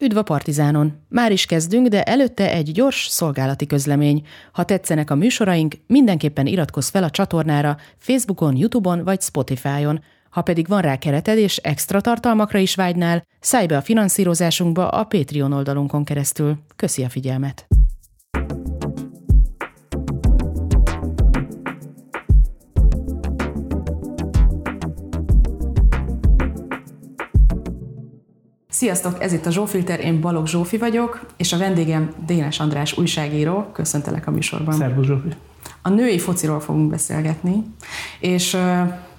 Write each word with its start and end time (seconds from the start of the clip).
Üdv 0.00 0.16
a 0.16 0.22
Partizánon! 0.22 0.92
Már 1.08 1.32
is 1.32 1.46
kezdünk, 1.46 1.86
de 1.86 2.02
előtte 2.02 2.50
egy 2.50 2.72
gyors 2.72 3.06
szolgálati 3.06 3.66
közlemény. 3.66 4.26
Ha 4.52 4.64
tetszenek 4.64 5.10
a 5.10 5.14
műsoraink, 5.14 5.74
mindenképpen 5.86 6.46
iratkozz 6.46 6.88
fel 6.88 7.02
a 7.02 7.10
csatornára 7.10 7.76
Facebookon, 7.96 8.56
Youtube-on 8.56 9.04
vagy 9.04 9.20
Spotify-on. 9.20 10.02
Ha 10.30 10.42
pedig 10.42 10.68
van 10.68 10.80
rá 10.80 10.96
kereted 10.96 11.38
és 11.38 11.56
extra 11.56 12.00
tartalmakra 12.00 12.58
is 12.58 12.74
vágynál, 12.74 13.22
szállj 13.40 13.66
be 13.66 13.76
a 13.76 13.82
finanszírozásunkba 13.82 14.88
a 14.88 15.04
Patreon 15.04 15.52
oldalunkon 15.52 16.04
keresztül. 16.04 16.58
Köszi 16.76 17.04
a 17.04 17.08
figyelmet! 17.08 17.66
Sziasztok, 28.78 29.22
ez 29.22 29.32
itt 29.32 29.46
a 29.46 29.50
Zsófilter, 29.50 30.00
én 30.00 30.20
Balog 30.20 30.46
Zsófi 30.46 30.76
vagyok, 30.76 31.20
és 31.36 31.52
a 31.52 31.58
vendégem 31.58 32.10
Dénes 32.26 32.60
András 32.60 32.98
újságíró. 32.98 33.66
Köszöntelek 33.72 34.26
a 34.26 34.30
műsorban. 34.30 34.74
Szervusz 34.74 35.06
Zsófi. 35.06 35.28
A 35.82 35.88
női 35.88 36.18
fociról 36.18 36.60
fogunk 36.60 36.90
beszélgetni, 36.90 37.64
és 38.20 38.56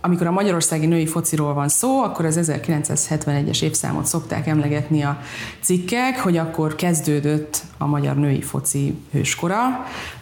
amikor 0.01 0.27
a 0.27 0.31
magyarországi 0.31 0.85
női 0.85 1.05
fociról 1.05 1.53
van 1.53 1.67
szó, 1.67 2.03
akkor 2.03 2.25
az 2.25 2.39
1971-es 2.41 3.61
évszámot 3.61 4.05
szokták 4.05 4.47
emlegetni 4.47 5.01
a 5.01 5.19
cikkek, 5.61 6.19
hogy 6.19 6.37
akkor 6.37 6.75
kezdődött 6.75 7.61
a 7.77 7.85
magyar 7.85 8.15
női 8.15 8.41
foci 8.41 8.97
hőskora, 9.11 9.57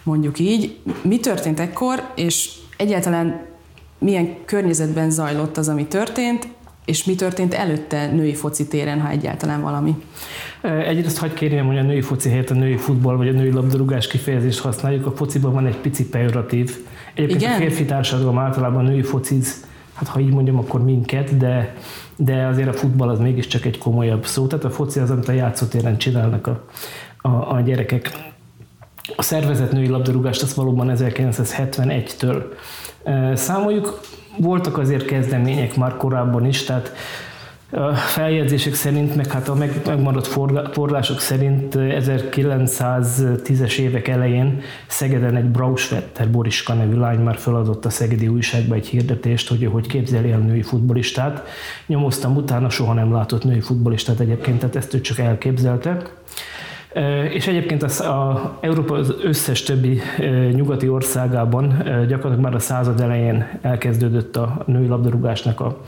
mondjuk 0.02 0.38
így. 0.38 0.78
Mi 1.02 1.20
történt 1.20 1.60
ekkor, 1.60 2.12
és 2.14 2.50
egyáltalán 2.76 3.46
milyen 3.98 4.44
környezetben 4.44 5.10
zajlott 5.10 5.56
az, 5.56 5.68
ami 5.68 5.86
történt, 5.86 6.48
és 6.88 7.04
mi 7.04 7.14
történt 7.14 7.54
előtte 7.54 8.06
női 8.06 8.34
foci 8.34 8.68
téren, 8.68 9.00
ha 9.00 9.08
egyáltalán 9.08 9.60
valami? 9.60 9.94
Egyrészt 10.62 11.18
hagyd 11.18 11.34
kérjem, 11.34 11.66
hogy 11.66 11.78
a 11.78 11.82
női 11.82 12.00
foci 12.00 12.28
helyett 12.28 12.50
a 12.50 12.54
női 12.54 12.76
futball 12.76 13.16
vagy 13.16 13.28
a 13.28 13.32
női 13.32 13.52
labdarúgás 13.52 14.06
kifejezést 14.06 14.58
használjuk. 14.58 15.06
A 15.06 15.10
fociban 15.10 15.52
van 15.52 15.66
egy 15.66 15.76
pici 15.76 16.08
pejoratív. 16.08 16.76
Egyébként 17.14 17.40
Igen? 17.40 17.54
a 17.54 17.56
férfi 17.56 17.84
társadalom 17.84 18.38
általában 18.38 18.84
női 18.84 19.02
fociz, 19.02 19.66
hát 19.94 20.08
ha 20.08 20.20
így 20.20 20.32
mondjam, 20.32 20.58
akkor 20.58 20.84
minket, 20.84 21.36
de, 21.36 21.74
de 22.16 22.46
azért 22.46 22.68
a 22.68 22.72
futball 22.72 23.08
az 23.08 23.18
mégiscsak 23.18 23.64
egy 23.64 23.78
komolyabb 23.78 24.26
szó. 24.26 24.46
Tehát 24.46 24.64
a 24.64 24.70
foci 24.70 25.00
az, 25.00 25.10
amit 25.10 25.28
a 25.28 25.32
játszótéren 25.32 25.98
csinálnak 25.98 26.46
a, 26.46 26.64
a, 27.28 27.54
a 27.54 27.60
gyerekek. 27.60 28.10
A 29.16 29.22
szervezet 29.22 29.72
női 29.72 29.88
labdarúgást 29.88 30.42
azt 30.42 30.54
valóban 30.54 30.92
1971-től 30.96 32.42
számoljuk. 33.34 34.00
Voltak 34.38 34.78
azért 34.78 35.04
kezdemények 35.04 35.76
már 35.76 35.96
korábban 35.96 36.46
is, 36.46 36.64
tehát 36.64 36.92
a 37.70 37.94
feljegyzések 37.94 38.74
szerint, 38.74 39.14
meg 39.14 39.32
hát 39.32 39.48
a 39.48 39.54
megmaradt 39.86 40.26
források 40.72 41.20
szerint 41.20 41.74
1910-es 41.78 43.78
évek 43.78 44.08
elején 44.08 44.60
Szegeden 44.86 45.36
egy 45.36 45.44
Brausvetter 45.44 46.30
Boriska 46.30 46.74
nevű 46.74 46.96
lány 46.96 47.18
már 47.18 47.36
feladott 47.36 47.84
a 47.84 47.90
szegedi 47.90 48.28
újságba 48.28 48.74
egy 48.74 48.86
hirdetést, 48.86 49.48
hogy 49.48 49.68
hogy 49.72 49.86
képzeli 49.86 50.30
el 50.30 50.38
női 50.38 50.62
futbolistát. 50.62 51.46
Nyomoztam 51.86 52.36
utána, 52.36 52.70
soha 52.70 52.92
nem 52.92 53.12
látott 53.12 53.44
női 53.44 53.60
futbolistát 53.60 54.20
egyébként, 54.20 54.58
tehát 54.58 54.76
ezt 54.76 54.94
ő 54.94 55.00
csak 55.00 55.18
elképzelte. 55.18 56.02
És 57.32 57.46
egyébként 57.46 57.82
az, 57.82 58.00
a 58.00 58.58
Európa 58.60 58.94
az 58.94 59.14
összes 59.22 59.62
többi 59.62 60.00
nyugati 60.52 60.88
országában 60.88 61.68
gyakorlatilag 61.84 62.40
már 62.40 62.54
a 62.54 62.58
század 62.58 63.00
elején 63.00 63.58
elkezdődött 63.62 64.36
a 64.36 64.62
női 64.66 64.86
labdarúgásnak 64.86 65.60
a 65.60 65.80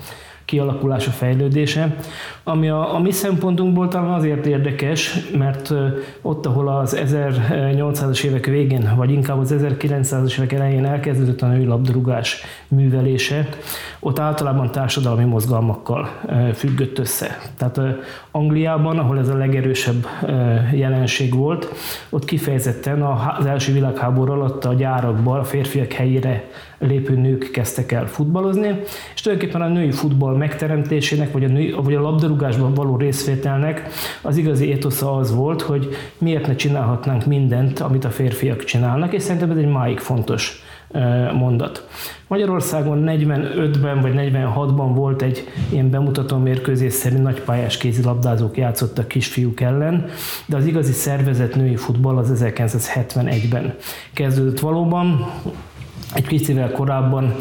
kialakulása, 0.50 1.10
fejlődése, 1.10 1.96
ami 2.44 2.68
a, 2.68 2.94
a 2.94 2.98
mi 2.98 3.10
szempontunkból 3.10 3.88
talán 3.88 4.12
azért 4.12 4.46
érdekes, 4.46 5.30
mert 5.38 5.74
ott, 6.22 6.46
ahol 6.46 6.68
az 6.68 6.96
1800-as 7.04 8.22
évek 8.22 8.46
végén, 8.46 8.92
vagy 8.96 9.10
inkább 9.10 9.38
az 9.38 9.54
1900-as 9.58 10.38
évek 10.38 10.52
elején 10.52 10.84
elkezdődött 10.84 11.42
a 11.42 11.46
női 11.46 11.64
labdarúgás 11.64 12.42
művelése, 12.68 13.48
ott 14.00 14.18
általában 14.18 14.70
társadalmi 14.70 15.24
mozgalmakkal 15.24 16.08
függött 16.54 16.98
össze. 16.98 17.38
Tehát 17.56 17.80
Angliában, 18.30 18.98
ahol 18.98 19.18
ez 19.18 19.28
a 19.28 19.36
legerősebb 19.36 20.06
jelenség 20.72 21.34
volt, 21.34 21.72
ott 22.08 22.24
kifejezetten 22.24 23.02
az 23.38 23.46
első 23.46 23.72
világháború 23.72 24.32
alatt 24.32 24.64
a 24.64 24.74
gyárakban 24.74 25.38
a 25.38 25.44
férfiak 25.44 25.92
helyére 25.92 26.44
lépő 26.80 27.16
nők 27.16 27.50
kezdtek 27.50 27.92
el 27.92 28.06
futballozni, 28.06 28.80
és 29.14 29.20
tulajdonképpen 29.20 29.62
a 29.62 29.68
női 29.68 29.90
futball 29.90 30.36
megteremtésének, 30.36 31.32
vagy 31.32 31.44
a, 31.44 31.48
női, 31.48 31.74
vagy 31.82 31.94
a 31.94 32.00
labdarúgásban 32.00 32.74
való 32.74 32.96
részvételnek 32.96 33.88
az 34.22 34.36
igazi 34.36 34.66
étosza 34.66 35.16
az 35.16 35.34
volt, 35.34 35.62
hogy 35.62 35.88
miért 36.18 36.46
ne 36.46 36.54
csinálhatnánk 36.54 37.26
mindent, 37.26 37.80
amit 37.80 38.04
a 38.04 38.10
férfiak 38.10 38.64
csinálnak, 38.64 39.12
és 39.12 39.22
szerintem 39.22 39.50
ez 39.50 39.56
egy 39.56 39.70
máig 39.70 39.98
fontos 39.98 40.62
mondat. 41.34 41.88
Magyarországon 42.26 43.04
45-ben 43.06 44.00
vagy 44.00 44.12
46-ban 44.16 44.90
volt 44.94 45.22
egy 45.22 45.48
ilyen 45.68 45.90
bemutató 45.90 46.36
mérkőzés 46.36 46.92
szerint 46.92 47.22
nagypályás 47.22 47.76
kézilabdázók 47.76 48.56
játszottak 48.56 49.08
kisfiúk 49.08 49.60
ellen, 49.60 50.06
de 50.46 50.56
az 50.56 50.66
igazi 50.66 50.92
szervezett 50.92 51.54
női 51.54 51.76
futball 51.76 52.16
az 52.16 52.42
1971-ben 52.44 53.74
kezdődött 54.12 54.60
valóban. 54.60 55.32
Egy 56.14 56.26
picivel 56.26 56.70
korábban 56.70 57.34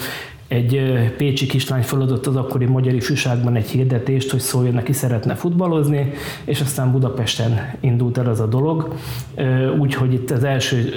egy 0.48 0.82
pécsi 1.18 1.46
kislány 1.46 1.82
feladott 1.82 2.28
az 2.28 2.36
akkori 2.36 2.66
magyar 2.66 2.94
ifjúságban 2.94 3.56
egy 3.56 3.70
hirdetést, 3.70 4.32
hogy 4.32 4.40
szóljon 4.40 4.74
neki 4.74 4.94
szeretne 4.94 5.36
futballozni, 5.36 6.12
és 6.46 6.62
aztán 6.62 6.92
Budapesten 6.92 7.74
indult 7.80 8.18
el 8.18 8.26
az 8.26 8.40
a 8.40 8.46
dolog. 8.46 8.94
Úgyhogy 9.80 10.14
itt 10.14 10.32
az 10.32 10.44
első 10.44 10.94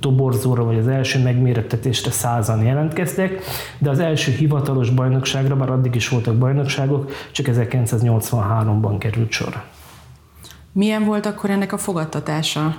toborzóra, 0.00 0.64
vagy 0.64 0.78
az 0.78 0.88
első 0.88 1.22
megmérettetésre 1.22 2.10
százan 2.10 2.64
jelentkeztek, 2.64 3.42
de 3.78 3.90
az 3.90 3.98
első 3.98 4.32
hivatalos 4.32 4.90
bajnokságra, 4.90 5.56
már 5.56 5.70
addig 5.70 5.94
is 5.94 6.08
voltak 6.08 6.36
bajnokságok, 6.36 7.10
csak 7.30 7.46
1983-ban 7.50 8.94
került 8.98 9.30
sor. 9.30 9.62
Milyen 10.72 11.04
volt 11.04 11.26
akkor 11.26 11.50
ennek 11.50 11.72
a 11.72 11.78
fogadtatása? 11.78 12.76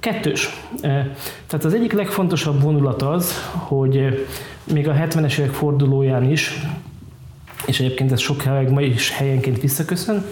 Kettős. 0.00 0.48
Tehát 1.46 1.64
az 1.64 1.74
egyik 1.74 1.92
legfontosabb 1.92 2.62
vonulat 2.62 3.02
az, 3.02 3.32
hogy 3.52 4.26
még 4.72 4.88
a 4.88 4.92
70-es 4.92 5.38
évek 5.38 5.52
fordulóján 5.52 6.30
is, 6.30 6.66
és 7.66 7.80
egyébként 7.80 8.12
ez 8.12 8.20
sok 8.20 8.42
helyen 8.42 8.72
ma 8.72 8.80
is 8.80 9.10
helyenként 9.10 9.60
visszaköszön, 9.60 10.24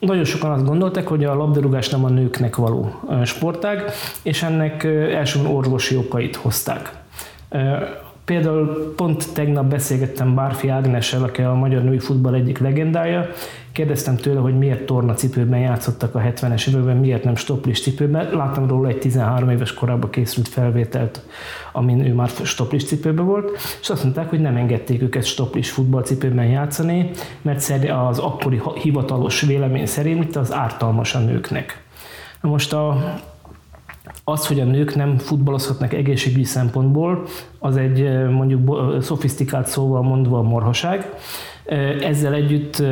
nagyon 0.00 0.24
sokan 0.24 0.50
azt 0.50 0.64
gondolták, 0.64 1.06
hogy 1.06 1.24
a 1.24 1.34
labdarúgás 1.34 1.88
nem 1.88 2.04
a 2.04 2.08
nőknek 2.08 2.56
való 2.56 3.00
sportág, 3.24 3.84
és 4.22 4.42
ennek 4.42 4.84
elsősorban 4.84 5.54
orvosi 5.54 5.96
okait 5.96 6.36
hozták. 6.36 6.92
Például 8.30 8.92
pont 8.96 9.32
tegnap 9.34 9.64
beszélgettem 9.64 10.34
Bárfi 10.34 10.68
Ágnessel, 10.68 11.22
aki 11.22 11.42
a 11.42 11.54
magyar 11.54 11.82
női 11.82 11.98
futball 11.98 12.34
egyik 12.34 12.58
legendája. 12.58 13.26
Kérdeztem 13.72 14.16
tőle, 14.16 14.40
hogy 14.40 14.58
miért 14.58 14.86
torna 14.86 15.14
cipőben 15.14 15.58
játszottak 15.58 16.14
a 16.14 16.18
70-es 16.20 16.68
években, 16.68 16.96
miért 16.96 17.24
nem 17.24 17.34
stoplis 17.34 17.82
cipőben. 17.82 18.30
Láttam 18.32 18.68
róla 18.68 18.88
egy 18.88 18.98
13 18.98 19.50
éves 19.50 19.74
korában 19.74 20.10
készült 20.10 20.48
felvételt, 20.48 21.22
amin 21.72 22.06
ő 22.06 22.14
már 22.14 22.28
stoplis 22.42 22.84
cipőben 22.84 23.26
volt, 23.26 23.50
és 23.80 23.90
azt 23.90 24.02
mondták, 24.02 24.28
hogy 24.28 24.40
nem 24.40 24.56
engedték 24.56 25.02
őket 25.02 25.24
stoplis 25.24 25.70
futballcipőben 25.70 26.46
játszani, 26.46 27.10
mert 27.42 27.72
az 28.08 28.18
akkori 28.18 28.60
hivatalos 28.82 29.40
vélemény 29.40 29.86
szerint 29.86 30.36
az 30.36 30.52
ártalmas 30.52 31.14
a 31.14 31.18
nőknek. 31.18 31.82
Na 32.40 32.48
most 32.48 32.72
a 32.72 33.14
az, 34.24 34.46
hogy 34.46 34.60
a 34.60 34.64
nők 34.64 34.94
nem 34.94 35.18
futballozhatnak 35.18 35.92
egészségügyi 35.92 36.44
szempontból, 36.44 37.22
az 37.58 37.76
egy 37.76 38.28
mondjuk 38.30 38.96
szofisztikált 39.02 39.66
szóval 39.66 40.02
mondva 40.02 40.42
marhaság. 40.42 41.14
Ezzel 42.00 42.34
együtt, 42.34 42.82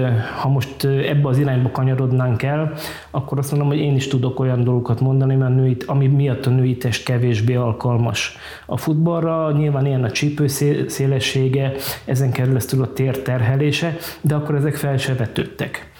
ha 0.40 0.48
most 0.48 0.84
ebbe 0.84 1.28
az 1.28 1.38
irányba 1.38 1.70
kanyarodnánk 1.70 2.42
el, 2.42 2.72
akkor 3.10 3.38
azt 3.38 3.50
mondom, 3.50 3.68
hogy 3.68 3.78
én 3.78 3.94
is 3.94 4.08
tudok 4.08 4.40
olyan 4.40 4.64
dolgokat 4.64 5.00
mondani, 5.00 5.34
mert 5.34 5.54
női, 5.54 5.76
ami 5.86 6.06
miatt 6.06 6.46
a 6.46 6.50
női 6.50 6.76
test 6.76 7.04
kevésbé 7.04 7.54
alkalmas 7.54 8.36
a 8.66 8.76
futballra. 8.76 9.52
Nyilván 9.52 9.86
ilyen 9.86 10.04
a 10.04 10.10
csípő 10.10 10.46
szélessége, 10.86 11.72
ezen 12.04 12.32
keresztül 12.32 12.82
a 12.82 12.92
tér 12.92 13.22
terhelése, 13.22 13.96
de 14.20 14.34
akkor 14.34 14.54
ezek 14.54 14.76
fel 14.76 14.96
se 14.96 15.14
vetődtek. 15.14 15.90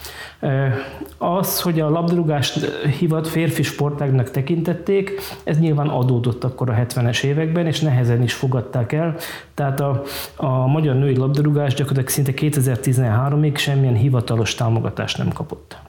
Az, 1.18 1.60
hogy 1.60 1.80
a 1.80 1.90
labdarúgást 1.90 2.64
hivat 2.98 3.28
férfi 3.28 3.62
sportágnak 3.62 4.30
tekintették, 4.30 5.20
ez 5.44 5.58
nyilván 5.58 5.88
adódott 5.88 6.44
akkor 6.44 6.70
a 6.70 6.74
70-es 6.74 7.22
években, 7.22 7.66
és 7.66 7.80
nehezen 7.80 8.22
is 8.22 8.34
fogadták 8.34 8.92
el. 8.92 9.16
Tehát 9.54 9.80
a, 9.80 10.02
a 10.36 10.66
magyar 10.66 10.94
női 10.94 11.16
labdarúgás 11.16 11.74
gyakorlatilag 11.74 12.08
szinte 12.08 12.32
2013-ig 12.34 13.56
semmilyen 13.56 13.94
hivatalos 13.94 14.54
támogatást 14.54 15.18
nem 15.18 15.28
kapott. 15.32 15.87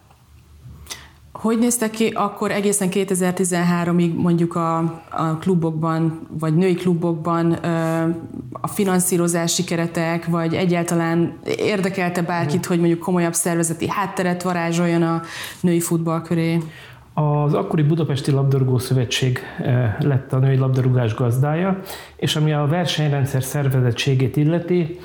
Hogy 1.40 1.58
néztek 1.58 1.90
ki 1.90 2.08
akkor 2.08 2.52
egészen 2.52 2.88
2013-ig 2.92 4.16
mondjuk 4.16 4.56
a, 4.56 4.78
a 5.10 5.38
klubokban, 5.40 6.28
vagy 6.40 6.56
női 6.56 6.74
klubokban 6.74 7.52
a 8.52 8.68
finanszírozási 8.68 9.64
keretek, 9.64 10.26
vagy 10.26 10.54
egyáltalán 10.54 11.40
érdekelte 11.58 12.22
bárkit, 12.22 12.66
hogy 12.66 12.80
mondjuk 12.80 13.00
komolyabb 13.00 13.34
szervezeti 13.34 13.90
hátteret 13.90 14.44
varázsoljon 14.44 15.02
a 15.02 15.22
női 15.62 15.80
futball 15.80 16.22
köré? 16.22 16.58
Az 17.14 17.54
akkori 17.54 17.84
Budapesti 17.84 18.32
Labdarúgó 18.32 18.78
Szövetség 18.78 19.40
lett 20.00 20.34
a 20.34 20.38
női 20.38 20.58
labdarúgás 20.58 21.16
gazdája, 21.16 21.80
és 22.16 22.36
ami 22.36 22.54
a 22.54 22.68
versenyrendszer 22.68 23.44
szervezettségét 23.44 24.38
illeti, 24.38 25.00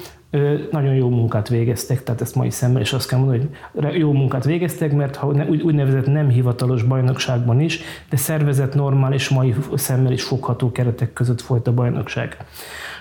nagyon 0.70 0.94
jó 0.94 1.08
munkát 1.08 1.48
végeztek, 1.48 2.02
tehát 2.02 2.20
ezt 2.20 2.34
mai 2.34 2.50
szemmel 2.50 2.80
is 2.80 2.92
azt 2.92 3.08
kell 3.08 3.18
mondani, 3.18 3.48
hogy 3.72 3.98
jó 3.98 4.12
munkát 4.12 4.44
végeztek, 4.44 4.92
mert 4.92 5.16
ha 5.16 5.26
úgynevezett 5.62 6.06
nem 6.06 6.28
hivatalos 6.28 6.82
bajnokságban 6.82 7.60
is, 7.60 7.80
de 8.10 8.16
szervezett 8.16 8.74
normális 8.74 9.28
mai 9.28 9.54
szemmel 9.74 10.12
is 10.12 10.22
fogható 10.22 10.72
keretek 10.72 11.12
között 11.12 11.40
folyt 11.40 11.66
a 11.66 11.72
bajnokság. 11.72 12.36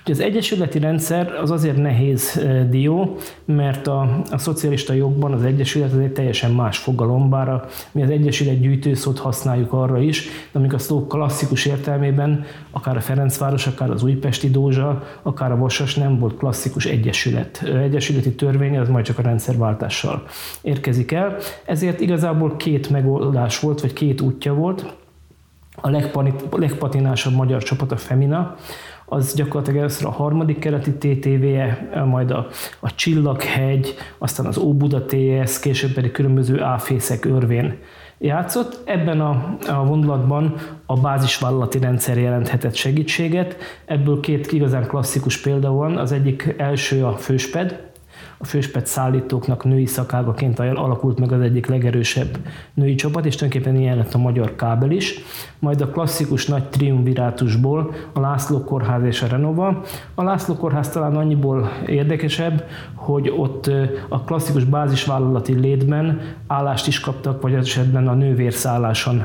Ugye 0.06 0.14
az 0.14 0.20
egyesületi 0.20 0.80
rendszer 0.80 1.34
az 1.42 1.52
azért 1.52 1.78
nehéz 1.78 2.42
dió, 2.70 3.18
mert 3.46 3.88
a, 3.88 4.22
a 4.32 4.38
szocialista 4.38 4.94
jogban 4.94 5.34
az 5.34 5.44
egyesület 5.44 5.92
az 5.92 6.00
egy 6.00 6.14
teljesen 6.14 6.52
más 6.52 6.78
fogalom, 6.78 7.30
bár 7.30 7.50
a, 7.50 7.66
mi 7.92 8.04
az 8.04 8.10
egyesület 8.10 8.60
gyűjtőszót 8.60 9.20
használjuk 9.20 9.74
arra 9.74 10.00
is, 10.00 10.24
de 10.52 10.60
amik 10.60 10.74
a 10.74 10.78
szó 10.78 11.08
klasszikus 11.08 11.66
értelmében, 11.66 12.46
akár 12.72 12.98
a 12.98 13.02
Ferencváros, 13.02 13.68
akár 13.68 13.90
az 13.90 14.04
Újpesti 14.04 14.50
Dózsa, 14.50 15.04
akár 15.22 15.52
a 15.52 15.58
Vasas 15.58 15.96
nem 15.96 16.20
volt 16.20 16.38
klasszikus 16.38 16.86
egyesület. 16.86 17.64
Egyesületi 17.84 18.36
törvény 18.36 18.78
az 18.78 18.90
majd 18.90 19.06
csak 19.06 19.20
a 19.20 19.22
rendszerváltással 19.22 20.24
érkezik 20.62 21.12
el. 21.12 21.36
Ezért 21.66 22.00
igazából 22.00 22.56
két 22.56 22.90
megoldás 22.90 23.60
volt, 23.60 23.82
vagy 23.82 23.94
két 23.94 24.22
útja 24.22 24.54
volt. 24.54 24.96
A 25.82 25.90
legpatinásabb 26.52 27.34
magyar 27.34 27.64
csapat 27.64 27.92
a 27.92 27.98
Femina, 27.98 28.56
az 29.14 29.34
gyakorlatilag 29.34 29.80
először 29.80 30.06
a 30.08 30.12
harmadik 30.12 30.60
keleti 30.60 30.92
TTV-je, 30.92 31.90
majd 32.06 32.32
a, 32.32 32.48
a 32.80 32.96
Csillaghegy, 32.96 33.96
aztán 34.18 34.46
az 34.46 34.58
Óbuda 34.58 35.06
TS, 35.06 35.60
később 35.60 35.92
pedig 35.92 36.12
különböző 36.12 36.62
áfészek 36.62 37.26
örvén 37.26 37.78
játszott. 38.18 38.82
Ebben 38.86 39.22
a, 39.22 39.58
a 39.68 39.86
vonulatban 39.86 40.56
a 40.86 40.96
bázisvállalati 41.00 41.80
rendszer 41.80 42.18
jelenthetett 42.18 42.76
segítséget. 42.76 43.56
Ebből 43.86 44.20
két 44.20 44.52
igazán 44.52 44.88
klasszikus 44.88 45.42
példa 45.42 45.72
van. 45.72 45.98
Az 45.98 46.12
egyik 46.12 46.54
első 46.58 47.06
a 47.06 47.18
Fősped, 47.18 47.92
a 48.44 48.46
főspet 48.46 48.86
szállítóknak 48.86 49.64
női 49.64 49.86
szakágaként 49.86 50.60
alakult 50.60 51.20
meg 51.20 51.32
az 51.32 51.42
egyik 51.42 51.66
legerősebb 51.66 52.38
női 52.74 52.96
csapat, 52.96 53.26
és 53.26 53.36
tulajdonképpen 53.36 53.80
ilyen 53.80 53.98
lett 53.98 54.14
a 54.14 54.18
magyar 54.18 54.56
kábel 54.56 54.92
is. 54.92 55.20
Majd 55.60 55.82
a 55.82 55.88
klasszikus 55.88 56.48
nagy 56.48 56.64
triumvirátusból 56.64 57.94
a 58.14 58.20
László 58.20 58.64
Kórház 58.64 59.04
és 59.04 59.22
a 59.22 59.28
Renova. 59.28 59.82
A 60.16 60.24
László 60.24 60.56
Kórház 60.56 60.90
talán 60.90 61.16
annyiból 61.16 61.72
érdekesebb, 61.86 62.64
hogy 62.94 63.34
ott 63.38 63.70
a 64.10 64.24
klasszikus 64.24 64.64
bázisvállalati 64.64 65.54
létben 65.54 66.22
állást 66.48 66.88
is 66.88 67.00
kaptak, 67.00 67.42
vagy 67.42 67.54
esetben 67.54 68.08
a 68.08 68.14
nővérszálláson 68.14 69.24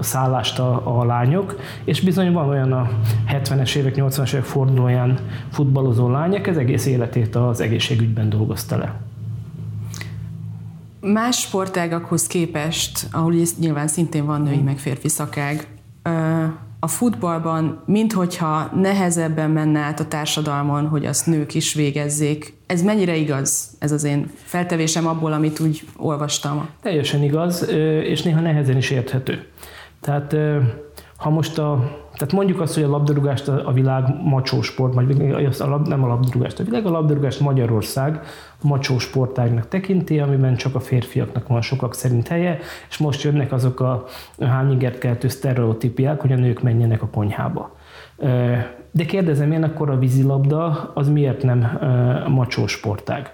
szállást 0.00 0.58
a, 0.58 0.98
a 0.98 1.04
lányok, 1.04 1.60
és 1.84 2.00
bizony 2.00 2.32
van 2.32 2.48
olyan 2.48 2.72
a 2.72 2.88
70-es 3.28 3.74
évek, 3.74 3.94
80-es 3.96 4.32
évek 4.32 4.44
fordulóján 4.44 5.18
futballozó 5.52 6.10
lányok, 6.10 6.46
ez 6.46 6.56
egész 6.56 6.86
életét 6.86 7.34
az 7.36 7.60
egészségügyben 7.60 8.28
dolgozta 8.28 8.76
le. 8.76 9.00
Más 11.00 11.40
sportágakhoz 11.40 12.26
képest, 12.26 13.06
ahol 13.12 13.34
nyilván 13.58 13.88
szintén 13.88 14.26
van 14.26 14.42
női 14.42 14.62
meg 14.62 14.78
férfi 14.78 15.08
szakág, 15.08 15.66
a 16.80 16.88
futballban, 16.88 17.82
minthogyha 17.86 18.70
nehezebben 18.74 19.50
menne 19.50 19.78
át 19.78 20.00
a 20.00 20.06
társadalmon, 20.06 20.86
hogy 20.86 21.06
azt 21.06 21.26
nők 21.26 21.54
is 21.54 21.74
végezzék. 21.74 22.54
Ez 22.66 22.82
mennyire 22.82 23.16
igaz? 23.16 23.76
Ez 23.78 23.92
az 23.92 24.04
én 24.04 24.30
feltevésem 24.34 25.06
abból, 25.06 25.32
amit 25.32 25.60
úgy 25.60 25.82
olvastam. 25.96 26.68
Teljesen 26.82 27.22
igaz, 27.22 27.68
és 28.02 28.22
néha 28.22 28.40
nehezen 28.40 28.76
is 28.76 28.90
érthető. 28.90 29.46
Tehát 30.00 30.36
ha 31.16 31.30
most 31.30 31.58
a, 31.58 31.96
tehát 32.12 32.32
mondjuk 32.32 32.60
azt, 32.60 32.74
hogy 32.74 32.82
a 32.82 32.88
labdarúgást 32.88 33.48
a 33.48 33.72
világ 33.72 34.04
macsó 34.22 34.62
sport, 34.62 34.94
vagy 34.94 35.16
nem 35.84 36.04
a 36.04 36.06
labdarúgást, 36.06 36.60
a 36.60 36.64
világ 36.64 36.86
a 36.86 36.90
labdarúgást 36.90 37.40
Magyarország 37.40 38.20
macsó 38.62 38.98
sportágnak 38.98 39.68
tekinti, 39.68 40.20
amiben 40.20 40.56
csak 40.56 40.74
a 40.74 40.80
férfiaknak 40.80 41.48
van 41.48 41.60
sokak 41.60 41.94
szerint 41.94 42.28
helye, 42.28 42.58
és 42.88 42.98
most 42.98 43.22
jönnek 43.22 43.52
azok 43.52 43.80
a 43.80 44.04
hányigert 44.40 44.98
keltő 44.98 45.28
sztereotípiák, 45.28 46.20
hogy 46.20 46.32
a 46.32 46.36
nők 46.36 46.62
menjenek 46.62 47.02
a 47.02 47.08
konyhába. 47.08 47.76
De 48.90 49.04
kérdezem 49.06 49.52
én, 49.52 49.62
akkor 49.62 49.90
a 49.90 49.98
vízilabda 49.98 50.90
az 50.94 51.08
miért 51.08 51.42
nem 51.42 51.78
macsó 52.28 52.66
sportág? 52.66 53.32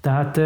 Tehát 0.00 0.40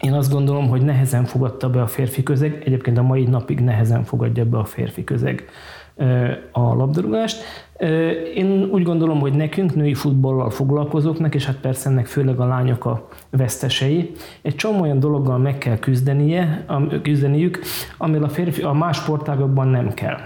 én 0.00 0.12
azt 0.12 0.32
gondolom, 0.32 0.68
hogy 0.68 0.82
nehezen 0.82 1.24
fogadta 1.24 1.70
be 1.70 1.82
a 1.82 1.86
férfi 1.86 2.22
közeg, 2.22 2.62
egyébként 2.64 2.98
a 2.98 3.02
mai 3.02 3.24
napig 3.24 3.60
nehezen 3.60 4.04
fogadja 4.04 4.44
be 4.44 4.58
a 4.58 4.64
férfi 4.64 5.04
közeg 5.04 5.44
a 6.52 6.74
labdarúgást. 6.74 7.42
Én 8.34 8.68
úgy 8.72 8.82
gondolom, 8.82 9.20
hogy 9.20 9.32
nekünk, 9.32 9.74
női 9.74 9.94
futballal 9.94 10.50
foglalkozóknak, 10.50 11.34
és 11.34 11.46
hát 11.46 11.56
persze 11.56 11.90
ennek 11.90 12.06
főleg 12.06 12.40
a 12.40 12.46
lányok 12.46 12.84
a 12.84 13.08
vesztesei, 13.30 14.10
egy 14.42 14.54
csomó 14.54 14.80
olyan 14.80 15.00
dologgal 15.00 15.38
meg 15.38 15.58
kell 15.58 15.78
küzdenie, 15.78 16.64
küzdeniük, 17.02 17.58
amivel 17.98 18.24
a, 18.24 18.28
férfi, 18.28 18.62
a 18.62 18.72
más 18.72 18.96
sportágokban 18.96 19.68
nem 19.68 19.94
kell. 19.94 20.18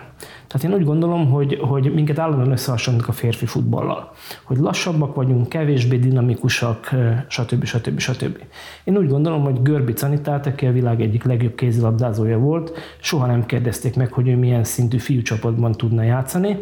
Tehát 0.48 0.66
én 0.66 0.74
úgy 0.74 0.84
gondolom, 0.84 1.30
hogy, 1.30 1.58
hogy 1.60 1.94
minket 1.94 2.18
állandóan 2.18 2.50
összehasonlítunk 2.50 3.10
a 3.10 3.12
férfi 3.12 3.46
futballal. 3.46 4.12
Hogy 4.44 4.56
lassabbak 4.56 5.14
vagyunk, 5.14 5.48
kevésbé 5.48 5.96
dinamikusak, 5.96 6.90
stb. 7.28 7.64
stb. 7.64 7.98
stb. 7.98 8.38
Én 8.84 8.96
úgy 8.96 9.08
gondolom, 9.08 9.42
hogy 9.42 9.62
Görbi 9.62 9.92
Canitát, 9.92 10.46
aki 10.46 10.66
a 10.66 10.72
világ 10.72 11.00
egyik 11.00 11.24
legjobb 11.24 11.54
kézilabdázója 11.54 12.38
volt, 12.38 12.78
soha 13.00 13.26
nem 13.26 13.46
kérdezték 13.46 13.96
meg, 13.96 14.12
hogy 14.12 14.28
ő 14.28 14.36
milyen 14.36 14.64
szintű 14.64 14.98
fiúcsapatban 14.98 15.72
tudna 15.72 16.02
játszani. 16.02 16.56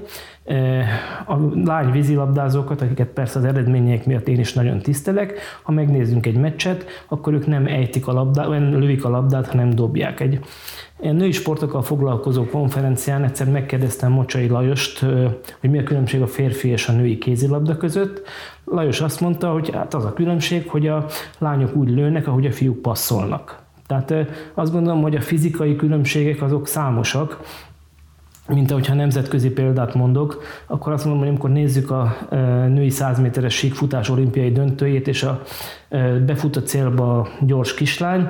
A 1.27 1.37
lány 1.65 1.91
vízilabdázókat, 1.91 2.83
akiket 2.83 3.09
persze 3.09 3.39
az 3.39 3.45
eredmények 3.45 4.07
miatt 4.07 4.29
én 4.29 4.39
is 4.39 4.53
nagyon 4.53 4.79
tisztelek, 4.79 5.39
ha 5.63 5.73
megnézzünk 5.73 6.27
egy 6.27 6.37
meccset, 6.37 6.87
akkor 7.09 7.33
ők 7.33 7.47
nem 7.47 7.67
ejtik 7.67 8.07
a 8.07 8.13
labdát, 8.13 8.49
nem 8.49 8.79
lövik 8.79 9.05
a 9.05 9.09
labdát, 9.09 9.47
hanem 9.47 9.71
dobják. 9.71 10.21
Egy 10.21 10.41
női 10.99 11.33
sportokkal 11.33 11.83
foglalkozó 11.83 12.45
konferencián 12.45 13.25
egyszer 13.25 13.51
megkérdeztem 13.51 14.13
Mocsai 14.13 14.49
Lajost, 14.49 14.99
hogy 15.61 15.71
mi 15.71 15.79
a 15.79 15.83
különbség 15.83 16.23
a 16.23 16.27
férfi 16.27 16.69
és 16.69 16.89
a 16.89 16.93
női 16.93 17.19
kézilabda 17.19 17.77
között. 17.77 18.23
Lajos 18.65 19.01
azt 19.01 19.21
mondta, 19.21 19.53
hogy 19.53 19.71
hát 19.71 19.95
az 19.95 20.05
a 20.05 20.13
különbség, 20.13 20.69
hogy 20.69 20.87
a 20.87 21.07
lányok 21.39 21.77
úgy 21.77 21.91
lőnek, 21.91 22.27
ahogy 22.27 22.47
a 22.47 22.53
fiúk 22.53 22.83
passzolnak. 22.83 23.59
Tehát 23.87 24.15
azt 24.55 24.73
gondolom, 24.73 25.03
hogy 25.03 25.17
a 25.17 25.21
fizikai 25.21 25.76
különbségek 25.76 26.43
azok 26.43 26.67
számosak, 26.67 27.41
mint 28.49 28.71
ahogyha 28.71 28.95
nemzetközi 28.95 29.50
példát 29.50 29.95
mondok, 29.95 30.43
akkor 30.67 30.93
azt 30.93 31.05
mondom, 31.05 31.21
hogy 31.21 31.31
amikor 31.31 31.50
nézzük 31.50 31.91
a 31.91 32.17
női 32.69 32.91
100 32.91 33.21
méteres 33.21 33.55
síkfutás 33.55 34.09
olimpiai 34.09 34.53
döntőjét, 34.53 35.09
és 35.09 35.23
a 35.23 35.43
befut 36.26 36.57
a 36.57 36.62
célba 36.62 37.29
gyors 37.41 37.75
kislány, 37.75 38.29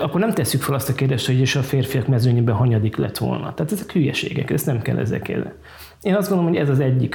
akkor 0.00 0.20
nem 0.20 0.32
tesszük 0.32 0.62
fel 0.62 0.74
azt 0.74 0.88
a 0.88 0.94
kérdést, 0.94 1.26
hogy 1.26 1.40
is 1.40 1.56
a 1.56 1.62
férfiak 1.62 2.06
mezőnyében 2.06 2.54
hanyadik 2.54 2.96
lett 2.96 3.18
volna. 3.18 3.54
Tehát 3.54 3.72
ezek 3.72 3.92
hülyeségek, 3.92 4.50
ezt 4.50 4.66
nem 4.66 4.82
kell 4.82 4.98
ezekkel. 4.98 5.52
Én 6.00 6.14
azt 6.14 6.28
gondolom, 6.28 6.52
hogy 6.52 6.60
ez 6.60 6.68
az 6.68 6.80
egyik 6.80 7.14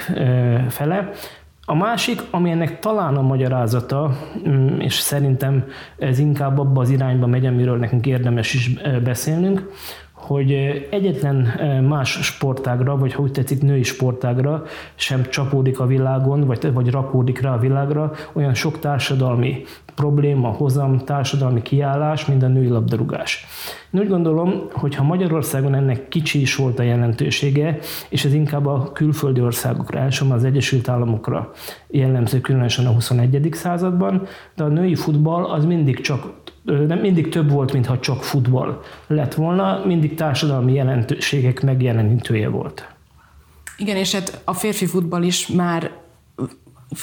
fele. 0.69 1.09
A 1.65 1.75
másik, 1.75 2.21
ami 2.31 2.51
ennek 2.51 2.79
talán 2.79 3.15
a 3.15 3.21
magyarázata, 3.21 4.17
mm, 4.49 4.79
és 4.79 4.93
szerintem 4.93 5.65
ez 5.97 6.19
inkább 6.19 6.59
abba 6.59 6.81
az 6.81 6.89
irányba 6.89 7.27
megy, 7.27 7.45
amiről 7.45 7.77
nekünk 7.77 8.05
érdemes 8.05 8.53
is 8.53 8.73
beszélnünk, 9.03 9.69
hogy 10.21 10.51
egyetlen 10.89 11.35
más 11.87 12.09
sportágra, 12.09 12.97
vagy 12.97 13.13
ha 13.13 13.21
úgy 13.21 13.31
tetszik, 13.31 13.61
női 13.61 13.83
sportágra 13.83 14.63
sem 14.95 15.23
csapódik 15.29 15.79
a 15.79 15.85
világon, 15.85 16.45
vagy, 16.45 16.73
vagy 16.73 16.89
rakódik 16.89 17.41
rá 17.41 17.53
a 17.53 17.59
világra 17.59 18.11
olyan 18.33 18.53
sok 18.53 18.79
társadalmi 18.79 19.63
probléma, 19.95 20.47
hozam, 20.47 20.97
társadalmi 20.97 21.61
kiállás, 21.61 22.25
mint 22.25 22.43
a 22.43 22.47
női 22.47 22.67
labdarúgás. 22.67 23.45
Én 23.91 24.01
úgy 24.01 24.07
gondolom, 24.07 24.53
hogy 24.71 24.95
ha 24.95 25.03
Magyarországon 25.03 25.75
ennek 25.75 26.07
kicsi 26.07 26.41
is 26.41 26.55
volt 26.55 26.79
a 26.79 26.83
jelentősége, 26.83 27.77
és 28.09 28.25
ez 28.25 28.33
inkább 28.33 28.65
a 28.65 28.91
külföldi 28.91 29.41
országokra, 29.41 29.99
elsősorban 29.99 30.37
az 30.37 30.43
Egyesült 30.43 30.89
Államokra 30.89 31.51
jellemző, 31.87 32.39
különösen 32.41 32.85
a 32.85 32.91
21. 32.91 33.49
században, 33.51 34.21
de 34.55 34.63
a 34.63 34.67
női 34.67 34.95
futball 34.95 35.43
az 35.43 35.65
mindig 35.65 35.99
csak 35.99 36.40
nem 36.63 36.99
mindig 36.99 37.29
több 37.29 37.49
volt, 37.49 37.73
mintha 37.73 37.99
csak 37.99 38.23
futball 38.23 38.81
lett 39.07 39.33
volna, 39.33 39.81
mindig 39.85 40.15
társadalmi 40.15 40.73
jelentőségek 40.73 41.61
megjelenítője 41.61 42.49
volt. 42.49 42.87
Igen, 43.77 43.95
és 43.95 44.13
hát 44.13 44.41
a 44.45 44.53
férfi 44.53 44.85
futball 44.85 45.23
is 45.23 45.47
már 45.47 45.91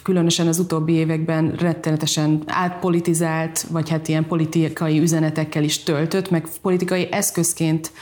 különösen 0.03 0.47
az 0.47 0.59
utóbbi 0.59 0.93
években 0.93 1.53
rettenetesen 1.59 2.43
átpolitizált, 2.47 3.67
vagy 3.71 3.88
hát 3.88 4.09
ilyen 4.09 4.27
politikai 4.27 5.00
üzenetekkel 5.00 5.62
is 5.62 5.83
töltött, 5.83 6.31
meg 6.31 6.47
politikai 6.62 7.09
eszközként 7.11 7.93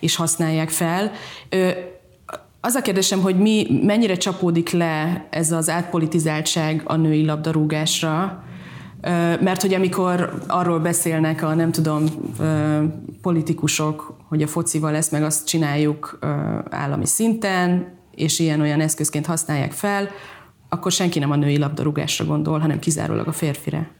is 0.00 0.16
használják 0.16 0.70
fel. 0.70 1.12
Az 2.60 2.74
a 2.74 2.82
kérdésem, 2.82 3.20
hogy 3.20 3.38
mi 3.38 3.80
mennyire 3.82 4.16
csapódik 4.16 4.70
le 4.70 5.26
ez 5.30 5.52
az 5.52 5.68
átpolitizáltság 5.68 6.82
a 6.84 6.96
női 6.96 7.24
labdarúgásra, 7.24 8.44
mert 9.40 9.62
hogy 9.62 9.74
amikor 9.74 10.42
arról 10.46 10.78
beszélnek 10.78 11.42
a 11.42 11.54
nem 11.54 11.72
tudom 11.72 12.04
politikusok, 13.22 14.16
hogy 14.28 14.42
a 14.42 14.46
focival 14.46 14.94
ezt 14.94 15.12
meg 15.12 15.22
azt 15.22 15.46
csináljuk 15.46 16.18
állami 16.70 17.06
szinten, 17.06 17.86
és 18.14 18.38
ilyen-olyan 18.38 18.80
eszközként 18.80 19.26
használják 19.26 19.72
fel, 19.72 20.08
akkor 20.68 20.92
senki 20.92 21.18
nem 21.18 21.30
a 21.30 21.36
női 21.36 21.58
labdarúgásra 21.58 22.24
gondol, 22.24 22.58
hanem 22.58 22.78
kizárólag 22.78 23.26
a 23.26 23.32
férfire. 23.32 23.90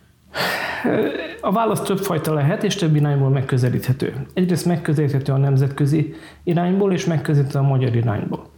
A 1.40 1.52
válasz 1.52 1.80
többfajta 1.80 2.34
lehet, 2.34 2.64
és 2.64 2.74
több 2.74 2.96
irányból 2.96 3.28
megközelíthető. 3.28 4.26
Egyrészt 4.34 4.66
megközelíthető 4.66 5.32
a 5.32 5.36
nemzetközi 5.36 6.14
irányból, 6.44 6.92
és 6.92 7.04
megközelíthető 7.04 7.58
a 7.58 7.68
magyar 7.68 7.96
irányból. 7.96 8.50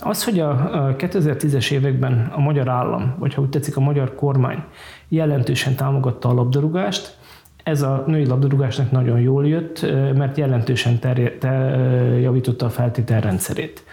Az, 0.00 0.24
hogy 0.24 0.40
a 0.40 0.94
2010-es 0.98 1.70
években 1.70 2.32
a 2.34 2.40
magyar 2.40 2.68
állam, 2.68 3.14
vagy 3.18 3.34
ha 3.34 3.42
úgy 3.42 3.48
tetszik 3.48 3.76
a 3.76 3.80
magyar 3.80 4.14
kormány 4.14 4.62
jelentősen 5.08 5.74
támogatta 5.74 6.28
a 6.28 6.34
labdarúgást, 6.34 7.16
ez 7.62 7.82
a 7.82 8.04
női 8.06 8.26
labdarúgásnak 8.26 8.90
nagyon 8.90 9.20
jól 9.20 9.46
jött, 9.46 9.82
mert 10.14 10.38
jelentősen 10.38 10.98
terje, 10.98 11.38
ter, 11.38 11.78
javította 12.20 12.66
a 12.66 12.70
feltételrendszerét. 12.70 13.84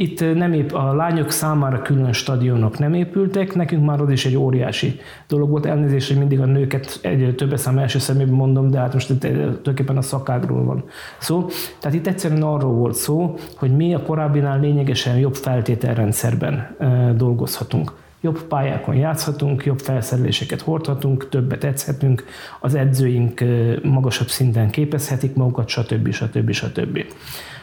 Itt 0.00 0.34
nem 0.34 0.52
épp 0.52 0.72
a 0.72 0.94
lányok 0.94 1.30
számára 1.30 1.82
külön 1.82 2.12
stadionok 2.12 2.78
nem 2.78 2.94
épültek, 2.94 3.54
nekünk 3.54 3.84
már 3.84 4.00
az 4.00 4.10
is 4.10 4.26
egy 4.26 4.36
óriási 4.36 5.00
dolog 5.28 5.50
volt. 5.50 5.66
Elnézést, 5.66 6.08
hogy 6.08 6.18
mindig 6.18 6.40
a 6.40 6.44
nőket 6.44 6.98
egy 7.02 7.34
több 7.36 7.56
szám 7.56 7.78
első 7.78 7.98
szemében 7.98 8.34
mondom, 8.34 8.70
de 8.70 8.78
hát 8.78 8.92
most 8.92 9.10
itt 9.10 9.20
tulajdonképpen 9.20 9.96
a 9.96 10.02
szakágról 10.02 10.64
van 10.64 10.84
szó. 11.18 11.46
Tehát 11.78 11.96
itt 11.96 12.06
egyszerűen 12.06 12.42
arról 12.42 12.72
volt 12.72 12.94
szó, 12.94 13.34
hogy 13.56 13.76
mi 13.76 13.94
a 13.94 14.02
korábbinál 14.02 14.60
lényegesen 14.60 15.18
jobb 15.18 15.34
feltételrendszerben 15.34 16.76
dolgozhatunk 17.16 17.92
jobb 18.20 18.42
pályákon 18.42 18.94
játszhatunk, 18.94 19.64
jobb 19.64 19.78
felszereléseket 19.78 20.60
hordhatunk, 20.60 21.28
többet 21.28 21.64
edzhetünk, 21.64 22.24
az 22.60 22.74
edzőink 22.74 23.44
magasabb 23.82 24.28
szinten 24.28 24.70
képezhetik 24.70 25.34
magukat, 25.34 25.68
stb. 25.68 26.10
stb. 26.12 26.50
stb. 26.50 27.04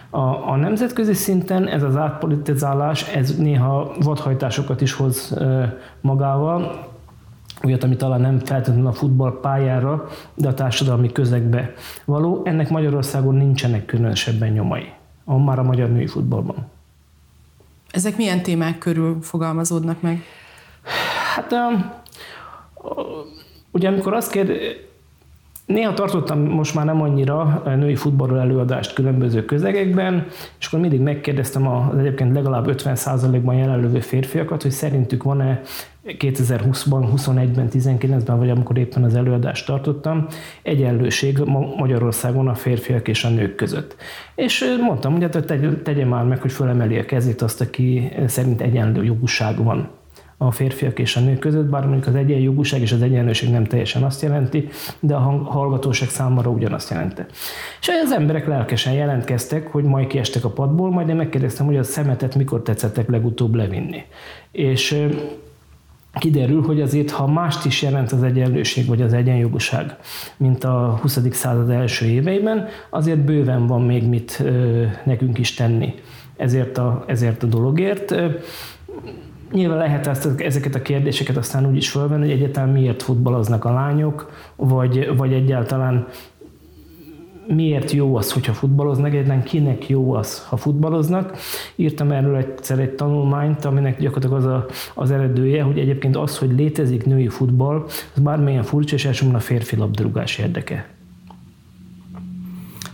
A, 0.10 0.20
a 0.52 0.56
nemzetközi 0.56 1.14
szinten 1.14 1.68
ez 1.68 1.84
az 1.84 1.96
átpolitizálás, 1.96 3.08
ez 3.08 3.38
néha 3.38 3.94
vadhajtásokat 4.00 4.82
is 4.82 4.94
hoz 4.94 5.38
magával, 6.02 6.88
olyat, 7.64 7.84
ami 7.84 7.96
talán 7.96 8.22
nem 8.22 8.40
feltétlenül 8.40 8.88
a 8.88 8.94
futballpályára, 8.94 10.08
de 10.34 10.48
a 10.48 10.54
társadalmi 10.54 11.12
közegbe 11.12 11.74
való. 12.06 12.42
Ennek 12.44 12.70
Magyarországon 12.70 13.36
nincsenek 13.36 13.86
különösebben 13.86 14.50
nyomai, 14.50 14.92
a 15.26 15.38
már 15.38 15.60
a 15.60 15.64
magyar 15.64 15.90
női 15.90 16.08
futballban. 16.08 16.56
Ezek 17.92 18.18
milyen 18.18 18.44
témák 18.44 18.78
körül 18.78 19.18
fogalmazódnak 19.22 20.02
meg? 20.02 20.24
Hát 21.36 21.54
ugye 23.72 23.88
amikor 23.88 24.14
azt 24.14 24.32
kérd, 24.32 24.52
Néha 25.68 25.94
tartottam 25.94 26.40
most 26.40 26.76
már 26.76 26.86
nem 26.86 27.02
annyira 27.02 27.62
női 27.66 27.96
futballról 27.96 28.40
előadást 28.40 28.94
különböző 28.94 29.46
közegekben, 29.46 30.26
és 30.60 30.68
akkor 30.68 30.80
mindig 30.80 31.00
megkérdeztem 31.00 31.68
az 31.68 31.98
egyébként 31.98 32.34
legalább 32.34 32.66
50%-ban 32.68 33.56
jelenlevő 33.56 34.00
férfiakat, 34.00 34.62
hogy 34.62 34.72
szerintük 34.72 35.24
van-e 35.24 35.62
2020-ban, 36.06 37.08
21-ben, 37.16 37.68
19-ben, 37.72 38.38
vagy 38.38 38.50
amikor 38.50 38.78
éppen 38.78 39.04
az 39.04 39.16
előadást 39.16 39.66
tartottam, 39.66 40.28
egyenlőség 40.62 41.40
Magyarországon 41.78 42.48
a 42.48 42.56
férfiak 42.56 43.08
és 43.08 43.24
a 43.24 43.30
nők 43.30 43.56
között. 43.56 43.96
És 44.36 44.78
mondtam, 44.82 45.12
hogy 45.12 45.22
hát 45.22 45.46
tegye 45.84 46.06
már 46.06 46.26
meg, 46.26 46.42
hogy 46.42 46.52
fölemeli 46.52 46.98
a 46.98 47.06
kezét 47.06 47.42
azt, 47.42 47.62
aki 47.62 48.12
szerint 48.28 48.62
egyenlő 48.62 49.04
jogúság 49.04 49.64
van 49.64 49.90
a 50.38 50.52
férfiak 50.52 51.00
és 51.00 51.16
a 51.16 51.20
nők 51.20 51.40
között, 51.40 51.66
bár 51.66 51.84
mondjuk 51.84 52.08
az 52.08 52.16
egyenjogúság 52.16 52.82
és 52.82 52.92
az 52.92 53.02
egyenlőség 53.02 53.50
nem 53.50 53.64
teljesen 53.64 54.04
azt 54.04 54.22
jelenti, 54.22 54.68
de 55.00 55.16
a 55.16 55.20
hallgatóság 55.44 56.10
számára 56.10 56.50
ugyanazt 56.50 56.90
jelenti. 56.90 57.22
És 57.80 57.90
az 58.04 58.12
emberek 58.12 58.48
lelkesen 58.48 58.94
jelentkeztek, 58.94 59.68
hogy 59.72 59.84
majd 59.84 60.08
kiestek 60.08 60.46
a 60.46 60.50
padból, 60.50 60.92
majd 60.92 61.10
én 61.10 61.16
megkérdeztem, 61.16 61.66
hogy 61.66 61.78
a 61.78 61.84
szemetet 61.84 62.36
mikor 62.36 62.62
tetszettek 62.62 63.10
legutóbb 63.10 63.56
levinni. 63.56 64.04
És 64.52 65.08
kiderül, 66.14 66.62
hogy 66.62 66.82
azért, 66.82 67.10
ha 67.10 67.28
mást 67.28 67.66
is 67.66 67.82
jelent 67.82 68.12
az 68.12 68.24
egyenlőség 68.24 68.88
vagy 68.88 69.02
az 69.02 69.14
egyenjogúság, 69.14 69.96
mint 70.38 70.64
a 70.64 70.98
20. 71.02 71.20
század 71.32 71.70
első 71.70 72.06
éveiben, 72.06 72.68
azért 72.90 73.20
bőven 73.20 73.68
van 73.68 73.82
még 73.82 74.08
mit 74.08 74.44
nekünk 75.04 75.38
is 75.38 75.54
tenni 75.54 75.94
ezért 76.38 76.78
a, 76.78 77.04
ezért 77.08 77.44
a 77.44 77.48
dologért. 77.48 78.16
Nyilván 79.52 79.78
lehet 79.78 80.08
ezt, 80.08 80.42
ezeket 80.42 80.76
a 80.76 80.82
kérdéseket 80.82 81.38
aztán 81.38 81.68
úgy 81.68 81.76
is 81.76 81.90
fölvenni, 81.90 82.22
hogy 82.22 82.32
egyáltalán 82.32 82.70
miért 82.70 83.04
futballoznak 83.04 83.66
a 83.66 83.72
lányok, 83.72 84.32
vagy, 84.56 85.16
vagy 85.18 85.34
egyáltalán 85.34 86.08
miért 87.48 87.92
jó 87.92 88.16
az, 88.16 88.32
hogyha 88.32 88.54
futballoznak, 88.54 89.12
egyáltalán 89.12 89.44
kinek 89.44 89.90
jó 89.90 90.14
az, 90.14 90.46
ha 90.50 90.58
futballoznak. 90.58 91.38
Írtam 91.76 92.12
erről 92.12 92.36
egyszer 92.36 92.80
egy 92.80 92.90
tanulmányt, 92.90 93.66
aminek 93.66 94.00
gyakorlatilag 94.00 94.38
az 94.38 94.46
a, 94.46 94.66
az 95.02 95.12
eredője, 95.12 95.64
hogy 95.64 95.80
egyébként 95.80 96.16
az, 96.16 96.38
hogy 96.38 96.52
létezik 96.52 97.06
női 97.06 97.28
futball, 97.28 97.84
az 98.16 98.22
bármilyen 98.22 98.64
furcsa, 98.64 98.96
és 98.96 99.06
elsősorban 99.06 99.40
a 99.40 99.44
férfi 99.44 99.76
labdarúgás 99.76 100.38
érdeke. 100.38 100.88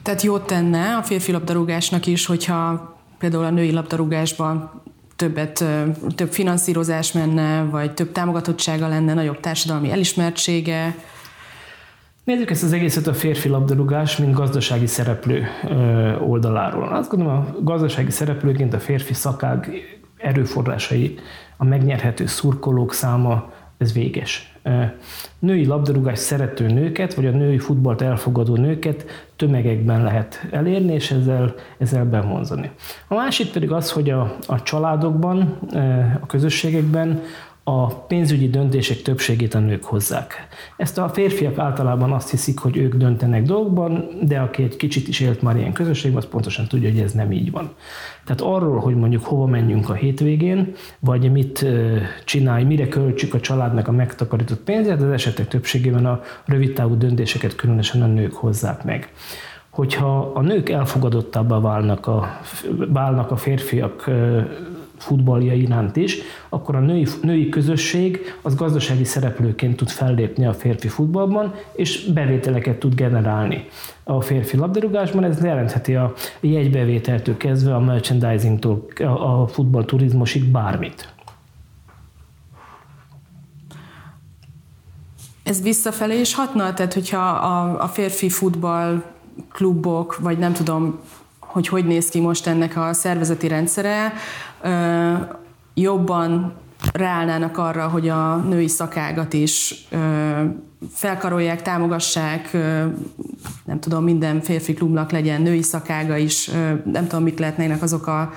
Tehát 0.01 0.21
jót 0.21 0.47
tenne 0.47 0.95
a 0.95 1.03
férfi 1.03 1.31
labdarúgásnak 1.31 2.05
is, 2.05 2.25
hogyha 2.25 2.91
például 3.17 3.43
a 3.43 3.49
női 3.49 3.71
labdarúgásban 3.71 4.81
többet, 5.23 5.63
több 6.15 6.31
finanszírozás 6.31 7.11
menne, 7.11 7.63
vagy 7.63 7.93
több 7.93 8.11
támogatottsága 8.11 8.87
lenne, 8.87 9.13
nagyobb 9.13 9.39
társadalmi 9.39 9.91
elismertsége. 9.91 10.95
Nézzük 12.23 12.49
ezt 12.49 12.63
az 12.63 12.73
egészet 12.73 13.07
a 13.07 13.13
férfi 13.13 13.49
labdarúgás, 13.49 14.17
mint 14.17 14.33
gazdasági 14.33 14.87
szereplő 14.87 15.47
oldaláról. 16.27 16.87
Azt 16.87 17.09
gondolom, 17.09 17.35
a 17.35 17.61
gazdasági 17.61 18.11
szereplőként 18.11 18.73
a 18.73 18.79
férfi 18.79 19.13
szakág 19.13 19.71
erőforrásai, 20.17 21.15
a 21.57 21.65
megnyerhető 21.65 22.25
szurkolók 22.25 22.93
száma, 22.93 23.51
ez 23.77 23.93
véges 23.93 24.52
női 25.39 25.65
labdarúgás 25.65 26.19
szerető 26.19 26.67
nőket, 26.67 27.13
vagy 27.13 27.25
a 27.25 27.31
női 27.31 27.57
futballt 27.57 28.01
elfogadó 28.01 28.55
nőket 28.55 29.05
tömegekben 29.35 30.03
lehet 30.03 30.47
elérni, 30.51 30.93
és 30.93 31.11
ezzel, 31.11 31.53
ezzel 31.77 32.05
bevonzani. 32.05 32.71
A 33.07 33.15
másik 33.15 33.51
pedig 33.51 33.71
az, 33.71 33.91
hogy 33.91 34.09
a, 34.09 34.35
a 34.47 34.63
családokban, 34.63 35.57
a 36.21 36.25
közösségekben 36.25 37.21
a 37.63 37.95
pénzügyi 37.95 38.49
döntések 38.49 39.01
többségét 39.01 39.53
a 39.53 39.59
nők 39.59 39.83
hozzák. 39.83 40.47
Ezt 40.77 40.97
a 40.97 41.09
férfiak 41.09 41.57
általában 41.57 42.11
azt 42.11 42.29
hiszik, 42.29 42.59
hogy 42.59 42.77
ők 42.77 42.95
döntenek 42.95 43.43
dolgokban, 43.43 44.07
de 44.21 44.39
aki 44.39 44.63
egy 44.63 44.75
kicsit 44.75 45.07
is 45.07 45.19
élt 45.19 45.41
már 45.41 45.55
ilyen 45.55 45.73
közösségben, 45.73 46.21
az 46.23 46.29
pontosan 46.29 46.67
tudja, 46.67 46.89
hogy 46.89 46.99
ez 46.99 47.11
nem 47.11 47.31
így 47.31 47.51
van. 47.51 47.73
Tehát 48.25 48.41
arról, 48.41 48.79
hogy 48.79 48.95
mondjuk 48.95 49.25
hova 49.25 49.45
menjünk 49.45 49.89
a 49.89 49.93
hétvégén, 49.93 50.73
vagy 50.99 51.31
mit 51.31 51.65
csinálj, 52.25 52.63
mire 52.63 52.87
költsük 52.87 53.33
a 53.33 53.39
családnak 53.39 53.87
a 53.87 53.91
megtakarított 53.91 54.59
pénzét, 54.59 55.01
az 55.01 55.11
esetek 55.11 55.47
többségében 55.47 56.05
a 56.05 56.21
rövidtávú 56.45 56.97
döntéseket 56.97 57.55
különösen 57.55 58.01
a 58.01 58.07
nők 58.07 58.33
hozzák 58.33 58.83
meg 58.83 59.11
hogyha 59.73 60.31
a 60.33 60.41
nők 60.41 60.69
elfogadottabbá 60.69 61.59
válnak 61.59 62.07
a, 62.07 62.39
válnak 62.87 63.31
a 63.31 63.35
férfiak 63.35 64.09
futballja 65.03 65.53
iránt 65.53 65.95
is, 65.95 66.17
akkor 66.49 66.75
a 66.75 66.79
női, 66.79 67.07
női 67.21 67.49
közösség 67.49 68.35
az 68.41 68.55
gazdasági 68.55 69.03
szereplőként 69.03 69.75
tud 69.75 69.89
fellépni 69.89 70.45
a 70.45 70.53
férfi 70.53 70.87
futballban, 70.87 71.53
és 71.75 72.11
bevételeket 72.13 72.79
tud 72.79 72.95
generálni 72.95 73.65
a 74.03 74.21
férfi 74.21 74.57
labdarúgásban. 74.57 75.23
Ez 75.23 75.43
jelentheti 75.43 75.95
a 75.95 76.13
jegybevételtől 76.39 77.37
kezdve 77.37 77.75
a 77.75 77.79
merchandisingtól 77.79 78.85
a 79.17 79.47
futballturizmusig 79.47 80.43
bármit. 80.51 81.13
Ez 85.43 85.61
visszafelé 85.61 86.19
is 86.19 86.33
hatna? 86.35 86.73
Tehát, 86.73 86.93
hogyha 86.93 87.27
a, 87.27 87.81
a 87.81 87.87
férfi 87.87 88.29
futball 88.29 89.03
klubok, 89.51 90.17
vagy 90.19 90.37
nem 90.37 90.53
tudom, 90.53 90.99
hogy 91.53 91.67
hogy 91.67 91.85
néz 91.85 92.09
ki 92.09 92.19
most 92.19 92.47
ennek 92.47 92.77
a 92.77 92.93
szervezeti 92.93 93.47
rendszere, 93.47 94.13
jobban 95.73 96.53
ráállnának 96.93 97.57
arra, 97.57 97.87
hogy 97.87 98.09
a 98.09 98.35
női 98.35 98.67
szakágat 98.67 99.33
is 99.33 99.87
felkarolják, 100.93 101.61
támogassák, 101.61 102.51
nem 103.65 103.79
tudom, 103.79 104.03
minden 104.03 104.41
férfi 104.41 104.73
klubnak 104.73 105.11
legyen 105.11 105.41
női 105.41 105.61
szakága 105.61 106.17
is, 106.17 106.49
nem 106.83 107.07
tudom, 107.07 107.23
mik 107.23 107.39
lehetnének 107.39 107.81
azok 107.81 108.07
a 108.07 108.31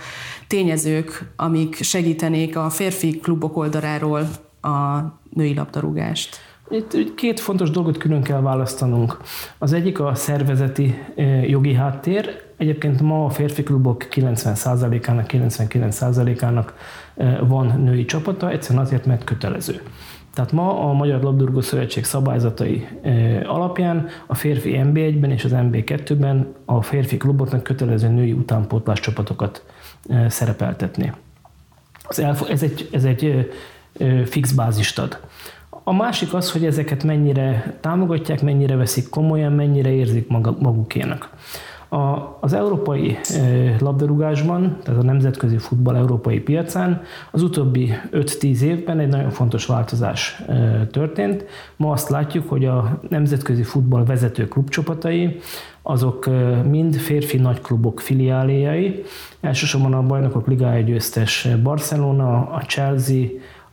tényezők, 0.47 1.33
amik 1.37 1.83
segítenék 1.83 2.57
a 2.57 2.71
férfi 2.71 3.19
klubok 3.19 3.57
oldaláról 3.57 4.29
a 4.61 4.99
női 5.31 5.55
labdarúgást. 5.55 6.37
Itt 6.71 7.15
két 7.15 7.41
fontos 7.41 7.71
dolgot 7.71 7.97
külön 7.97 8.23
kell 8.23 8.41
választanunk. 8.41 9.17
Az 9.59 9.73
egyik 9.73 10.01
a 10.01 10.15
szervezeti 10.15 10.95
jogi 11.47 11.75
háttér. 11.75 12.43
Egyébként 12.57 13.01
ma 13.01 13.25
a 13.25 13.29
férfi 13.29 13.63
klubok 13.63 14.07
90%-ának, 14.11 15.27
99%-ának 15.33 16.75
van 17.41 17.81
női 17.81 18.05
csapata, 18.05 18.51
egyszerűen 18.51 18.85
azért, 18.85 19.07
mert 19.07 19.25
kötelező. 19.25 19.83
Tehát 20.35 20.53
ma 20.53 20.89
a 20.89 20.93
Magyar 20.93 21.23
Labdarúgó 21.23 21.61
Szövetség 21.61 22.05
szabályzatai 22.05 22.89
alapján 23.45 24.09
a 24.27 24.35
férfi 24.35 24.81
NB1-ben 24.83 25.31
és 25.31 25.45
az 25.45 25.51
NB2-ben 25.55 26.55
a 26.65 26.83
férfi 26.83 27.17
kluboknak 27.17 27.63
kötelező 27.63 28.09
női 28.09 28.33
utánpótlás 28.33 29.01
csapatokat 29.01 29.65
szerepeltetni. 30.29 31.13
Ez 32.49 32.63
egy, 32.63 32.89
ez 32.93 33.05
egy 33.05 33.51
fix 34.25 34.53
bázist 34.53 34.99
ad. 34.99 35.21
A 35.89 35.93
másik 35.93 36.35
az, 36.35 36.53
hogy 36.53 36.65
ezeket 36.65 37.05
mennyire 37.05 37.77
támogatják, 37.81 38.43
mennyire 38.43 38.77
veszik 38.77 39.09
komolyan, 39.09 39.53
mennyire 39.53 39.91
érzik 39.91 40.29
magukének. 40.59 41.29
A, 41.89 42.37
az 42.41 42.53
európai 42.53 43.19
labdarúgásban, 43.79 44.77
tehát 44.83 45.01
a 45.01 45.05
nemzetközi 45.05 45.59
futball 45.59 45.97
európai 45.97 46.41
piacán 46.41 47.03
az 47.31 47.43
utóbbi 47.43 47.93
5-10 48.13 48.61
évben 48.61 48.99
egy 48.99 49.09
nagyon 49.09 49.31
fontos 49.31 49.67
változás 49.67 50.43
történt. 50.91 51.45
Ma 51.77 51.93
azt 51.93 52.09
látjuk, 52.09 52.49
hogy 52.49 52.65
a 52.65 53.01
nemzetközi 53.09 53.63
futball 53.63 54.05
vezető 54.05 54.49
klubcsapatai 54.49 55.39
azok 55.83 56.31
mind 56.69 56.95
férfi 56.95 57.37
nagyklubok 57.37 58.01
filiáléjai. 58.01 59.03
Elsősorban 59.41 59.93
a 59.93 60.03
bajnokok 60.03 60.47
ligája 60.47 60.83
győztes 60.83 61.49
Barcelona, 61.63 62.49
a 62.51 62.61
Chelsea, 62.61 63.27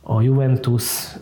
a 0.06 0.22
Juventus, 0.22 1.16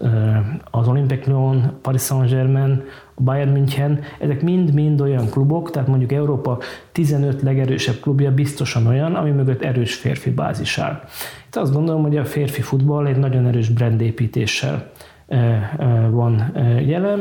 az 0.70 0.88
Olympic 0.88 1.26
Lyon, 1.26 1.72
Paris 1.82 2.02
Saint-Germain, 2.02 2.82
a 3.14 3.22
Bayern 3.22 3.50
München, 3.50 4.00
ezek 4.20 4.42
mind-mind 4.42 5.00
olyan 5.00 5.30
klubok, 5.30 5.70
tehát 5.70 5.88
mondjuk 5.88 6.12
Európa 6.12 6.58
15 6.92 7.42
legerősebb 7.42 7.94
klubja 8.00 8.34
biztosan 8.34 8.86
olyan, 8.86 9.14
ami 9.14 9.30
mögött 9.30 9.62
erős 9.62 9.94
férfi 9.94 10.30
bázis 10.30 10.78
áll. 10.78 11.00
Itt 11.46 11.56
azt 11.56 11.72
gondolom, 11.72 12.02
hogy 12.02 12.16
a 12.16 12.24
férfi 12.24 12.62
futball 12.62 13.06
egy 13.06 13.18
nagyon 13.18 13.46
erős 13.46 13.68
brandépítéssel 13.68 14.90
van 16.10 16.52
jelen, 16.86 17.20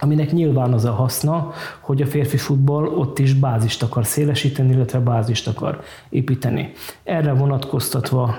aminek 0.00 0.32
nyilván 0.32 0.72
az 0.72 0.84
a 0.84 0.92
haszna, 0.92 1.52
hogy 1.80 2.02
a 2.02 2.06
férfi 2.06 2.36
futball 2.36 2.86
ott 2.86 3.18
is 3.18 3.34
bázist 3.34 3.82
akar 3.82 4.06
szélesíteni, 4.06 4.72
illetve 4.72 4.98
bázist 4.98 5.48
akar 5.48 5.80
építeni. 6.08 6.72
Erre 7.04 7.32
vonatkoztatva 7.32 8.34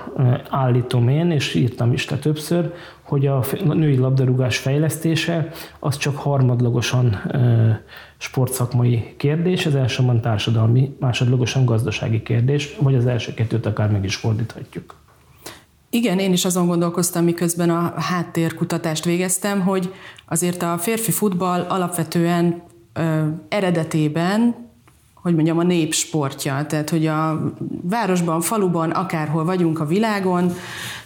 állítom 0.50 1.08
én, 1.08 1.30
és 1.30 1.54
írtam 1.54 1.92
is 1.92 2.10
le 2.10 2.16
többször, 2.16 2.72
hogy 3.02 3.26
a 3.26 3.44
női 3.64 3.96
labdarúgás 3.96 4.58
fejlesztése 4.58 5.48
az 5.78 5.96
csak 5.96 6.16
harmadlagosan 6.16 7.20
sportszakmai 8.16 9.14
kérdés, 9.16 9.66
ez 9.66 9.74
elsősorban 9.74 10.20
társadalmi, 10.20 10.96
másodlagosan 11.00 11.64
gazdasági 11.64 12.22
kérdés, 12.22 12.76
vagy 12.80 12.94
az 12.94 13.06
első 13.06 13.34
kettőt 13.34 13.66
akár 13.66 13.90
meg 13.90 14.04
is 14.04 14.16
fordíthatjuk. 14.16 14.94
Igen, 15.90 16.18
én 16.18 16.32
is 16.32 16.44
azon 16.44 16.66
gondolkoztam, 16.66 17.24
miközben 17.24 17.70
a 17.70 18.00
háttérkutatást 18.00 19.04
végeztem, 19.04 19.60
hogy 19.60 19.94
azért 20.26 20.62
a 20.62 20.78
férfi 20.78 21.10
futball 21.10 21.60
alapvetően 21.60 22.62
ö, 22.92 23.26
eredetében 23.48 24.66
hogy 25.22 25.34
mondjam, 25.34 25.58
a 25.58 25.62
népsportja. 25.62 26.66
Tehát, 26.68 26.90
hogy 26.90 27.06
a 27.06 27.52
városban, 27.82 28.40
faluban, 28.40 28.90
akárhol 28.90 29.44
vagyunk 29.44 29.80
a 29.80 29.86
világon, 29.86 30.52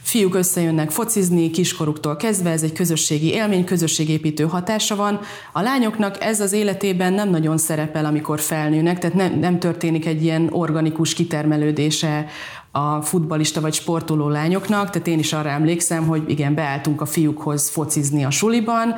fiúk 0.03 0.35
összejönnek 0.35 0.91
focizni 0.91 1.51
kiskoruktól 1.51 2.17
kezdve, 2.17 2.51
ez 2.51 2.63
egy 2.63 2.73
közösségi 2.73 3.33
élmény, 3.33 3.65
közösségépítő 3.65 4.45
hatása 4.45 4.97
van. 4.97 5.21
A 5.53 5.61
lányoknak 5.61 6.23
ez 6.23 6.41
az 6.41 6.53
életében 6.53 7.13
nem 7.13 7.31
nagyon 7.31 7.59
szerepel, 7.59 8.05
amikor 8.05 8.41
felnőnek, 8.41 8.99
tehát 8.99 9.17
nem, 9.17 9.39
nem 9.39 9.59
történik 9.59 10.07
egy 10.07 10.23
ilyen 10.23 10.49
organikus 10.51 11.15
kitermelődése 11.15 12.27
a 12.75 13.01
futbalista 13.01 13.61
vagy 13.61 13.73
sportoló 13.73 14.29
lányoknak, 14.29 14.91
tehát 14.91 15.09
én 15.09 15.19
is 15.19 15.33
arra 15.33 15.49
emlékszem, 15.49 16.07
hogy 16.07 16.23
igen, 16.27 16.55
beálltunk 16.55 17.01
a 17.01 17.07
fiúkhoz 17.07 17.69
focizni 17.69 18.25
a 18.25 18.31
suliban, 18.31 18.95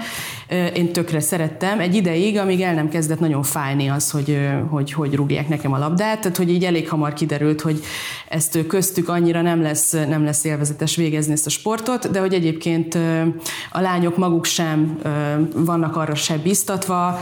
én 0.75 0.93
tökre 0.93 1.21
szerettem, 1.21 1.81
egy 1.81 1.95
ideig, 1.95 2.39
amíg 2.39 2.61
el 2.61 2.75
nem 2.75 2.89
kezdett 2.89 3.21
nagyon 3.21 3.43
fájni 3.43 3.89
az, 3.89 4.11
hogy, 4.11 4.39
hogy, 4.71 4.93
hogy 4.93 5.15
rúgják 5.15 5.49
nekem 5.49 5.73
a 5.73 5.79
labdát, 5.79 6.21
tehát 6.21 6.37
hogy 6.37 6.51
így 6.51 6.65
elég 6.65 6.89
hamar 6.89 7.13
kiderült, 7.13 7.61
hogy 7.61 7.81
ezt 8.29 8.67
köztük 8.67 9.09
annyira 9.09 9.43
nem 9.43 9.63
lesz, 9.63 9.93
nem 9.93 10.25
lesz 10.25 10.45
élvezetes 10.45 10.97
végezni 10.97 11.33
ezt 11.33 11.47
a 11.47 11.51
sportot, 11.51 12.11
de 12.11 12.21
hogy 12.21 12.35
egyébként 12.35 12.99
a 13.71 13.81
lányok 13.81 14.17
maguk 14.17 14.45
sem 14.45 14.99
vannak 15.55 15.97
arra 15.97 16.15
se 16.15 16.37
biztatva, 16.37 17.19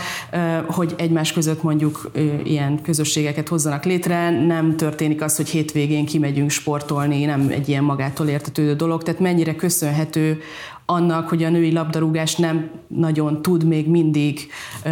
hogy 0.66 0.94
egymás 0.98 1.32
között 1.32 1.62
mondjuk 1.62 2.10
ilyen 2.44 2.82
közösségeket 2.82 3.48
hozzanak 3.48 3.84
létre, 3.84 4.30
nem 4.30 4.76
történik 4.76 5.22
az, 5.22 5.36
hogy 5.36 5.48
hétvégén 5.48 6.06
kimegyünk 6.06 6.41
megyünk 6.42 6.60
sportolni, 6.60 7.24
nem 7.24 7.48
egy 7.50 7.68
ilyen 7.68 7.84
magától 7.84 8.26
értetődő 8.26 8.74
dolog, 8.74 9.02
tehát 9.02 9.20
mennyire 9.20 9.54
köszönhető 9.54 10.40
annak, 10.86 11.28
hogy 11.28 11.42
a 11.42 11.50
női 11.50 11.72
labdarúgás 11.72 12.36
nem 12.36 12.70
nagyon 12.86 13.42
tud 13.42 13.64
még 13.64 13.88
mindig 13.88 14.40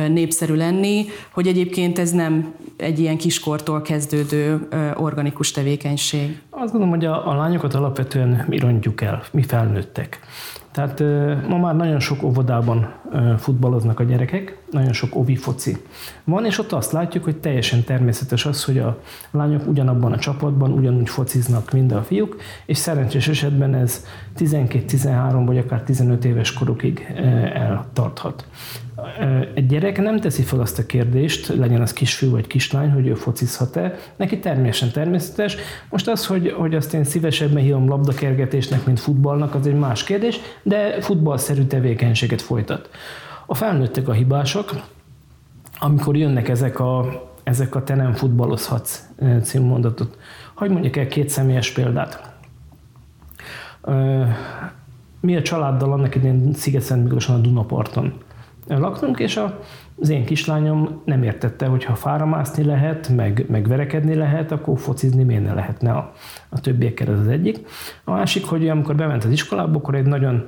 népszerű 0.08 0.54
lenni, 0.54 1.04
hogy 1.32 1.46
egyébként 1.46 1.98
ez 1.98 2.10
nem 2.10 2.54
egy 2.76 2.98
ilyen 2.98 3.16
kiskortól 3.16 3.82
kezdődő 3.82 4.68
organikus 4.94 5.50
tevékenység. 5.50 6.40
Azt 6.50 6.72
gondolom, 6.72 6.88
hogy 6.88 7.04
a, 7.04 7.30
a 7.30 7.34
lányokat 7.34 7.74
alapvetően 7.74 8.44
mi 8.48 8.58
rontjuk 8.58 9.00
el, 9.00 9.22
mi 9.32 9.42
felnőttek. 9.42 10.20
Tehát 10.72 11.02
ma 11.48 11.58
már 11.58 11.76
nagyon 11.76 12.00
sok 12.00 12.22
óvodában 12.22 12.92
futballoznak 13.38 14.00
a 14.00 14.04
gyerekek, 14.04 14.59
nagyon 14.70 14.92
sok 14.92 15.16
ovi 15.16 15.36
foci 15.36 15.76
van, 16.24 16.44
és 16.44 16.58
ott 16.58 16.72
azt 16.72 16.92
látjuk, 16.92 17.24
hogy 17.24 17.36
teljesen 17.36 17.84
természetes 17.84 18.46
az, 18.46 18.64
hogy 18.64 18.78
a 18.78 19.00
lányok 19.30 19.66
ugyanabban 19.66 20.12
a 20.12 20.18
csapatban 20.18 20.72
ugyanúgy 20.72 21.08
fociznak, 21.08 21.72
mint 21.72 21.92
a 21.92 22.02
fiúk, 22.02 22.36
és 22.66 22.78
szerencsés 22.78 23.28
esetben 23.28 23.74
ez 23.74 24.04
12-13 24.38 25.42
vagy 25.46 25.58
akár 25.58 25.82
15 25.82 26.24
éves 26.24 26.52
korukig 26.52 27.06
eltarthat. 27.54 28.44
Egy 29.54 29.66
gyerek 29.66 30.00
nem 30.00 30.20
teszi 30.20 30.42
fel 30.42 30.60
azt 30.60 30.78
a 30.78 30.86
kérdést, 30.86 31.48
legyen 31.48 31.80
az 31.80 31.92
kisfiú 31.92 32.30
vagy 32.30 32.46
kislány, 32.46 32.90
hogy 32.90 33.06
ő 33.06 33.14
focizhat-e. 33.14 33.94
Neki 34.16 34.38
természetesen 34.38 34.90
természetes. 34.90 35.56
Most 35.90 36.08
az, 36.08 36.26
hogy, 36.26 36.50
hogy 36.50 36.74
azt 36.74 36.94
én 36.94 37.04
szívesebben 37.04 37.62
hívom 37.62 37.88
labdakergetésnek, 37.88 38.86
mint 38.86 39.00
futballnak, 39.00 39.54
az 39.54 39.66
egy 39.66 39.78
más 39.78 40.04
kérdés, 40.04 40.40
de 40.62 41.00
futballszerű 41.00 41.62
tevékenységet 41.62 42.42
folytat. 42.42 42.88
A 43.50 43.54
felnőttek 43.54 44.08
a 44.08 44.12
hibások, 44.12 44.82
amikor 45.78 46.16
jönnek 46.16 46.48
ezek 46.48 46.78
a, 46.78 47.22
ezek 47.42 47.74
a 47.74 47.84
te 47.84 47.94
nem 47.94 48.12
futballozhatsz 48.12 49.08
című 49.42 49.66
mondatot. 49.66 50.18
Hogy 50.54 50.70
mondjuk 50.70 50.96
el 50.96 51.06
két 51.06 51.28
személyes 51.28 51.72
példát. 51.72 52.32
Mi 55.20 55.36
a 55.36 55.42
családdal 55.42 55.92
annak 55.92 56.14
idén 56.14 56.52
Sziget-Szent 56.52 57.02
Miklóson 57.02 57.36
a 57.36 57.38
Dunaparton 57.38 58.12
laktunk, 58.68 59.18
és 59.18 59.36
a, 59.36 59.60
az 60.00 60.08
én 60.08 60.24
kislányom 60.24 61.00
nem 61.04 61.22
értette, 61.22 61.66
hogy 61.66 61.84
ha 61.84 61.94
fára 61.94 62.26
mászni 62.26 62.64
lehet, 62.64 63.08
meg, 63.08 63.44
meg 63.48 63.68
verekedni 63.68 64.14
lehet, 64.14 64.52
akkor 64.52 64.78
focizni 64.78 65.22
miért 65.22 65.44
ne 65.44 65.54
lehetne 65.54 65.92
a, 65.92 66.12
a 66.48 66.60
többiekkel, 66.60 67.12
ez 67.12 67.18
az 67.18 67.28
egyik. 67.28 67.58
A 68.04 68.10
másik, 68.10 68.44
hogy 68.44 68.68
amikor 68.68 68.96
bement 68.96 69.24
az 69.24 69.30
iskolába, 69.30 69.78
akkor 69.78 69.94
egy 69.94 70.06
nagyon 70.06 70.44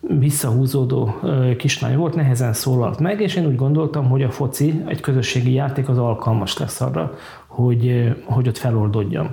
visszahúzódó 0.00 1.14
kislány 1.56 1.96
volt, 1.96 2.14
nehezen 2.14 2.52
szólalt 2.52 2.98
meg, 2.98 3.20
és 3.20 3.36
én 3.36 3.46
úgy 3.46 3.56
gondoltam, 3.56 4.08
hogy 4.08 4.22
a 4.22 4.30
foci, 4.30 4.82
egy 4.86 5.00
közösségi 5.00 5.52
játék 5.52 5.88
az 5.88 5.98
alkalmas 5.98 6.58
lesz 6.58 6.80
arra, 6.80 7.14
hogy, 7.46 8.14
hogy 8.24 8.48
ott 8.48 8.58
feloldódjam. 8.58 9.30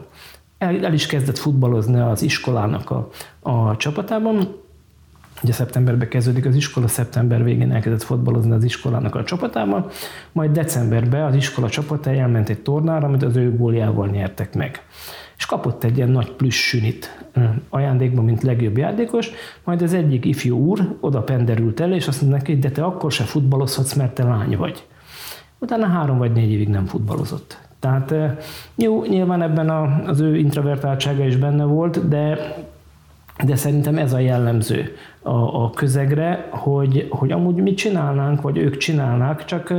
El, 0.58 0.86
el 0.86 0.94
is 0.94 1.06
kezdett 1.06 1.38
futballozni 1.38 2.00
az 2.00 2.22
iskolának 2.22 2.90
a, 2.90 3.10
a 3.40 3.78
csapatában, 3.78 4.62
Ugye 5.44 5.54
szeptemberben 5.54 6.08
kezdődik 6.08 6.46
az 6.46 6.56
iskola, 6.56 6.88
szeptember 6.88 7.44
végén 7.44 7.72
elkezdett 7.72 8.04
fotbalozni 8.04 8.52
az 8.52 8.64
iskolának 8.64 9.16
a 9.16 9.24
csapatában, 9.24 9.88
majd 10.32 10.52
decemberben 10.52 11.24
az 11.24 11.36
iskola 11.36 11.70
csapata 11.70 12.10
elment 12.10 12.50
egy 12.50 12.60
tornára, 12.60 13.08
amit 13.08 13.24
az 13.24 13.36
ő 13.36 13.56
góljával 13.58 14.08
nyertek 14.08 14.56
meg. 14.56 14.82
És 15.38 15.46
kapott 15.46 15.84
egy 15.84 15.98
ilyen 15.98 16.10
nagy 16.10 16.32
plusz 16.32 16.54
sünit 16.54 17.26
ajándékban, 17.70 18.26
mint 18.26 18.44
legjobb 18.44 18.78
játékos, 18.78 19.32
majd 19.64 19.82
az 19.82 19.94
egyik 19.94 20.26
ifjú 20.26 20.58
úr 20.58 20.98
oda 21.00 21.22
penderült 21.22 21.80
el, 21.80 21.94
és 21.94 22.08
azt 22.08 22.22
mondta 22.22 22.38
neki, 22.38 22.58
de 22.60 22.70
te 22.70 22.84
akkor 22.84 23.12
se 23.12 23.24
futballozhatsz, 23.24 23.94
mert 23.94 24.14
te 24.14 24.24
lány 24.24 24.58
vagy. 24.58 24.86
Utána 25.60 25.86
három 25.86 26.18
vagy 26.18 26.32
négy 26.32 26.52
évig 26.52 26.70
nem 26.70 26.86
futballozott. 26.86 27.58
Tehát 27.80 28.14
jó, 28.76 29.06
nyilván 29.06 29.42
ebben 29.42 29.70
az 30.08 30.20
ő 30.20 30.38
introvertáltsága 30.38 31.26
is 31.26 31.36
benne 31.36 31.64
volt, 31.64 32.08
de 32.08 32.38
de 33.46 33.56
szerintem 33.56 33.98
ez 33.98 34.14
a 34.14 34.20
jellemző 34.20 34.96
a, 35.24 35.64
a 35.64 35.70
közegre, 35.70 36.48
hogy, 36.52 37.08
hogy 37.10 37.32
amúgy 37.32 37.56
mit 37.56 37.78
csinálnánk, 37.78 38.42
vagy 38.42 38.58
ők 38.58 38.78
csinálnák, 38.78 39.46
csak 39.46 39.74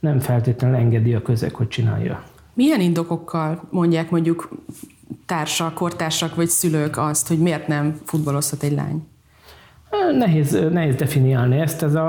nem 0.00 0.18
feltétlenül 0.18 0.76
engedi 0.76 1.14
a 1.14 1.22
közeg, 1.22 1.54
hogy 1.54 1.68
csinálja. 1.68 2.22
Milyen 2.54 2.80
indokokkal 2.80 3.62
mondják 3.70 4.10
mondjuk 4.10 4.48
társak, 5.26 5.74
kortársak 5.74 6.34
vagy 6.34 6.48
szülők 6.48 6.98
azt, 6.98 7.28
hogy 7.28 7.38
miért 7.38 7.66
nem 7.66 8.00
futballozhat 8.04 8.62
egy 8.62 8.72
lány? 8.72 9.06
Nehéz, 10.18 10.58
nehéz 10.72 10.94
definiálni 10.94 11.58
ezt, 11.58 11.82
ez 11.82 11.94
a, 11.94 12.08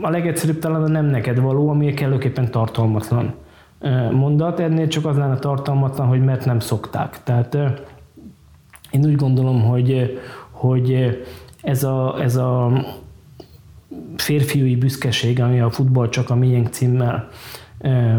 a 0.00 0.10
legegyszerűbb 0.10 0.58
talán 0.58 0.82
a 0.82 0.88
nem 0.88 1.06
neked 1.06 1.40
való, 1.40 1.68
ami 1.68 1.94
kellőképpen 1.94 2.50
tartalmatlan 2.50 3.34
mondat, 4.12 4.60
ennél 4.60 4.88
csak 4.88 5.06
az 5.06 5.16
lenne 5.16 5.38
tartalmatlan, 5.38 6.06
hogy 6.06 6.24
mert 6.24 6.44
nem 6.44 6.60
szokták. 6.60 7.22
Tehát 7.22 7.56
én 8.90 9.04
úgy 9.04 9.16
gondolom, 9.16 9.62
hogy, 9.62 10.18
hogy 10.50 11.18
ez 11.66 11.84
a, 11.84 12.22
ez 12.22 12.36
a 12.36 12.72
férfiúi 14.16 14.76
büszkeség, 14.76 15.40
ami 15.40 15.60
a 15.60 15.70
futball 15.70 16.08
csak 16.08 16.30
a 16.30 16.34
miénk 16.34 16.68
címmel 16.68 17.28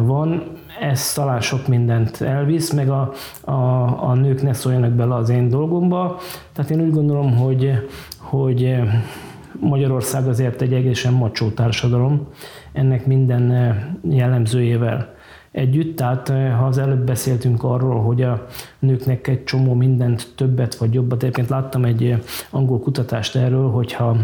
van, 0.02 0.44
ez 0.80 1.14
talán 1.14 1.42
sok 1.42 1.68
mindent 1.68 2.22
elvisz, 2.22 2.72
meg 2.72 2.90
a, 2.90 3.12
a, 3.42 3.52
a 4.10 4.14
nők 4.14 4.42
ne 4.42 4.54
szóljanak 4.54 4.92
bele 4.92 5.16
az 5.16 5.30
én 5.30 5.50
dolgomba. 5.50 6.20
Tehát 6.54 6.72
én 6.72 6.82
úgy 6.82 6.92
gondolom, 6.92 7.36
hogy, 7.36 7.72
hogy 8.18 8.76
Magyarország 9.60 10.28
azért 10.28 10.62
egy 10.62 10.74
egészen 10.74 11.14
macsó 11.14 11.50
társadalom, 11.50 12.28
ennek 12.74 13.06
minden 13.06 13.76
jellemzőjével 14.10 15.16
együtt. 15.58 15.96
Tehát 15.96 16.28
ha 16.30 16.66
az 16.66 16.78
előbb 16.78 17.06
beszéltünk 17.06 17.64
arról, 17.64 18.02
hogy 18.02 18.22
a 18.22 18.46
nőknek 18.80 19.28
egy 19.28 19.44
csomó 19.44 19.74
mindent 19.74 20.28
többet 20.36 20.76
vagy 20.76 20.94
jobbat, 20.94 21.24
egyébként 21.24 21.50
láttam 21.50 21.86
egy 21.86 22.16
angol 22.50 22.80
kutatást 22.80 23.36
erről, 23.36 23.70
hogyha 23.70 24.18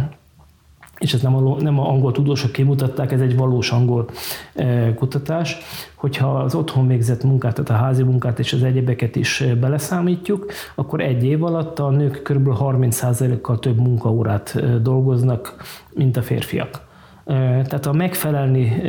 és 0.98 1.14
ezt 1.14 1.24
nem 1.24 1.36
a, 1.36 1.62
nem 1.62 1.80
a 1.80 1.90
angol 1.90 2.12
tudósok 2.12 2.52
kimutatták, 2.52 3.12
ez 3.12 3.22
egy 3.22 3.38
valós 3.38 3.72
angol 3.72 4.10
e, 4.54 4.94
kutatás, 4.94 5.58
hogyha 5.96 6.40
az 6.40 6.56
otthon 6.56 6.88
végzett 6.88 7.24
munkát, 7.24 7.54
tehát 7.54 7.70
a 7.82 7.86
házi 7.86 8.04
munkát 8.04 8.40
és 8.40 8.54
az 8.54 8.64
egyebeket 8.64 9.16
is 9.16 9.44
beleszámítjuk, 9.60 10.52
akkor 10.76 11.02
egy 11.02 11.24
év 11.24 11.44
alatt 11.44 11.80
a 11.80 11.90
nők 11.90 12.22
kb. 12.22 12.50
30%-kal 12.60 13.60
több 13.60 13.78
munkaórát 13.78 14.82
dolgoznak, 14.82 15.56
mint 15.94 16.18
a 16.18 16.22
férfiak. 16.22 16.82
Tehát 17.26 17.86
a 17.86 17.94
megfelelni 17.94 18.82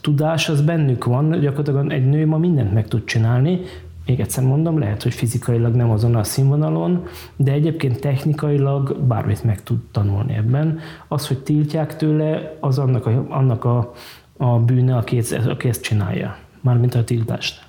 tudás 0.00 0.48
az 0.48 0.60
bennük 0.60 1.04
van, 1.04 1.40
gyakorlatilag 1.40 1.92
egy 1.92 2.06
nő 2.06 2.26
ma 2.26 2.38
mindent 2.38 2.72
meg 2.72 2.88
tud 2.88 3.04
csinálni, 3.04 3.60
még 4.06 4.20
egyszer 4.20 4.44
mondom, 4.44 4.78
lehet, 4.78 5.02
hogy 5.02 5.14
fizikailag 5.14 5.74
nem 5.74 5.90
azon 5.90 6.14
a 6.14 6.24
színvonalon, 6.24 7.06
de 7.36 7.52
egyébként 7.52 8.00
technikailag 8.00 8.96
bármit 8.98 9.44
meg 9.44 9.62
tud 9.62 9.78
tanulni 9.90 10.34
ebben. 10.34 10.78
Az, 11.08 11.28
hogy 11.28 11.38
tiltják 11.38 11.96
tőle, 11.96 12.56
az 12.60 12.78
annak 12.78 13.06
a, 13.06 13.26
annak 13.28 13.64
a, 13.64 13.92
a 14.36 14.58
bűne, 14.58 14.96
aki 14.96 15.22
aki 15.46 15.68
ezt 15.68 15.82
csinálja, 15.82 16.36
mármint 16.60 16.94
a 16.94 17.04
tiltást. 17.04 17.66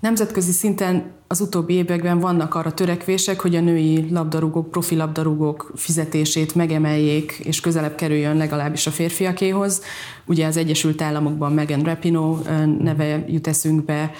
Nemzetközi 0.00 0.52
szinten 0.52 1.02
az 1.32 1.40
utóbbi 1.40 1.74
években 1.74 2.18
vannak 2.18 2.54
arra 2.54 2.72
törekvések, 2.72 3.40
hogy 3.40 3.56
a 3.56 3.60
női 3.60 4.06
labdarúgók, 4.10 4.70
profi 4.70 4.96
labdarúgók 4.96 5.72
fizetését 5.74 6.54
megemeljék, 6.54 7.40
és 7.44 7.60
közelebb 7.60 7.94
kerüljön 7.94 8.36
legalábbis 8.36 8.86
a 8.86 8.90
férfiakéhoz. 8.90 9.82
Ugye 10.26 10.46
az 10.46 10.56
Egyesült 10.56 11.02
Államokban 11.02 11.52
Megan 11.52 11.82
Rapino 11.82 12.38
neve 12.78 13.24
jut 13.28 13.46
eszünkbe, 13.46 14.10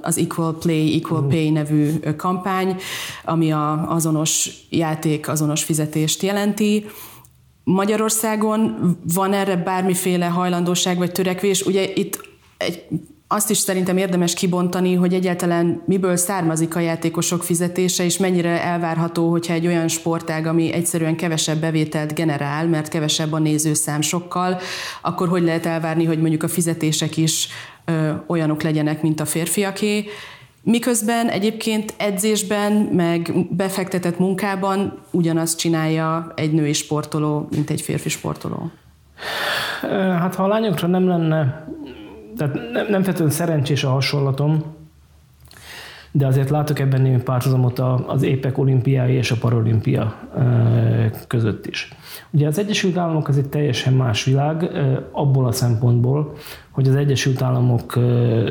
az 0.00 0.18
Equal 0.18 0.58
Play, 0.58 0.96
Equal 0.96 1.22
mm. 1.22 1.28
Pay 1.28 1.50
nevű 1.50 1.90
kampány, 2.16 2.76
ami 3.24 3.52
a 3.52 3.90
azonos 3.90 4.50
játék, 4.70 5.28
azonos 5.28 5.64
fizetést 5.64 6.22
jelenti. 6.22 6.86
Magyarországon 7.64 8.76
van 9.14 9.32
erre 9.32 9.56
bármiféle 9.56 10.26
hajlandóság 10.26 10.98
vagy 10.98 11.12
törekvés? 11.12 11.62
Ugye 11.62 11.92
itt 11.94 12.28
egy 12.56 12.82
azt 13.28 13.50
is 13.50 13.58
szerintem 13.58 13.96
érdemes 13.96 14.34
kibontani, 14.34 14.94
hogy 14.94 15.14
egyáltalán 15.14 15.82
miből 15.86 16.16
származik 16.16 16.76
a 16.76 16.80
játékosok 16.80 17.42
fizetése, 17.42 18.04
és 18.04 18.18
mennyire 18.18 18.62
elvárható, 18.62 19.30
hogyha 19.30 19.52
egy 19.52 19.66
olyan 19.66 19.88
sportág, 19.88 20.46
ami 20.46 20.72
egyszerűen 20.72 21.16
kevesebb 21.16 21.60
bevételt 21.60 22.14
generál, 22.14 22.66
mert 22.66 22.88
kevesebb 22.88 23.32
a 23.32 23.38
nézőszám 23.38 24.00
sokkal, 24.00 24.58
akkor 25.02 25.28
hogy 25.28 25.42
lehet 25.42 25.66
elvárni, 25.66 26.04
hogy 26.04 26.20
mondjuk 26.20 26.42
a 26.42 26.48
fizetések 26.48 27.16
is 27.16 27.48
ö, 27.84 28.10
olyanok 28.26 28.62
legyenek, 28.62 29.02
mint 29.02 29.20
a 29.20 29.24
férfiaké. 29.24 30.04
Miközben 30.62 31.28
egyébként 31.28 31.94
edzésben, 31.96 32.72
meg 32.72 33.32
befektetett 33.50 34.18
munkában 34.18 34.98
ugyanazt 35.10 35.58
csinálja 35.58 36.32
egy 36.36 36.52
női 36.52 36.72
sportoló, 36.72 37.48
mint 37.50 37.70
egy 37.70 37.80
férfi 37.80 38.08
sportoló. 38.08 38.70
Hát 40.18 40.34
ha 40.34 40.44
a 40.44 40.46
lányokra 40.46 40.86
nem 40.86 41.08
lenne 41.08 41.66
tehát 42.36 42.54
nem, 42.54 42.86
nem 42.88 43.02
feltétlenül 43.02 43.32
szerencsés 43.32 43.84
a 43.84 43.88
hasonlatom, 43.88 44.64
de 46.16 46.26
azért 46.26 46.50
látok 46.50 46.78
ebben 46.78 47.00
némi 47.00 47.22
párhuzamot 47.22 47.78
az 48.06 48.22
épek 48.22 48.58
olimpiái 48.58 49.14
és 49.14 49.30
a 49.30 49.36
paralimpia 49.40 50.14
között 51.26 51.66
is. 51.66 51.92
Ugye 52.30 52.46
az 52.46 52.58
Egyesült 52.58 52.96
Államok 52.96 53.28
az 53.28 53.38
egy 53.38 53.48
teljesen 53.48 53.92
más 53.92 54.24
világ 54.24 54.70
abból 55.12 55.46
a 55.46 55.52
szempontból, 55.52 56.32
hogy 56.70 56.88
az 56.88 56.94
Egyesült 56.94 57.42
Államok 57.42 57.94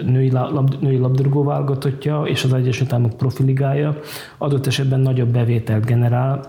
női, 0.06 0.32
lab, 0.32 0.76
női 0.80 0.98
labdarúgó 0.98 1.43
válogatottja 1.43 2.24
és 2.24 2.43
az 2.43 2.54
Egyesült 2.54 2.93
Államok 2.93 3.17
profiligája 3.17 4.00
adott 4.38 4.65
esetben 4.65 5.00
nagyobb 5.00 5.30
bevételt 5.30 5.86
generál, 5.86 6.39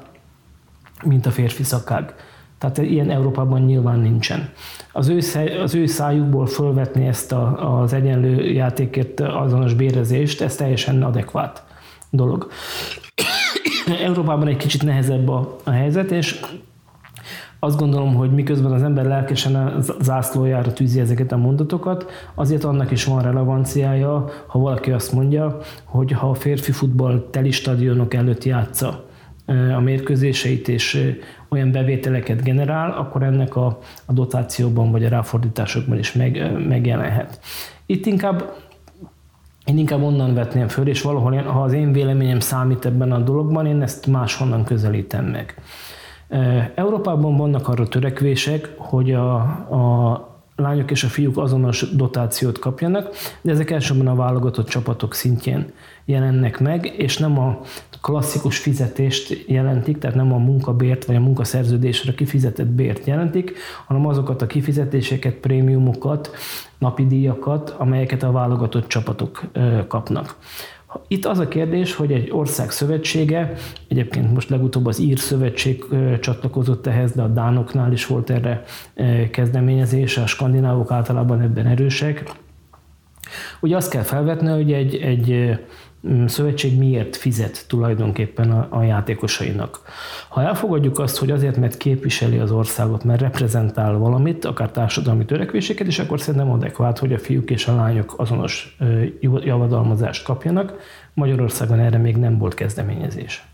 mint 1.05 1.27
a 1.27 1.31
férfi 1.31 1.63
szakág. 1.63 2.15
Tehát 2.59 2.79
ilyen 2.79 3.11
Európában 3.11 3.61
nyilván 3.61 3.99
nincsen. 3.99 4.51
Az 4.93 5.09
ő, 5.09 5.21
az 5.63 5.75
ő 5.75 5.87
szájukból 5.87 6.47
fölvetni 6.47 7.07
ezt 7.07 7.33
a, 7.33 7.81
az 7.81 7.93
egyenlő 7.93 8.51
játékért 8.53 9.21
azonos 9.21 9.75
bérezést, 9.75 10.41
ez 10.41 10.57
teljesen 10.57 11.03
adekvát 11.03 11.65
dolog. 12.11 12.49
Európában 14.03 14.49
egy 14.49 14.57
kicsit 14.57 14.83
nehezebb 14.83 15.29
a, 15.29 15.57
a 15.65 15.71
helyzet, 15.71 16.11
és 16.11 16.41
azt 17.59 17.79
gondolom, 17.79 18.15
hogy 18.15 18.31
miközben 18.31 18.73
az 18.73 18.83
ember 18.83 19.05
lelkesen 19.05 19.55
a 19.55 19.81
zászlójára 20.01 20.73
tűzi 20.73 21.01
ezeket 21.01 21.33
a 21.33 21.37
mondatokat, 21.37 22.11
azért 22.35 22.65
annak 22.65 22.91
is 22.91 23.05
van 23.05 23.23
relevanciája, 23.23 24.29
ha 24.47 24.59
valaki 24.59 24.91
azt 24.91 25.13
mondja, 25.13 25.59
hogy 25.85 26.13
ha 26.13 26.31
a 26.31 26.35
férfi 26.35 26.73
futball 26.73 27.29
teli 27.31 27.51
stadionok 27.51 28.15
előtt 28.15 28.45
játsza 28.45 29.06
a 29.77 29.81
mérkőzéseit, 29.81 30.69
és 30.69 31.15
olyan 31.49 31.73
bevételeket 31.73 32.43
generál, 32.43 32.91
akkor 32.91 33.23
ennek 33.23 33.57
a, 33.57 33.79
a 34.05 34.13
dotációban 34.13 34.91
vagy 34.91 35.05
a 35.05 35.09
ráfordításokban 35.09 35.99
is 35.99 36.13
meg, 36.13 36.53
megjelenhet. 36.69 37.41
Itt 37.87 38.07
inkább 38.07 38.55
én 39.65 39.79
inkább 39.79 40.03
onnan 40.03 40.35
vetném 40.35 40.69
föl, 40.69 40.89
és 40.89 41.03
valahol, 41.03 41.43
ha 41.43 41.63
az 41.63 41.73
én 41.73 41.93
véleményem 41.93 42.41
számít 42.41 42.85
ebben 42.85 43.13
a 43.13 43.19
dologban, 43.19 43.67
én 43.67 43.83
ezt 43.83 44.07
máshonnan 44.07 44.65
közelítem 44.65 45.25
meg. 45.25 45.55
Európában 46.75 47.37
vannak 47.37 47.69
arra 47.69 47.89
törekvések, 47.89 48.75
hogy 48.77 49.13
a, 49.13 49.35
a 49.35 50.36
lányok 50.57 50.91
és 50.91 51.05
a 51.05 51.09
fiúk 51.09 51.39
azonos 51.39 51.95
dotációt 51.97 52.59
kapjanak, 52.59 53.09
de 53.41 53.53
ezek 53.53 53.71
elsősorban 53.71 54.07
a 54.07 54.15
válogatott 54.15 54.69
csapatok 54.69 55.15
szintjén 55.15 55.73
jelennek 56.05 56.61
meg, 56.61 56.95
és 56.97 57.19
nem 57.19 57.39
a 57.39 57.61
klasszikus 58.03 58.59
fizetést 58.59 59.45
jelentik, 59.47 59.99
tehát 59.99 60.17
nem 60.17 60.33
a 60.33 60.39
munkabért 60.39 61.05
vagy 61.05 61.17
a 61.17 61.21
munkaszerződésre 61.21 62.15
kifizetett 62.15 62.67
bért 62.67 63.07
jelentik, 63.07 63.53
hanem 63.87 64.07
azokat 64.07 64.43
a 64.43 64.47
kifizetéseket, 64.47 65.35
prémiumokat, 65.35 66.31
napi 66.79 67.07
díjakat, 67.07 67.71
amelyeket 67.71 68.23
a 68.23 68.33
válogatott 68.33 68.87
csapatok 68.87 69.43
kapnak. 69.89 70.37
Itt 71.09 71.25
az 71.25 71.39
a 71.39 71.49
kérdés, 71.49 71.95
hogy 71.95 72.13
egy 72.13 72.31
ország 72.31 72.71
szövetsége, 72.71 73.53
egyébként 73.89 74.33
most 74.33 74.49
legutóbb 74.49 74.87
az 74.87 74.99
Ír 74.99 75.19
szövetség 75.19 75.85
csatlakozott 76.21 76.87
ehhez, 76.87 77.13
de 77.13 77.23
a 77.23 77.29
Dánoknál 77.29 77.93
is 77.93 78.07
volt 78.07 78.31
erre 78.31 78.63
kezdeményezés, 79.31 80.17
a 80.17 80.27
skandinávok 80.27 80.91
általában 80.91 81.41
ebben 81.41 81.67
erősek. 81.67 82.33
Ugye 83.61 83.77
azt 83.77 83.91
kell 83.91 84.03
felvetni, 84.03 84.49
hogy 84.49 84.73
egy, 84.73 84.95
egy 84.95 85.59
szövetség 86.27 86.79
miért 86.79 87.17
fizet 87.17 87.65
tulajdonképpen 87.69 88.51
a, 88.51 88.67
a 88.71 88.83
játékosainak. 88.83 89.81
Ha 90.29 90.43
elfogadjuk 90.43 90.99
azt, 90.99 91.17
hogy 91.17 91.31
azért, 91.31 91.57
mert 91.57 91.77
képviseli 91.77 92.39
az 92.39 92.51
országot, 92.51 93.05
mert 93.05 93.21
reprezentál 93.21 93.99
valamit, 93.99 94.45
akár 94.45 94.71
társadalmi 94.71 95.25
törekvéseket, 95.25 95.87
és 95.87 95.99
akkor 95.99 96.21
szerintem 96.21 96.51
adekvát, 96.51 96.99
hogy 96.99 97.13
a 97.13 97.19
fiúk 97.19 97.51
és 97.51 97.67
a 97.67 97.75
lányok 97.75 98.15
azonos 98.17 98.77
javadalmazást 99.21 100.25
kapjanak. 100.25 100.75
Magyarországon 101.15 101.79
erre 101.79 101.99
még 101.99 102.17
nem 102.17 102.39
volt 102.39 102.55
kezdeményezés. 102.55 103.45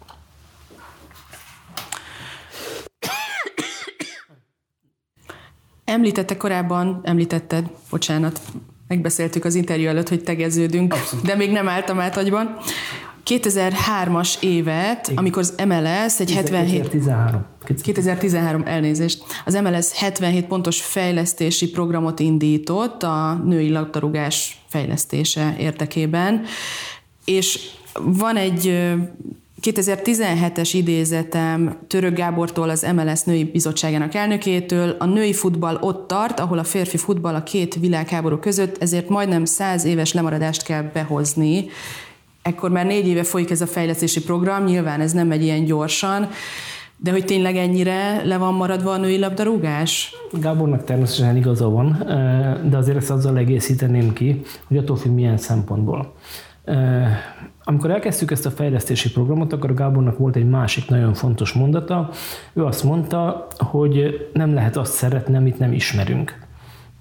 Említette 5.85 6.37
korábban, 6.37 7.01
említetted, 7.03 7.71
bocsánat, 7.91 8.41
megbeszéltük 8.93 9.45
az 9.45 9.55
interjú 9.55 9.89
előtt, 9.89 10.09
hogy 10.09 10.23
tegeződünk, 10.23 10.93
Abszolút. 10.93 11.25
de 11.25 11.35
még 11.35 11.51
nem 11.51 11.69
álltam 11.69 12.01
át 12.01 12.17
agyban. 12.17 12.57
2003-as 13.27 14.35
évet, 14.41 15.07
Igen. 15.07 15.19
amikor 15.19 15.43
az 15.43 15.55
MLS 15.67 16.21
egy 16.21 16.33
77... 16.33 16.83
2013. 16.83 17.45
2013 17.83 18.63
elnézést. 18.67 19.25
Az 19.45 19.55
MLS 19.55 19.93
77 19.93 20.47
pontos 20.47 20.83
fejlesztési 20.83 21.71
programot 21.71 22.21
indított 22.21 23.03
a 23.03 23.41
női 23.45 23.71
labdarúgás 23.71 24.65
fejlesztése 24.69 25.55
érdekében, 25.59 26.43
és 27.25 27.59
van 28.01 28.37
egy 28.37 28.93
2017-es 29.63 30.71
idézetem 30.73 31.79
Török 31.87 32.17
Gábortól, 32.17 32.69
az 32.69 32.87
MLS 32.95 33.23
női 33.23 33.45
bizottságának 33.45 34.15
elnökétől, 34.15 34.97
a 34.99 35.05
női 35.05 35.33
futball 35.33 35.79
ott 35.81 36.09
tart, 36.09 36.41
ahol 36.41 36.59
a 36.59 36.65
férfi 36.65 36.97
futball 36.97 37.35
a 37.35 37.43
két 37.43 37.75
világháború 37.75 38.37
között, 38.37 38.83
ezért 38.83 39.09
majdnem 39.09 39.45
száz 39.45 39.85
éves 39.85 40.13
lemaradást 40.13 40.63
kell 40.63 40.83
behozni. 40.83 41.67
Ekkor 42.43 42.71
már 42.71 42.87
négy 42.87 43.07
éve 43.07 43.23
folyik 43.23 43.51
ez 43.51 43.61
a 43.61 43.67
fejlesztési 43.67 44.23
program, 44.23 44.65
nyilván 44.65 45.01
ez 45.01 45.13
nem 45.13 45.27
megy 45.27 45.43
ilyen 45.43 45.65
gyorsan, 45.65 46.29
de 46.97 47.11
hogy 47.11 47.25
tényleg 47.25 47.57
ennyire 47.57 48.23
le 48.25 48.37
van 48.37 48.55
maradva 48.55 48.93
a 48.93 48.97
női 48.97 49.19
labdarúgás? 49.19 50.15
Gábornak 50.33 50.85
természetesen 50.85 51.37
igaza 51.37 51.69
van, 51.69 52.03
de 52.71 52.77
azért 52.77 52.97
ezt 52.97 53.11
azzal 53.11 53.39
egészíteném 53.39 54.13
ki, 54.13 54.41
hogy 54.69 54.77
attól 54.77 54.97
függ 54.97 55.13
milyen 55.13 55.37
szempontból. 55.37 56.15
Amikor 57.65 57.91
elkezdtük 57.91 58.31
ezt 58.31 58.47
a 58.47 58.51
fejlesztési 58.51 59.11
programot, 59.11 59.53
akkor 59.53 59.75
Gábornak 59.75 60.19
volt 60.19 60.37
egy 60.37 60.49
másik 60.49 60.89
nagyon 60.89 61.15
fontos 61.15 61.53
mondata. 61.53 62.11
Ő 62.53 62.65
azt 62.65 62.85
mondta, 62.85 63.47
hogy 63.57 64.29
nem 64.33 64.55
lehet 64.55 64.77
azt 64.77 64.93
szeretni, 64.93 65.37
amit 65.37 65.59
nem 65.59 65.73
ismerünk. 65.73 66.41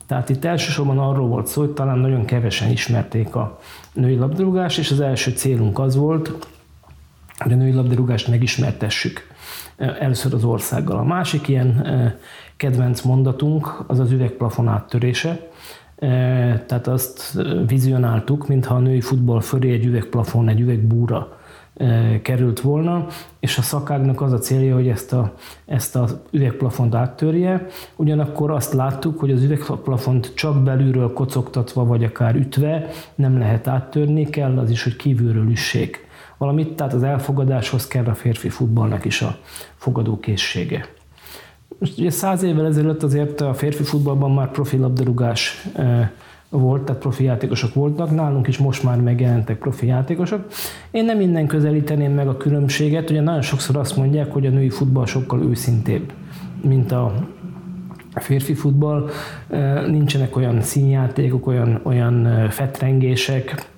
Tehát 0.08 0.30
itt 0.30 0.46
elsősorban 0.46 0.98
arról 0.98 1.28
volt 1.28 1.48
szó, 1.48 1.62
hogy 1.62 1.72
talán 1.72 1.98
nagyon 1.98 2.26
kevesen 2.26 2.70
ismerték 2.70 3.36
a 3.36 3.60
női 3.94 4.16
labdarúgást, 4.16 4.80
és 4.80 4.92
az 4.92 5.00
első 5.00 5.32
célunk 5.32 5.80
az 5.80 5.96
volt, 5.96 6.48
hogy 7.38 7.54
a 7.54 7.56
női 7.56 7.74
labdarúgást 7.74 8.28
megismertessük 8.28 9.28
először 9.78 10.34
az 10.34 10.44
országgal. 10.44 10.98
A 10.98 11.04
másik 11.04 11.48
ilyen 11.48 11.88
kedvenc 12.58 13.02
mondatunk 13.02 13.84
az 13.88 14.00
az 14.00 14.12
üvegplafon 14.12 14.68
áttörése, 14.68 15.50
tehát 16.66 16.88
azt 16.88 17.42
vizionáltuk, 17.68 18.48
mintha 18.48 18.76
a 18.76 18.80
női 18.80 19.02
futball 19.02 19.42
fölé 19.42 19.74
egy 19.74 19.86
üvegplafon, 19.86 20.50
egy 20.50 20.60
üvegbúra 20.60 21.40
került 22.22 22.60
volna, 22.60 23.06
és 23.40 23.58
a 23.58 23.62
szakágnak 23.62 24.22
az 24.22 24.34
a 24.34 24.38
célja, 24.38 24.76
hogy 24.76 24.88
ezt 24.88 25.14
a, 25.14 25.34
ezt 25.66 25.96
a 25.96 26.08
üvegplafont 26.32 26.96
áttörje. 26.96 27.66
Ugyanakkor 27.96 28.52
azt 28.52 28.74
láttuk, 28.74 29.20
hogy 29.20 29.32
az 29.32 29.44
üvegplafont 29.44 30.32
csak 30.36 30.64
belülről 30.64 31.14
kocogtatva, 31.14 31.86
vagy 31.86 32.04
akár 32.04 32.36
ütve 32.36 32.88
nem 33.16 33.38
lehet 33.38 33.68
áttörni, 33.68 34.26
kell 34.26 34.58
az 34.58 34.70
is, 34.70 34.84
hogy 34.84 34.96
kívülről 34.96 35.50
üssék 35.50 36.10
valamit, 36.38 36.74
tehát 36.74 36.94
az 36.94 37.04
elfogadáshoz 37.04 37.88
kell 37.88 38.06
a 38.06 38.14
férfi 38.14 38.50
futballnak 38.50 39.06
is 39.06 39.22
a 39.22 39.38
fogadókészsége. 39.76 40.86
Most 41.82 42.00
ugye 42.00 42.10
száz 42.10 42.44
évvel 42.44 42.66
ezelőtt 42.66 43.04
azért 43.04 43.42
a 43.42 43.54
férfi 43.54 43.84
futballban 43.84 44.32
már 44.32 44.52
profi 44.52 44.78
labdarúgás 44.78 45.68
volt, 46.50 46.82
tehát 46.82 47.02
profi 47.02 47.24
játékosok 47.24 47.74
voltak, 47.74 48.12
nálunk 48.16 48.48
is 48.48 48.58
most 48.58 48.84
már 48.84 49.02
megjelentek 49.02 49.58
profi 49.58 49.86
játékosok. 49.86 50.46
Én 50.92 51.06
nem 51.06 51.22
innen 51.22 51.48
közelíteném 51.48 52.14
meg 52.14 52.28
a 52.28 52.38
különbséget, 52.38 53.10
ugye 53.10 53.22
nagyon 53.22 53.42
sokszor 53.42 53.78
azt 53.78 53.98
mondják, 53.98 54.32
hogy 54.32 54.46
a 54.46 54.50
női 54.50 54.70
futball 54.70 55.06
sokkal 55.06 55.42
őszintébb, 55.42 56.12
mint 56.64 56.92
a 56.92 57.14
férfi 58.16 58.54
futball. 58.54 59.10
Nincsenek 59.88 60.36
olyan 60.36 60.62
színjátékok, 60.62 61.48
olyan, 61.48 61.80
olyan 61.84 62.48
fetrengések, 62.50 63.71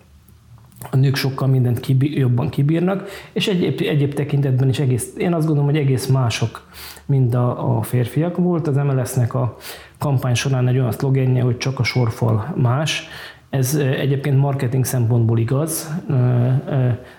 a 0.91 0.96
nők 0.96 1.15
sokkal 1.15 1.48
mindent 1.48 1.80
kibír, 1.80 2.17
jobban 2.17 2.50
kibírnak, 2.50 3.08
és 3.34 3.48
egyéb, 3.48 3.82
egyéb 3.82 4.13
tekintetben 4.13 4.69
is 4.69 4.80
egész, 4.80 5.13
én 5.17 5.34
azt 5.34 5.46
gondolom, 5.46 5.69
hogy 5.69 5.80
egész 5.80 6.08
mások, 6.08 6.67
mint 7.06 7.34
a, 7.34 7.78
a 7.78 7.82
férfiak. 7.82 8.38
Volt 8.38 8.67
az 8.67 8.76
MLS-nek 8.76 9.34
a 9.34 9.58
kampány 9.98 10.34
során 10.34 10.67
egy 10.67 10.78
olyan 10.78 10.91
szlogenje, 10.91 11.41
hogy 11.41 11.58
csak 11.58 11.80
a 11.80 11.84
sorfal 11.84 12.54
más, 12.56 13.08
ez 13.54 13.76
egyébként 13.76 14.38
marketing 14.38 14.86
szempontból 14.86 15.39
igaz, 15.39 15.93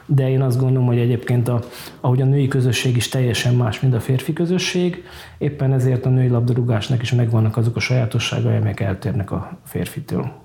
de 0.06 0.30
én 0.30 0.42
azt 0.42 0.60
gondolom, 0.60 0.86
hogy 0.86 0.98
egyébként 0.98 1.48
a, 1.48 1.60
ahogy 2.00 2.20
a 2.20 2.24
női 2.24 2.48
közösség 2.48 2.96
is 2.96 3.08
teljesen 3.08 3.54
más, 3.54 3.80
mint 3.80 3.94
a 3.94 4.00
férfi 4.00 4.32
közösség, 4.32 5.04
éppen 5.38 5.72
ezért 5.72 6.06
a 6.06 6.08
női 6.08 6.28
labdarúgásnak 6.28 7.02
is 7.02 7.12
megvannak 7.12 7.56
azok 7.56 7.76
a 7.76 7.80
sajátosságai, 7.80 8.56
amelyek 8.56 8.80
eltérnek 8.80 9.30
a 9.30 9.58
férfitől. 9.64 10.43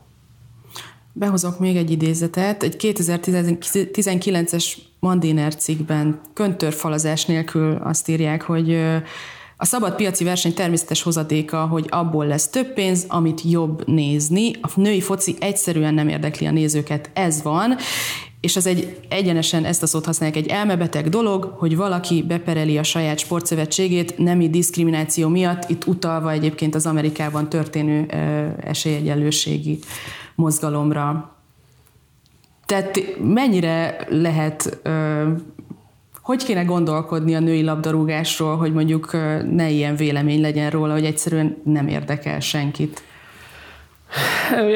Behozok 1.13 1.59
még 1.59 1.75
egy 1.75 1.91
idézetet. 1.91 2.63
Egy 2.63 2.75
2019-es 2.79 4.65
Mandiner 4.99 5.55
cikkben 5.55 6.19
köntörfalazás 6.33 7.25
nélkül 7.25 7.79
azt 7.83 8.09
írják, 8.09 8.41
hogy 8.41 8.75
a 9.57 9.65
szabad 9.65 9.95
piaci 9.95 10.23
verseny 10.23 10.53
természetes 10.53 11.01
hozadéka, 11.01 11.65
hogy 11.65 11.85
abból 11.89 12.25
lesz 12.25 12.47
több 12.47 12.73
pénz, 12.73 13.05
amit 13.07 13.41
jobb 13.41 13.87
nézni. 13.87 14.51
A 14.61 14.69
női 14.75 15.01
foci 15.01 15.35
egyszerűen 15.39 15.93
nem 15.93 16.07
érdekli 16.07 16.45
a 16.45 16.51
nézőket, 16.51 17.09
ez 17.13 17.41
van, 17.41 17.75
és 18.41 18.55
az 18.55 18.65
egy 18.65 18.97
egyenesen 19.09 19.65
ezt 19.65 19.83
a 19.83 19.87
szót 19.87 20.05
használják, 20.05 20.37
egy 20.37 20.47
elmebeteg 20.47 21.09
dolog, 21.09 21.53
hogy 21.57 21.75
valaki 21.75 22.23
bepereli 22.27 22.77
a 22.77 22.83
saját 22.83 23.19
sportszövetségét 23.19 24.17
nemi 24.17 24.49
diszkrimináció 24.49 25.27
miatt, 25.27 25.69
itt 25.69 25.87
utalva 25.87 26.31
egyébként 26.31 26.75
az 26.75 26.85
Amerikában 26.85 27.49
történő 27.49 28.05
esélyegyenlőségi 28.63 29.79
mozgalomra. 30.39 31.35
Tehát 32.65 32.99
mennyire 33.23 34.05
lehet, 34.09 34.79
hogy 36.21 36.43
kéne 36.43 36.63
gondolkodni 36.63 37.35
a 37.35 37.39
női 37.39 37.63
labdarúgásról, 37.63 38.57
hogy 38.57 38.73
mondjuk 38.73 39.11
ne 39.51 39.69
ilyen 39.69 39.95
vélemény 39.95 40.41
legyen 40.41 40.69
róla, 40.69 40.93
hogy 40.93 41.05
egyszerűen 41.05 41.57
nem 41.63 41.87
érdekel 41.87 42.39
senkit? 42.39 43.03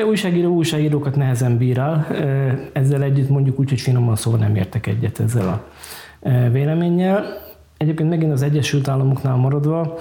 Újságíró 0.07 0.53
újságírókat 0.53 1.15
nehezen 1.15 1.57
bírál. 1.57 2.07
Ezzel 2.73 3.01
együtt 3.01 3.29
mondjuk 3.29 3.59
úgy, 3.59 3.69
hogy 3.69 3.81
finoman 3.81 4.15
szóval 4.15 4.39
nem 4.39 4.55
értek 4.55 4.87
egyet 4.87 5.19
ezzel 5.19 5.47
a 5.47 5.63
véleménnyel. 6.51 7.42
Egyébként 7.83 8.09
megint 8.09 8.31
az 8.31 8.41
Egyesült 8.41 8.87
Államoknál 8.87 9.35
maradva, 9.35 9.97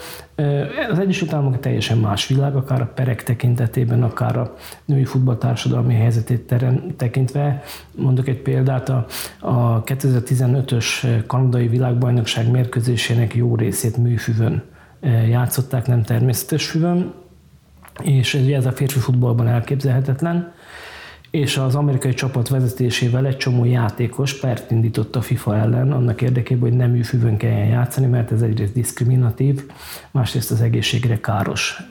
az 0.91 0.99
Egyesült 0.99 1.33
Államok 1.33 1.61
teljesen 1.61 1.99
más 1.99 2.27
világ, 2.27 2.57
akár 2.57 2.81
a 2.81 2.91
perek 2.95 3.23
tekintetében, 3.23 4.03
akár 4.03 4.37
a 4.37 4.55
női 4.85 5.05
futballtársadalmi 5.05 5.95
helyzetét 5.95 6.55
tekintve. 6.97 7.63
Mondok 7.97 8.29
egy 8.29 8.43
példát, 8.43 8.89
a, 8.89 9.07
a 9.41 9.83
2015-ös 9.83 11.07
kanadai 11.27 11.69
világbajnokság 11.69 12.51
mérkőzésének 12.51 13.35
jó 13.35 13.57
részét 13.57 13.97
műfüvön 13.97 14.63
játszották, 15.29 15.87
nem 15.87 16.03
természetes 16.03 16.67
füvön, 16.67 17.13
és 18.03 18.35
ez, 18.35 18.47
ez 18.47 18.67
a 18.67 18.73
férfi 18.73 18.99
futballban 18.99 19.49
elképzelhetetlen 19.49 20.53
és 21.33 21.57
az 21.57 21.75
amerikai 21.75 22.15
csapat 22.15 22.49
vezetésével 22.49 23.27
egy 23.27 23.37
csomó 23.37 23.65
játékos 23.65 24.41
pert 24.41 24.71
indított 24.71 25.17
a 25.17 25.21
FIFA 25.21 25.57
ellen, 25.57 25.93
annak 25.93 26.23
érdekében, 26.23 26.69
hogy 26.69 26.79
nem 26.79 26.91
műfűvön 26.91 27.37
kelljen 27.37 27.67
játszani, 27.67 28.07
mert 28.07 28.33
ez 28.33 28.43
egyrészt 28.43 28.73
diszkriminatív, 28.73 29.65
másrészt 30.11 30.51
az 30.51 30.61
egészségre 30.61 31.21
káros 31.21 31.87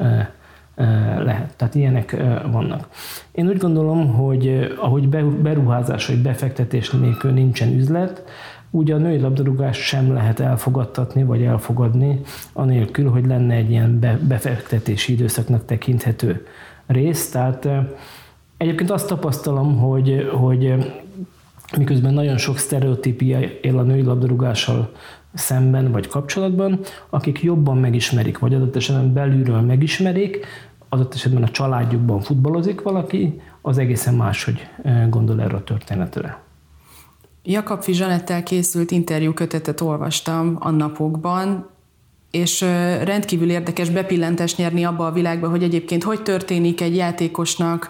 lehet. 1.17 1.55
Tehát 1.55 1.75
ilyenek 1.75 2.15
vannak. 2.51 2.87
Én 3.31 3.47
úgy 3.47 3.57
gondolom, 3.57 4.13
hogy 4.13 4.73
ahogy 4.77 5.09
beruházás 5.41 6.07
vagy 6.07 6.21
befektetés 6.21 6.89
nélkül 6.89 7.31
nincsen 7.31 7.73
üzlet, 7.73 8.23
úgy 8.71 8.91
a 8.91 8.97
női 8.97 9.19
labdarúgást 9.19 9.81
sem 9.81 10.13
lehet 10.13 10.39
elfogadtatni 10.39 11.23
vagy 11.23 11.43
elfogadni, 11.43 12.19
anélkül, 12.53 13.09
hogy 13.09 13.25
lenne 13.25 13.53
egy 13.53 13.71
ilyen 13.71 13.99
befektetési 14.27 15.13
időszaknak 15.13 15.65
tekinthető 15.65 16.45
rész. 16.87 17.29
Tehát 17.29 17.67
Egyébként 18.61 18.91
azt 18.91 19.07
tapasztalom, 19.07 19.77
hogy, 19.77 20.29
hogy 20.33 20.73
miközben 21.77 22.13
nagyon 22.13 22.37
sok 22.37 22.57
sztereotípia 22.57 23.39
él 23.61 23.77
a 23.77 23.81
női 23.81 24.01
labdarúgással 24.01 24.91
szemben 25.33 25.91
vagy 25.91 26.07
kapcsolatban, 26.07 26.79
akik 27.09 27.41
jobban 27.41 27.77
megismerik, 27.77 28.39
vagy 28.39 28.53
adott 28.53 28.75
esetben 28.75 29.13
belülről 29.13 29.61
megismerik, 29.61 30.45
adott 30.89 31.13
esetben 31.13 31.43
a 31.43 31.49
családjukban 31.49 32.21
futballozik 32.21 32.81
valaki, 32.81 33.41
az 33.61 33.77
egészen 33.77 34.13
máshogy 34.13 34.67
gondol 35.09 35.41
erre 35.41 35.55
a 35.55 35.63
történetre. 35.63 36.41
Jakab 37.43 37.81
Fizsanettel 37.81 38.43
készült 38.43 38.91
interjú 38.91 39.33
kötetet 39.33 39.81
olvastam 39.81 40.57
a 40.59 40.69
napokban, 40.69 41.69
és 42.31 42.61
rendkívül 43.03 43.49
érdekes 43.49 43.89
bepillentést 43.89 44.57
nyerni 44.57 44.83
abba 44.83 45.05
a 45.05 45.11
világba, 45.11 45.49
hogy 45.49 45.63
egyébként 45.63 46.03
hogy 46.03 46.21
történik 46.21 46.81
egy 46.81 46.95
játékosnak 46.95 47.89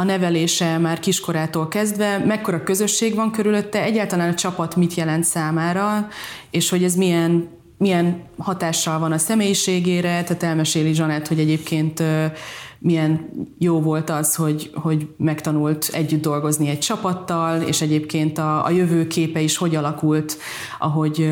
a 0.00 0.04
nevelése 0.04 0.78
már 0.78 1.00
kiskorától 1.00 1.68
kezdve, 1.68 2.18
mekkora 2.18 2.62
közösség 2.62 3.14
van 3.14 3.30
körülötte, 3.30 3.82
egyáltalán 3.82 4.30
a 4.30 4.34
csapat 4.34 4.76
mit 4.76 4.94
jelent 4.94 5.24
számára, 5.24 6.08
és 6.50 6.70
hogy 6.70 6.84
ez 6.84 6.94
milyen 6.94 7.48
milyen 7.78 8.22
hatással 8.38 8.98
van 8.98 9.12
a 9.12 9.18
személyiségére, 9.18 10.22
tehát 10.22 10.42
elmeséli 10.42 10.92
Zsanett, 10.92 11.28
hogy 11.28 11.38
egyébként 11.38 12.02
milyen 12.78 13.28
jó 13.58 13.80
volt 13.80 14.10
az, 14.10 14.34
hogy, 14.34 14.70
hogy 14.74 15.08
megtanult 15.16 15.90
együtt 15.92 16.22
dolgozni 16.22 16.68
egy 16.68 16.78
csapattal, 16.78 17.62
és 17.62 17.80
egyébként 17.80 18.38
a, 18.38 18.64
a 18.64 18.70
jövőképe 18.70 19.40
is 19.40 19.56
hogy 19.56 19.74
alakult, 19.74 20.38
ahogy, 20.78 21.30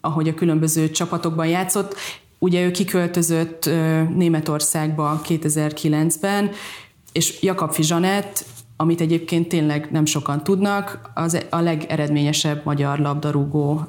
ahogy 0.00 0.28
a 0.28 0.34
különböző 0.34 0.90
csapatokban 0.90 1.46
játszott. 1.46 1.94
Ugye 2.38 2.64
ő 2.64 2.70
kiköltözött 2.70 3.70
Németországba 4.14 5.20
2009-ben, 5.28 6.50
és 7.12 7.42
Jakab 7.42 7.72
Fizsanett, 7.72 8.44
amit 8.76 9.00
egyébként 9.00 9.48
tényleg 9.48 9.88
nem 9.90 10.04
sokan 10.04 10.44
tudnak, 10.44 11.10
az 11.14 11.46
a 11.50 11.60
legeredményesebb 11.60 12.64
magyar 12.64 12.98
labdarúgó 12.98 13.86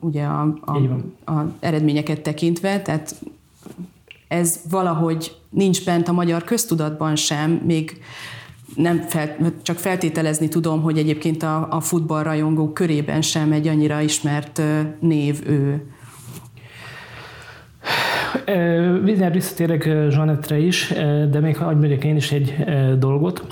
ugye 0.00 0.24
a, 0.24 0.58
a, 0.60 0.76
a 1.32 1.52
eredményeket 1.60 2.20
tekintve, 2.20 2.82
tehát 2.82 3.14
ez 4.28 4.60
valahogy 4.70 5.36
nincs 5.50 5.84
bent 5.84 6.08
a 6.08 6.12
magyar 6.12 6.44
köztudatban 6.44 7.16
sem, 7.16 7.50
még 7.50 8.02
nem 8.74 9.00
fel, 9.00 9.36
csak 9.62 9.78
feltételezni 9.78 10.48
tudom, 10.48 10.82
hogy 10.82 10.98
egyébként 10.98 11.42
a, 11.42 11.68
a 11.70 11.80
futballrajongó 11.80 12.72
körében 12.72 13.22
sem 13.22 13.52
egy 13.52 13.68
annyira 13.68 14.00
ismert 14.00 14.62
név 15.00 15.42
ő. 15.46 15.86
Mindjárt 19.02 19.34
visszatérek 19.34 19.82
Zsanettre 20.10 20.58
is, 20.58 20.92
de 21.30 21.40
még 21.40 21.56
hagyj 21.56 21.78
mondjak 21.78 22.04
én 22.04 22.16
is 22.16 22.32
egy 22.32 22.64
dolgot. 22.98 23.46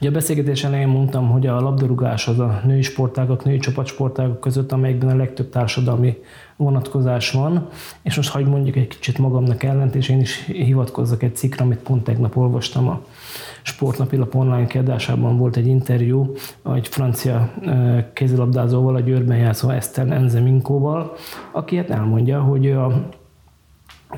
Ugye 0.00 0.08
a 0.08 0.12
beszélgetés 0.12 0.64
elején 0.64 0.88
mondtam, 0.88 1.30
hogy 1.30 1.46
a 1.46 1.60
labdarúgás 1.60 2.28
az 2.28 2.38
a 2.38 2.60
női 2.64 2.82
sportágak, 2.82 3.44
női 3.44 3.58
csapatsportágak 3.58 4.40
között, 4.40 4.72
amelyekben 4.72 5.08
a 5.08 5.16
legtöbb 5.16 5.48
társadalmi 5.48 6.16
vonatkozás 6.56 7.30
van, 7.30 7.68
és 8.02 8.16
most 8.16 8.30
hagyj 8.30 8.48
mondjuk 8.48 8.76
egy 8.76 8.88
kicsit 8.88 9.18
magamnak 9.18 9.62
ellent, 9.62 9.94
és 9.94 10.08
én 10.08 10.20
is 10.20 10.44
hivatkozzak 10.44 11.22
egy 11.22 11.36
cikkre, 11.36 11.64
amit 11.64 11.78
pont 11.78 12.04
tegnap 12.04 12.36
olvastam 12.36 12.88
a 12.88 13.00
Sportnapilap 13.62 14.34
online 14.34 14.66
kiadásában 14.66 15.38
volt 15.38 15.56
egy 15.56 15.66
interjú 15.66 16.32
egy 16.74 16.88
francia 16.88 17.52
kézilabdázóval, 18.12 18.94
a 18.94 19.00
Győrben 19.00 19.38
játszó 19.38 19.68
Eszter 19.68 20.10
Enzeminkóval, 20.10 21.12
aki 21.52 21.76
hát 21.76 21.90
elmondja, 21.90 22.40
hogy 22.40 22.70
a 22.70 23.08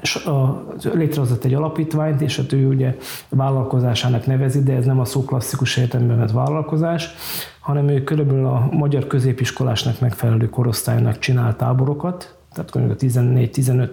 és 0.02 0.14
a, 0.14 0.64
létrehozott 0.92 1.44
egy 1.44 1.54
alapítványt, 1.54 2.20
és 2.20 2.36
hát 2.36 2.52
ő 2.52 2.66
ugye 2.66 2.96
vállalkozásának 3.28 4.26
nevezi, 4.26 4.62
de 4.62 4.72
ez 4.72 4.84
nem 4.84 5.00
a 5.00 5.04
szó 5.04 5.24
klasszikus 5.24 5.76
értelemben 5.76 6.18
vett 6.18 6.30
vállalkozás, 6.30 7.14
hanem 7.60 7.88
ő 7.88 8.04
körülbelül 8.04 8.46
a 8.46 8.68
magyar 8.70 9.06
középiskolásnak 9.06 10.00
megfelelő 10.00 10.48
korosztálynak 10.48 11.18
csinál 11.18 11.56
táborokat, 11.56 12.34
tehát 12.52 12.90
a 12.90 12.96
14-15 12.96 13.88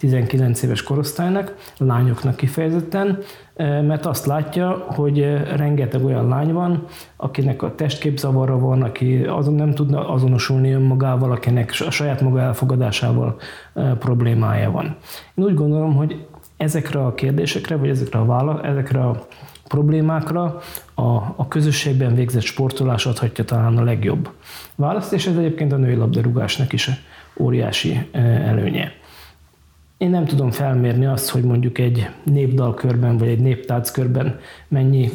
19 0.00 0.62
éves 0.62 0.82
korosztálynak, 0.82 1.56
lányoknak 1.78 2.36
kifejezetten, 2.36 3.18
eh, 3.54 3.82
mert 3.82 4.06
azt 4.06 4.26
látja, 4.26 4.84
hogy 4.88 5.20
eh, 5.20 5.56
rengeteg 5.56 6.04
olyan 6.04 6.28
lány 6.28 6.52
van, 6.52 6.84
akinek 7.16 7.62
a 7.62 7.74
testképzavarra 7.74 8.58
van, 8.58 8.82
aki 8.82 9.24
azon 9.24 9.54
nem 9.54 9.72
tudna 9.72 10.08
azonosulni 10.08 10.72
önmagával, 10.72 11.32
akinek 11.32 11.74
a 11.86 11.90
saját 11.90 12.20
maga 12.20 12.40
elfogadásával 12.40 13.36
eh, 13.74 13.94
problémája 13.94 14.70
van. 14.70 14.96
Én 15.34 15.44
úgy 15.44 15.54
gondolom, 15.54 15.94
hogy 15.94 16.26
ezekre 16.56 17.00
a 17.00 17.14
kérdésekre, 17.14 17.76
vagy 17.76 17.88
ezekre 17.88 18.18
a, 18.18 18.24
vála, 18.24 18.62
ezekre 18.62 19.00
a 19.00 19.26
problémákra 19.68 20.58
a, 20.94 21.02
a 21.36 21.48
közösségben 21.48 22.14
végzett 22.14 22.42
sportolás 22.42 23.06
adhatja 23.06 23.44
talán 23.44 23.76
a 23.76 23.84
legjobb 23.84 24.28
választ, 24.74 25.12
és 25.12 25.26
ez 25.26 25.36
egyébként 25.36 25.72
a 25.72 25.76
női 25.76 25.94
labdarúgásnak 25.94 26.72
is 26.72 26.90
óriási 27.36 28.08
előnye. 28.12 28.99
Én 30.00 30.10
nem 30.10 30.24
tudom 30.24 30.50
felmérni 30.50 31.06
azt, 31.06 31.28
hogy 31.28 31.42
mondjuk 31.42 31.78
egy 31.78 32.08
népdalkörben 32.22 33.16
vagy 33.16 33.28
egy 33.28 33.40
néptáckörben 33.40 34.38
mennyi 34.68 35.10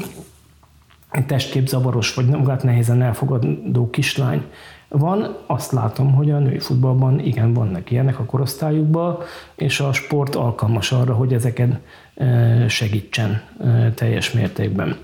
testképzavaros 1.28 2.14
vagy 2.14 2.26
magát 2.26 2.64
nehézen 2.64 3.02
elfogadó 3.02 3.90
kislány 3.90 4.44
van. 4.88 5.38
Azt 5.48 5.72
látom, 5.72 6.14
hogy 6.14 6.32
a 6.32 6.40
női 6.40 6.60
futballban 6.60 7.20
igen 7.20 7.54
vannak 7.54 7.92
ilyenek 7.92 8.20
a 8.20 8.26
korosztályukban, 8.26 9.18
és 9.56 9.80
a 9.80 9.94
sport 9.94 10.36
alkalmas 10.36 10.92
arra, 10.92 11.14
hogy 11.14 11.34
ezeken 11.34 11.80
e, 12.16 12.68
segítsen 12.68 13.42
e, 13.60 13.92
teljes 13.92 14.32
mértékben. 14.32 14.98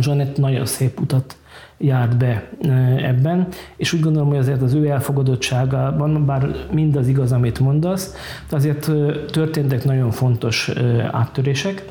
Zsanett 0.00 0.36
nagyon 0.36 0.66
szép 0.66 1.00
utat 1.00 1.36
járt 1.84 2.16
be 2.16 2.48
ebben, 2.96 3.48
és 3.76 3.92
úgy 3.92 4.00
gondolom, 4.00 4.28
hogy 4.28 4.38
azért 4.38 4.62
az 4.62 4.74
ő 4.74 4.86
elfogadottságában, 4.88 6.26
bár 6.26 6.48
mindaz 6.72 7.08
igaz, 7.08 7.32
amit 7.32 7.60
mondasz, 7.60 8.14
azért 8.50 8.90
történtek 9.30 9.84
nagyon 9.84 10.10
fontos 10.10 10.70
áttörések. 11.10 11.84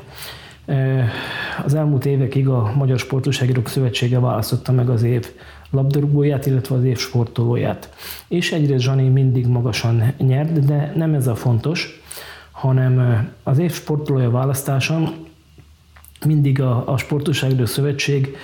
Az 1.64 1.74
elmúlt 1.74 2.06
évekig 2.06 2.48
a 2.48 2.72
Magyar 2.76 2.98
Sportúságírók 2.98 3.68
Szövetsége 3.68 4.20
választotta 4.20 4.72
meg 4.72 4.88
az 4.88 5.02
év 5.02 5.30
labdarúgóját, 5.70 6.46
illetve 6.46 6.74
az 6.76 6.84
év 6.84 6.98
sportolóját. 6.98 7.88
És 8.28 8.52
egyrészt 8.52 8.84
Zsani 8.84 9.08
mindig 9.08 9.46
magasan 9.46 10.12
nyert, 10.18 10.64
de 10.64 10.92
nem 10.96 11.14
ez 11.14 11.26
a 11.26 11.34
fontos, 11.34 12.02
hanem 12.50 13.26
az 13.42 13.58
év 13.58 13.72
sportolója 13.72 14.30
választáson 14.30 15.08
mindig 16.24 16.60
a, 16.60 16.82
a 16.86 16.96
Sportúságidő 16.96 17.64
Szövetség 17.64 18.36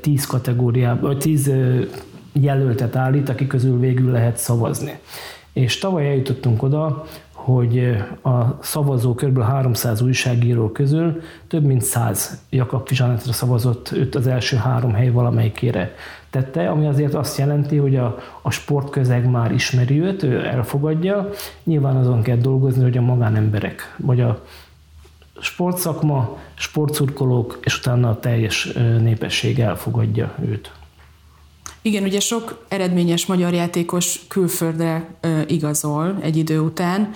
10 0.00 0.26
kategóriában, 0.26 1.00
vagy 1.00 1.18
10 1.18 1.52
jelöltet 2.32 2.96
állít, 2.96 3.28
akik 3.28 3.46
közül 3.46 3.78
végül 3.78 4.10
lehet 4.10 4.36
szavazni. 4.36 4.98
És 5.52 5.78
tavaly 5.78 6.08
eljutottunk 6.08 6.62
oda, 6.62 7.04
hogy 7.32 7.96
a 8.22 8.58
szavazó 8.60 9.14
kb. 9.14 9.40
300 9.40 10.00
újságíró 10.00 10.68
közül 10.68 11.20
több 11.48 11.64
mint 11.64 11.82
100 11.82 12.42
Jakab 12.50 12.86
Fizsánetre 12.86 13.32
szavazott, 13.32 13.92
őt 13.92 14.14
az 14.14 14.26
első 14.26 14.56
három 14.56 14.92
hely 14.92 15.10
valamelyikére 15.10 15.94
tette, 16.30 16.68
ami 16.68 16.86
azért 16.86 17.14
azt 17.14 17.38
jelenti, 17.38 17.76
hogy 17.76 17.96
a, 17.96 18.18
a 18.42 18.50
sportközeg 18.50 19.30
már 19.30 19.52
ismeri 19.52 20.00
őt, 20.00 20.22
ő 20.22 20.44
elfogadja, 20.44 21.28
nyilván 21.64 21.96
azon 21.96 22.22
kell 22.22 22.36
dolgozni, 22.36 22.82
hogy 22.82 22.96
a 22.96 23.00
magánemberek, 23.00 23.94
vagy 23.96 24.20
a 24.20 24.42
sportszakma, 25.40 26.38
sportszurkolók, 26.54 27.58
és 27.62 27.78
utána 27.78 28.08
a 28.08 28.20
teljes 28.20 28.72
népesség 29.00 29.58
elfogadja 29.58 30.34
őt. 30.44 30.72
Igen, 31.82 32.02
ugye 32.02 32.20
sok 32.20 32.64
eredményes 32.68 33.26
magyar 33.26 33.52
játékos 33.52 34.20
külföldre 34.28 35.06
igazol 35.46 36.18
egy 36.20 36.36
idő 36.36 36.60
után, 36.60 37.14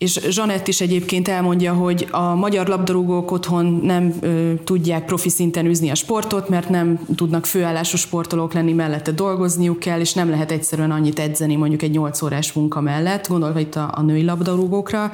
és 0.00 0.20
Zsanett 0.28 0.68
is 0.68 0.80
egyébként 0.80 1.28
elmondja, 1.28 1.72
hogy 1.72 2.08
a 2.10 2.34
magyar 2.34 2.66
labdarúgók 2.66 3.30
otthon 3.30 3.66
nem 3.66 4.14
ö, 4.20 4.52
tudják 4.64 5.04
profi 5.04 5.28
szinten 5.28 5.66
üzni 5.66 5.90
a 5.90 5.94
sportot, 5.94 6.48
mert 6.48 6.68
nem 6.68 7.00
tudnak 7.16 7.46
főállású 7.46 7.96
sportolók 7.96 8.52
lenni, 8.52 8.72
mellette 8.72 9.12
dolgozniuk 9.12 9.78
kell, 9.78 10.00
és 10.00 10.12
nem 10.12 10.30
lehet 10.30 10.50
egyszerűen 10.50 10.90
annyit 10.90 11.18
edzeni 11.18 11.56
mondjuk 11.56 11.82
egy 11.82 11.90
8 11.90 12.22
órás 12.22 12.52
munka 12.52 12.80
mellett, 12.80 13.28
gondolva 13.28 13.60
itt 13.60 13.74
a, 13.74 13.92
a 13.94 14.02
női 14.02 14.24
labdarúgókra. 14.24 15.10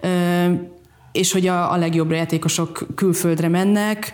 Ö, 0.00 0.08
és 1.18 1.32
hogy 1.32 1.46
a, 1.46 1.72
a 1.72 1.76
legjobb 1.76 2.10
játékosok 2.10 2.86
külföldre 2.94 3.48
mennek, 3.48 4.12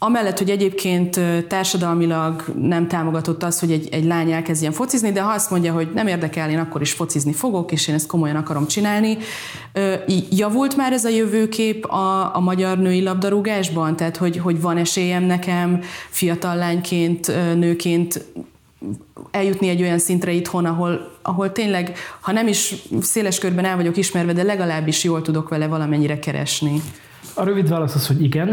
Amellett, 0.00 0.38
hogy 0.38 0.50
egyébként 0.50 1.20
társadalmilag 1.48 2.44
nem 2.62 2.88
támogatott 2.88 3.42
az, 3.42 3.60
hogy 3.60 3.70
egy, 3.70 3.88
egy 3.90 4.04
lány 4.04 4.32
elkezdjen 4.32 4.72
focizni, 4.72 5.12
de 5.12 5.22
ha 5.22 5.30
azt 5.30 5.50
mondja, 5.50 5.72
hogy 5.72 5.90
nem 5.94 6.06
érdekel, 6.06 6.50
én 6.50 6.58
akkor 6.58 6.80
is 6.80 6.92
focizni 6.92 7.32
fogok, 7.32 7.72
és 7.72 7.88
én 7.88 7.94
ezt 7.94 8.06
komolyan 8.06 8.36
akarom 8.36 8.66
csinálni. 8.66 9.18
Javult 10.30 10.76
már 10.76 10.92
ez 10.92 11.04
a 11.04 11.08
jövőkép 11.08 11.84
a, 11.84 12.36
a 12.36 12.40
magyar 12.40 12.78
női 12.78 13.02
labdarúgásban? 13.02 13.96
Tehát, 13.96 14.16
hogy, 14.16 14.36
hogy 14.36 14.60
van 14.60 14.76
esélyem 14.76 15.22
nekem 15.22 15.80
fiatal 16.10 16.56
lányként, 16.56 17.26
nőként 17.54 18.24
eljutni 19.30 19.68
egy 19.68 19.82
olyan 19.82 19.98
szintre 19.98 20.32
itthon, 20.32 20.64
ahol, 20.64 21.12
ahol 21.22 21.52
tényleg, 21.52 21.92
ha 22.20 22.32
nem 22.32 22.46
is 22.48 22.74
széles 23.00 23.38
körben 23.38 23.64
el 23.64 23.76
vagyok 23.76 23.96
ismerve, 23.96 24.32
de 24.32 24.42
legalábbis 24.42 25.04
jól 25.04 25.22
tudok 25.22 25.48
vele 25.48 25.66
valamennyire 25.66 26.18
keresni. 26.18 26.80
A 27.34 27.44
rövid 27.44 27.68
válasz 27.68 27.94
az, 27.94 28.06
hogy 28.06 28.22
igen, 28.22 28.48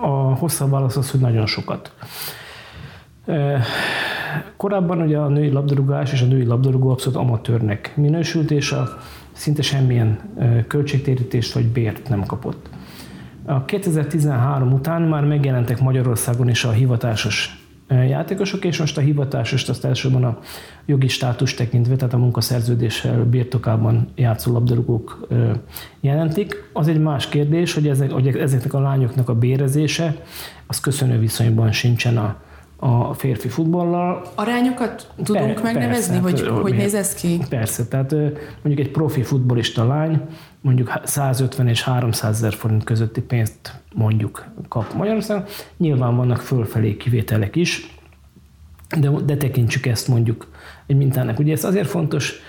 a 0.00 0.34
hosszabb 0.34 0.70
válasz 0.70 0.96
az, 0.96 1.10
hogy 1.10 1.20
nagyon 1.20 1.46
sokat. 1.46 1.92
Korábban 4.56 5.00
ugye 5.00 5.18
a 5.18 5.28
női 5.28 5.50
labdarúgás 5.50 6.12
és 6.12 6.20
a 6.20 6.26
női 6.26 6.44
labdarúgó 6.44 6.90
abszolút 6.90 7.18
amatőrnek 7.18 7.92
minősült, 7.96 8.50
és 8.50 8.72
a 8.72 8.98
szinte 9.32 9.62
semmilyen 9.62 10.18
költségtérítést 10.68 11.52
vagy 11.52 11.66
bért 11.66 12.08
nem 12.08 12.24
kapott. 12.26 12.68
A 13.44 13.64
2013 13.64 14.72
után 14.72 15.02
már 15.02 15.24
megjelentek 15.24 15.80
Magyarországon 15.80 16.48
is 16.48 16.64
a 16.64 16.70
hivatásos 16.70 17.61
játékosok, 18.08 18.64
és 18.64 18.78
most 18.78 18.96
a 18.96 19.00
hivatásos 19.00 19.68
azt 19.68 19.84
elsőben 19.84 20.24
a 20.24 20.38
jogi 20.86 21.08
státus 21.08 21.54
tekintve, 21.54 21.96
tehát 21.96 22.14
a 22.14 22.18
munkaszerződéssel 22.18 23.24
birtokában 23.24 24.08
játszó 24.14 24.52
labdarúgók 24.52 25.28
jelentik. 26.00 26.70
Az 26.72 26.88
egy 26.88 27.00
más 27.00 27.28
kérdés, 27.28 27.74
hogy, 27.74 27.88
ezek, 27.88 28.10
hogy 28.10 28.26
ezeknek 28.26 28.74
a 28.74 28.80
lányoknak 28.80 29.28
a 29.28 29.34
bérezése 29.34 30.16
az 30.66 30.80
köszönő 30.80 31.18
viszonyban 31.18 31.72
sincsen 31.72 32.16
a, 32.16 32.36
a 32.84 33.14
férfi 33.14 33.48
futballal. 33.48 34.22
Arányokat 34.34 35.12
tudunk 35.24 35.54
per, 35.54 35.62
megnevezni, 35.62 36.20
persze, 36.20 36.48
hogy, 36.48 36.60
hogy 36.60 36.74
néz 36.74 36.94
ez 36.94 37.14
ki? 37.14 37.40
Persze, 37.48 37.86
tehát 37.88 38.10
mondjuk 38.62 38.86
egy 38.86 38.90
profi 38.90 39.22
futbolista 39.22 39.86
lány 39.86 40.20
mondjuk 40.60 41.00
150 41.04 41.68
és 41.68 41.82
300 41.82 42.36
ezer 42.36 42.52
forint 42.52 42.84
közötti 42.84 43.20
pénzt 43.20 43.80
mondjuk 43.94 44.44
kap 44.68 44.92
Magyarországon. 44.94 45.44
Nyilván 45.76 46.16
vannak 46.16 46.40
fölfelé 46.40 46.96
kivételek 46.96 47.56
is, 47.56 47.96
de, 49.00 49.10
de 49.10 49.36
tekintsük 49.36 49.86
ezt 49.86 50.08
mondjuk 50.08 50.50
egy 50.86 50.96
mintának. 50.96 51.38
Ugye 51.38 51.52
ez 51.52 51.64
azért 51.64 51.88
fontos 51.88 52.40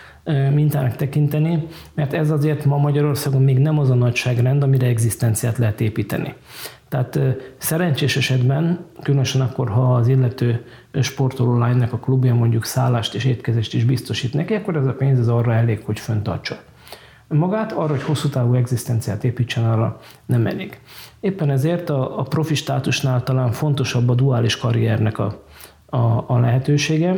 mintának 0.54 0.96
tekinteni, 0.96 1.68
mert 1.94 2.14
ez 2.14 2.30
azért 2.30 2.66
ma 2.66 2.78
Magyarországon 2.78 3.42
még 3.42 3.58
nem 3.58 3.80
az 3.80 3.90
a 3.90 3.96
nagyságrend, 3.96 4.64
amire 4.64 4.86
egzisztenciát 4.86 5.58
lehet 5.58 5.82
építeni. 5.82 6.34
Tehát 6.94 7.20
szerencsés 7.58 8.18
esetben, 8.18 8.86
különösen 9.02 9.42
akkor, 9.42 9.70
ha 9.70 9.96
az 9.96 10.08
illető 10.08 10.66
sportoló 11.02 11.58
lánynak 11.58 11.94
a 11.94 11.98
klubja 11.98 12.34
mondjuk 12.34 12.66
szállást 12.66 13.16
és 13.16 13.26
étkezést 13.26 13.74
is 13.74 13.84
biztosít 13.84 14.34
neki, 14.34 14.54
akkor 14.54 14.76
ez 14.76 14.86
a 14.86 14.94
pénz 14.94 15.20
az 15.20 15.28
arra 15.28 15.54
elég, 15.54 15.84
hogy 15.86 16.00
föntartsa. 16.00 16.58
Magát 17.28 17.72
arra, 17.72 17.88
hogy 17.88 18.04
hosszú 18.04 18.30
távú 18.30 18.54
egzisztenciát 18.54 19.24
építsen, 19.24 19.66
arra 19.66 20.00
nem 20.26 20.48
elég. 20.48 20.80
Éppen 21.20 21.50
ezért 21.50 21.90
a, 21.90 22.20
a 22.20 22.24
profi 22.24 22.56
státusnál 22.56 23.24
talán 23.24 23.52
fontosabb 23.52 24.10
a 24.10 24.16
duális 24.16 24.58
karriernek 24.58 25.18
a, 25.18 25.44
a, 25.86 26.24
a 26.28 26.40
lehetősége, 26.40 27.16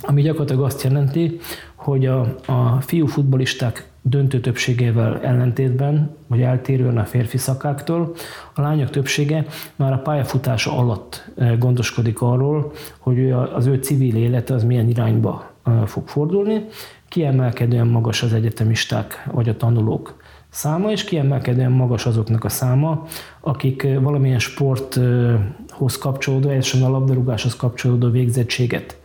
ami 0.00 0.22
gyakorlatilag 0.22 0.62
azt 0.62 0.82
jelenti, 0.82 1.38
hogy 1.74 2.06
a, 2.06 2.20
a 2.46 2.80
fiú 2.80 3.06
futbolisták 3.06 3.92
döntő 4.06 4.40
többségével 4.40 5.20
ellentétben, 5.20 6.16
vagy 6.26 6.40
eltérően 6.40 6.98
a 6.98 7.04
férfi 7.04 7.38
szakáktól, 7.38 8.14
a 8.54 8.60
lányok 8.60 8.90
többsége 8.90 9.46
már 9.76 9.92
a 9.92 9.98
pályafutása 9.98 10.78
alatt 10.78 11.30
eh, 11.36 11.58
gondoskodik 11.58 12.20
arról, 12.20 12.72
hogy 12.98 13.30
az 13.30 13.66
ő 13.66 13.74
civil 13.74 14.16
élete 14.16 14.54
az 14.54 14.64
milyen 14.64 14.88
irányba 14.88 15.50
eh, 15.64 15.86
fog 15.86 16.08
fordulni. 16.08 16.64
Kiemelkedően 17.08 17.86
magas 17.86 18.22
az 18.22 18.32
egyetemisták 18.32 19.28
vagy 19.32 19.48
a 19.48 19.56
tanulók 19.56 20.16
száma, 20.48 20.90
és 20.90 21.04
kiemelkedően 21.04 21.72
magas 21.72 22.06
azoknak 22.06 22.44
a 22.44 22.48
száma, 22.48 23.06
akik 23.40 23.82
eh, 23.82 24.02
valamilyen 24.02 24.38
sporthoz 24.38 25.98
kapcsolódó, 25.98 26.50
és 26.50 26.74
a 26.74 26.90
labdarúgáshoz 26.90 27.56
kapcsolódó 27.56 28.10
végzettséget 28.10 28.98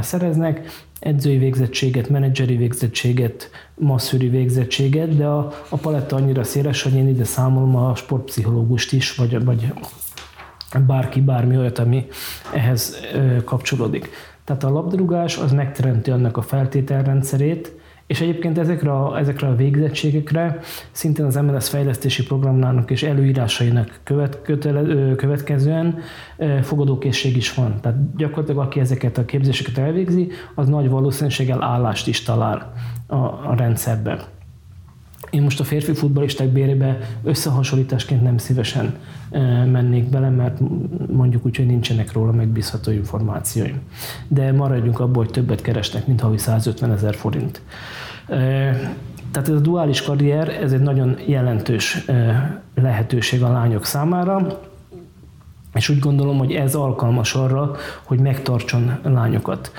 szereznek, 0.00 0.66
edzői 1.02 1.38
végzettséget, 1.38 2.08
menedzseri 2.08 2.56
végzettséget, 2.56 3.50
masszőri 3.74 4.28
végzettséget, 4.28 5.16
de 5.16 5.26
a, 5.26 5.52
a 5.68 5.76
paletta 5.76 6.16
annyira 6.16 6.44
széles, 6.44 6.82
hogy 6.82 6.94
én 6.94 7.08
ide 7.08 7.24
számolom 7.24 7.76
a 7.76 7.94
sportpszichológust 7.94 8.92
is, 8.92 9.14
vagy, 9.14 9.44
vagy 9.44 9.72
bárki, 10.86 11.20
bármi 11.20 11.56
olyat, 11.56 11.78
ami 11.78 12.06
ehhez 12.54 12.96
kapcsolódik. 13.44 14.08
Tehát 14.44 14.64
a 14.64 14.70
labdarúgás 14.70 15.36
az 15.36 15.52
megteremti 15.52 16.10
annak 16.10 16.36
a 16.36 16.42
feltételrendszerét, 16.42 17.72
és 18.12 18.20
egyébként 18.20 18.58
ezekre 18.58 18.92
a, 18.92 19.18
ezekre 19.18 19.46
a 19.46 19.56
végzettségekre 19.56 20.58
szintén 20.90 21.24
az 21.24 21.34
MLS 21.34 21.68
fejlesztési 21.68 22.22
programnának 22.22 22.90
és 22.90 23.02
előírásainak 23.02 24.00
követ, 24.04 24.42
kötele, 24.42 25.14
következően 25.14 25.98
fogadókészség 26.62 27.36
is 27.36 27.54
van. 27.54 27.80
Tehát 27.80 28.16
gyakorlatilag 28.16 28.64
aki 28.66 28.80
ezeket 28.80 29.18
a 29.18 29.24
képzéseket 29.24 29.78
elvégzi, 29.78 30.28
az 30.54 30.68
nagy 30.68 30.88
valószínűséggel 30.88 31.62
állást 31.62 32.08
is 32.08 32.22
talál 32.22 32.72
a, 33.06 33.16
a 33.16 33.54
rendszerben. 33.56 34.20
Én 35.30 35.42
most 35.42 35.60
a 35.60 35.64
férfi 35.64 35.92
futballisták 35.92 36.48
bérébe 36.48 36.98
összehasonlításként 37.22 38.22
nem 38.22 38.38
szívesen 38.38 38.94
mennék 39.72 40.08
bele, 40.08 40.28
mert 40.28 40.58
mondjuk 41.12 41.46
úgy, 41.46 41.56
hogy 41.56 41.66
nincsenek 41.66 42.12
róla 42.12 42.32
megbízható 42.32 42.90
információim. 42.90 43.80
De 44.28 44.52
maradjunk 44.52 45.00
abból, 45.00 45.24
hogy 45.24 45.32
többet 45.32 45.62
keresnek, 45.62 46.06
mint 46.06 46.20
havi 46.20 46.38
150 46.38 46.92
ezer 46.92 47.14
forint. 47.14 47.62
Tehát 49.30 49.48
ez 49.48 49.54
a 49.54 49.60
duális 49.60 50.02
karrier, 50.02 50.48
ez 50.48 50.72
egy 50.72 50.80
nagyon 50.80 51.16
jelentős 51.26 52.04
lehetőség 52.74 53.42
a 53.42 53.52
lányok 53.52 53.84
számára, 53.84 54.60
és 55.74 55.88
úgy 55.88 55.98
gondolom, 55.98 56.38
hogy 56.38 56.52
ez 56.52 56.74
alkalmas 56.74 57.34
arra, 57.34 57.74
hogy 58.02 58.18
megtartson 58.18 58.98
lányokat. 59.02 59.72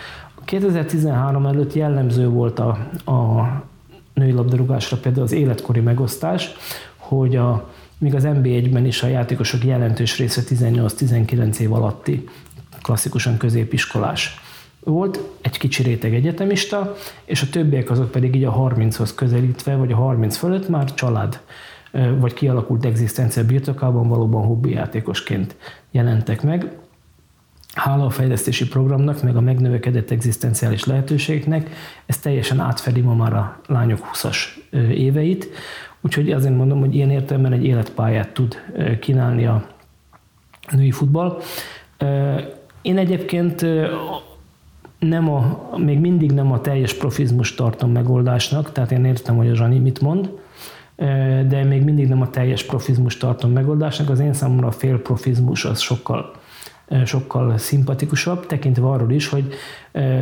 2013 0.45 1.45
előtt 1.45 1.73
jellemző 1.73 2.27
volt 2.27 2.59
a, 2.59 2.67
a 3.11 3.47
női 4.13 4.31
labdarúgásra 4.31 4.97
például 4.97 5.23
az 5.23 5.31
életkori 5.31 5.79
megosztás, 5.79 6.51
hogy 6.97 7.35
a, 7.35 7.69
míg 8.03 8.15
az 8.15 8.23
NB1-ben 8.25 8.85
is 8.85 9.03
a 9.03 9.07
játékosok 9.07 9.63
jelentős 9.63 10.17
része 10.17 10.41
18-19 10.49 11.57
év 11.57 11.73
alatti, 11.73 12.29
klasszikusan 12.81 13.37
középiskolás 13.37 14.39
volt, 14.79 15.19
egy 15.41 15.57
kicsi 15.57 15.83
réteg 15.83 16.13
egyetemista, 16.13 16.95
és 17.25 17.41
a 17.41 17.49
többiek 17.49 17.89
azok 17.89 18.11
pedig 18.11 18.35
így 18.35 18.43
a 18.43 18.53
30-hoz 18.53 19.13
közelítve, 19.15 19.75
vagy 19.75 19.91
a 19.91 19.95
30 19.95 20.37
fölött 20.37 20.69
már 20.69 20.93
család 20.93 21.41
vagy 22.19 22.33
kialakult 22.33 22.85
egzisztencia 22.85 23.45
birtokában 23.45 24.07
valóban 24.07 24.45
hobbi 24.45 24.71
játékosként 24.71 25.55
jelentek 25.91 26.41
meg. 26.41 26.77
Hála 27.73 28.05
a 28.05 28.09
fejlesztési 28.09 28.67
programnak, 28.67 29.23
meg 29.23 29.35
a 29.35 29.41
megnövekedett 29.41 30.11
egzisztenciális 30.11 30.85
lehetőségeknek, 30.85 31.69
ez 32.05 32.17
teljesen 32.17 32.59
átfedi 32.59 33.01
ma 33.01 33.15
már 33.15 33.33
a 33.33 33.61
lányok 33.67 33.99
20-as 34.13 34.37
éveit, 34.89 35.49
úgyhogy 36.03 36.31
azért 36.31 36.55
mondom, 36.55 36.79
hogy 36.79 36.95
ilyen 36.95 37.09
értelemben 37.09 37.53
egy 37.53 37.65
életpályát 37.65 38.33
tud 38.33 38.55
kínálni 38.99 39.45
a 39.45 39.67
női 40.71 40.91
futball. 40.91 41.37
Én 42.81 42.97
egyébként 42.97 43.65
nem 44.99 45.29
a, 45.29 45.59
még 45.77 45.99
mindig 45.99 46.31
nem 46.31 46.51
a 46.51 46.61
teljes 46.61 46.93
profizmus 46.93 47.55
tartom 47.55 47.91
megoldásnak, 47.91 48.71
tehát 48.71 48.91
én 48.91 49.05
értem, 49.05 49.35
hogy 49.35 49.49
a 49.49 49.55
Zsani 49.55 49.79
mit 49.79 50.01
mond, 50.01 50.29
de 51.47 51.63
még 51.63 51.83
mindig 51.83 52.07
nem 52.07 52.21
a 52.21 52.29
teljes 52.29 52.63
profizmus 52.63 53.17
tartom 53.17 53.51
megoldásnak. 53.51 54.09
Az 54.09 54.19
én 54.19 54.33
számomra 54.33 54.67
a 54.67 54.71
fél 54.71 55.01
profizmus 55.01 55.65
az 55.65 55.79
sokkal 55.79 56.31
sokkal 57.05 57.57
szimpatikusabb, 57.57 58.45
tekintve 58.45 58.87
arról 58.87 59.11
is, 59.11 59.27
hogy 59.27 59.53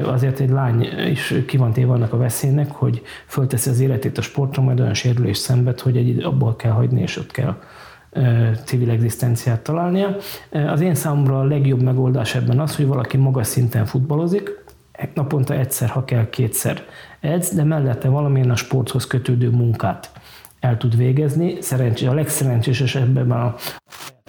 azért 0.03 0.39
egy 0.39 0.49
lány 0.49 0.81
is 1.09 1.33
ki 1.47 1.57
van 1.57 2.01
a 2.01 2.17
veszélynek, 2.17 2.71
hogy 2.71 3.01
fölteszi 3.25 3.69
az 3.69 3.79
életét 3.79 4.17
a 4.17 4.21
sportra, 4.21 4.61
majd 4.61 4.79
olyan 4.79 4.93
sérülés 4.93 5.37
szenved, 5.37 5.79
hogy 5.79 5.97
egy 5.97 6.23
abból 6.23 6.55
kell 6.55 6.71
hagyni, 6.71 7.01
és 7.01 7.17
ott 7.17 7.31
kell 7.31 7.55
civil 8.65 8.89
egzisztenciát 8.89 9.61
találnia. 9.61 10.15
Az 10.51 10.81
én 10.81 10.95
számomra 10.95 11.39
a 11.39 11.43
legjobb 11.43 11.81
megoldás 11.81 12.35
ebben 12.35 12.59
az, 12.59 12.75
hogy 12.75 12.87
valaki 12.87 13.17
magas 13.17 13.47
szinten 13.47 13.85
futballozik, 13.85 14.59
naponta 15.13 15.53
egyszer, 15.53 15.89
ha 15.89 16.05
kell, 16.05 16.29
kétszer 16.29 16.83
edz, 17.19 17.53
de 17.53 17.63
mellette 17.63 18.09
valamilyen 18.09 18.49
a 18.49 18.55
sporthoz 18.55 19.07
kötődő 19.07 19.49
munkát 19.49 20.11
el 20.61 20.77
tud 20.77 20.97
végezni. 20.97 21.61
Szerencsé, 21.61 22.05
a 22.05 22.13
legszerencsésesebben 22.13 23.31
a 23.31 23.55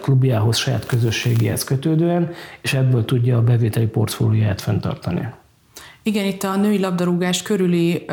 klubjához, 0.03 0.57
saját 0.57 0.87
közösségéhez 0.87 1.65
kötődően, 1.65 2.31
és 2.61 2.75
ebből 2.75 3.05
tudja 3.05 3.37
a 3.37 3.43
bevételi 3.43 3.87
portfólióját 3.87 4.61
fenntartani. 4.61 5.29
Igen, 6.03 6.25
itt 6.25 6.43
a 6.43 6.57
női 6.57 6.79
labdarúgás 6.79 7.43
körüli 7.43 8.05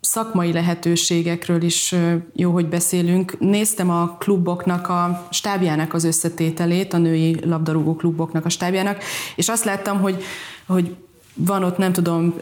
szakmai 0.00 0.52
lehetőségekről 0.52 1.62
is 1.62 1.94
jó, 2.32 2.50
hogy 2.52 2.66
beszélünk. 2.66 3.38
Néztem 3.38 3.90
a 3.90 4.16
kluboknak 4.18 4.88
a 4.88 5.26
stábjának 5.30 5.94
az 5.94 6.04
összetételét, 6.04 6.92
a 6.92 6.98
női 6.98 7.36
labdarúgó 7.44 7.96
kluboknak 7.96 8.44
a 8.44 8.48
stábjának, 8.48 9.02
és 9.36 9.48
azt 9.48 9.64
láttam, 9.64 10.00
hogy, 10.00 10.22
hogy 10.66 10.94
van 11.34 11.64
ott, 11.64 11.78
nem 11.78 11.92
tudom, 11.92 12.34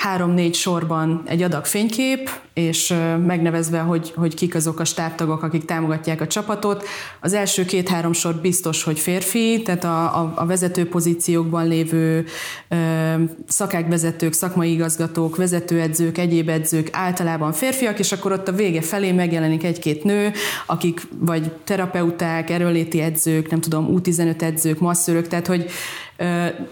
három-négy 0.00 0.54
sorban 0.54 1.22
egy 1.24 1.42
adag 1.42 1.64
fénykép, 1.64 2.30
és 2.54 2.94
megnevezve, 3.26 3.78
hogy, 3.78 4.12
hogy 4.16 4.34
kik 4.34 4.54
azok 4.54 4.80
a 4.80 4.84
stábtagok, 4.84 5.42
akik 5.42 5.64
támogatják 5.64 6.20
a 6.20 6.26
csapatot. 6.26 6.86
Az 7.20 7.32
első 7.32 7.64
két-három 7.64 8.12
sor 8.12 8.34
biztos, 8.34 8.82
hogy 8.82 8.98
férfi, 8.98 9.62
tehát 9.64 9.84
a, 9.84 10.20
a, 10.20 10.32
a 10.36 10.46
vezető 10.46 10.88
pozíciókban 10.88 11.68
lévő 11.68 12.24
ö, 12.68 12.76
szakákvezetők, 13.46 14.32
szakmai 14.32 14.72
igazgatók, 14.72 15.36
vezetőedzők, 15.36 16.18
egyéb 16.18 16.48
edzők 16.48 16.88
általában 16.92 17.52
férfiak, 17.52 17.98
és 17.98 18.12
akkor 18.12 18.32
ott 18.32 18.48
a 18.48 18.52
vége 18.52 18.82
felé 18.82 19.12
megjelenik 19.12 19.64
egy-két 19.64 20.04
nő, 20.04 20.32
akik 20.66 21.00
vagy 21.18 21.50
terapeuták, 21.64 22.50
erőléti 22.50 23.00
edzők, 23.00 23.50
nem 23.50 23.60
tudom, 23.60 24.00
U15 24.02 24.42
edzők, 24.42 24.78
masszörök, 24.78 25.28
tehát 25.28 25.46
hogy 25.46 25.70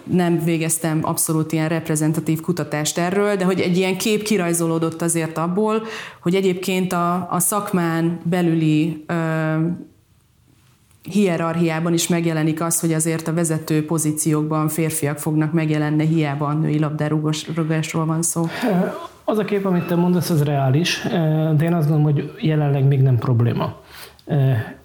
nem 0.05 0.45
végeztem 0.45 1.01
abszolút 1.03 1.53
ilyen 1.53 1.69
reprezentatív 1.69 2.41
kutatást 2.41 2.99
erről, 2.99 3.37
de 3.37 3.45
hogy 3.45 3.61
egy 3.61 3.77
ilyen 3.77 3.97
kép 3.97 4.23
kirajzolódott 4.23 5.03
azért 5.03 5.39
abból, 5.39 5.83
hogy 6.21 6.35
egyébként 6.35 6.93
a, 6.93 7.29
a 7.31 7.39
szakmán 7.41 8.21
belüli 8.25 9.05
ö, 9.07 9.15
hierarchiában 11.03 11.93
is 11.93 12.09
megjelenik 12.09 12.61
az, 12.61 12.81
hogy 12.81 12.93
azért 12.93 13.29
a 13.29 13.35
vezető 13.35 13.85
pozíciókban 13.85 14.69
férfiak 14.69 15.19
fognak 15.19 15.53
megjelenni, 15.53 16.07
hiába 16.07 16.47
a 16.47 16.53
női 16.53 16.79
labdarúgásról 16.79 18.07
van 18.07 18.23
szó. 18.23 18.47
Az 19.25 19.39
a 19.39 19.45
kép, 19.45 19.65
amit 19.65 19.87
te 19.87 19.95
mondasz, 19.95 20.31
az 20.31 20.43
reális, 20.43 21.03
de 21.57 21.65
én 21.65 21.75
azt 21.75 21.89
gondolom, 21.89 22.03
hogy 22.03 22.33
jelenleg 22.41 22.85
még 22.85 23.01
nem 23.01 23.19
probléma. 23.19 23.77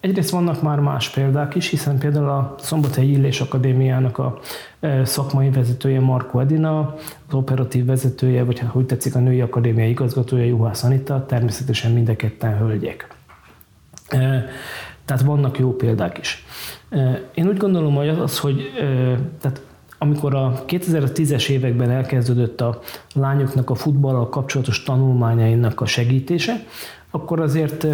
Egyrészt 0.00 0.30
vannak 0.30 0.62
már 0.62 0.80
más 0.80 1.10
példák 1.10 1.54
is, 1.54 1.68
hiszen 1.68 1.98
például 1.98 2.28
a 2.28 2.54
Szombathelyi 2.58 3.10
Illés 3.10 3.40
Akadémiának 3.40 4.18
a 4.18 4.38
szakmai 5.02 5.50
vezetője 5.50 6.00
Marko 6.00 6.40
Edina, 6.40 6.94
az 7.28 7.34
operatív 7.34 7.84
vezetője, 7.84 8.44
vagy 8.44 8.58
hát 8.58 8.74
úgy 8.74 8.86
tetszik 8.86 9.14
a 9.14 9.18
női 9.18 9.40
akadémia 9.40 9.88
igazgatója 9.88 10.44
Juhász 10.44 10.82
Anita, 10.82 11.26
természetesen 11.26 11.92
mind 11.92 12.08
a 12.08 12.16
ketten 12.16 12.58
hölgyek. 12.58 13.08
Tehát 15.04 15.22
vannak 15.24 15.58
jó 15.58 15.76
példák 15.76 16.18
is. 16.18 16.44
Én 17.34 17.48
úgy 17.48 17.56
gondolom, 17.56 17.94
hogy 17.94 18.08
az, 18.08 18.38
hogy 18.38 18.72
tehát 19.40 19.62
amikor 19.98 20.34
a 20.34 20.64
2010-es 20.66 21.48
években 21.48 21.90
elkezdődött 21.90 22.60
a 22.60 22.80
lányoknak 23.14 23.70
a 23.70 23.74
futballal 23.74 24.28
kapcsolatos 24.28 24.82
tanulmányainak 24.82 25.80
a 25.80 25.86
segítése, 25.86 26.52
akkor 27.14 27.40
azért 27.40 27.86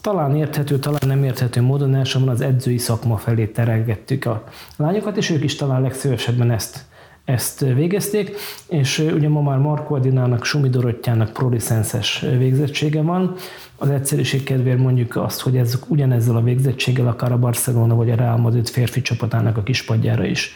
talán 0.00 0.36
érthető, 0.36 0.78
talán 0.78 1.00
nem 1.06 1.24
érthető 1.24 1.62
módon 1.62 1.94
elsősorban 1.94 2.34
az 2.34 2.40
edzői 2.40 2.78
szakma 2.78 3.16
felé 3.16 3.46
terelgettük 3.46 4.24
a 4.24 4.44
lányokat, 4.76 5.16
és 5.16 5.30
ők 5.30 5.44
is 5.44 5.54
talán 5.54 5.82
legszívesebben 5.82 6.50
ezt, 6.50 6.84
ezt 7.24 7.60
végezték, 7.60 8.36
és 8.68 8.98
ugye 9.14 9.28
ma 9.28 9.42
már 9.42 9.58
Marko 9.58 9.94
Adinának, 9.94 10.44
Sumi 10.44 10.68
Dorottyának 10.68 11.32
prolicenszes 11.32 12.24
végzettsége 12.38 13.02
van. 13.02 13.34
Az 13.76 13.90
egyszerűség 13.90 14.44
kedvéért 14.44 14.78
mondjuk 14.78 15.16
azt, 15.16 15.40
hogy 15.40 15.56
ez 15.56 15.80
ugyanezzel 15.88 16.36
a 16.36 16.42
végzettséggel 16.42 17.08
akár 17.08 17.32
a 17.32 17.38
Barcelona 17.38 17.94
vagy 17.94 18.10
a 18.10 18.16
Real 18.16 18.36
Madrid 18.36 18.68
férfi 18.68 19.02
csapatának 19.02 19.56
a 19.56 19.62
kispadjára 19.62 20.24
is 20.24 20.54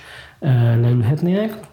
leülhetnének 0.80 1.69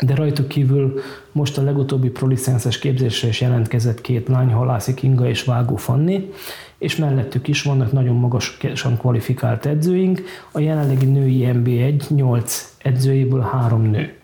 de 0.00 0.14
rajtuk 0.14 0.48
kívül 0.48 1.00
most 1.32 1.58
a 1.58 1.62
legutóbbi 1.62 2.08
prolicenszes 2.08 2.78
képzésre 2.78 3.28
is 3.28 3.40
jelentkezett 3.40 4.00
két 4.00 4.28
lány, 4.28 4.52
Halászi 4.52 4.94
Kinga 4.94 5.28
és 5.28 5.44
Vágó 5.44 5.76
Fanni, 5.76 6.30
és 6.78 6.96
mellettük 6.96 7.48
is 7.48 7.62
vannak 7.62 7.92
nagyon 7.92 8.16
magasan 8.16 8.96
kvalifikált 8.98 9.66
edzőink. 9.66 10.22
A 10.52 10.60
jelenlegi 10.60 11.06
női 11.06 11.48
NB1 11.52 12.08
8 12.08 12.74
edzőjéből 12.78 13.40
három 13.40 13.82
nő. 13.82 14.14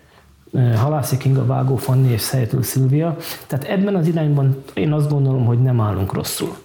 Halászi 0.76 1.16
Kinga, 1.16 1.46
Vágó 1.46 1.76
Fanni 1.76 2.12
és 2.12 2.20
Szejtül 2.20 2.62
Szilvia. 2.62 3.16
Tehát 3.46 3.64
ebben 3.64 3.94
az 3.94 4.06
irányban 4.06 4.62
én 4.74 4.92
azt 4.92 5.10
gondolom, 5.10 5.44
hogy 5.44 5.62
nem 5.62 5.80
állunk 5.80 6.12
rosszul. 6.12 6.56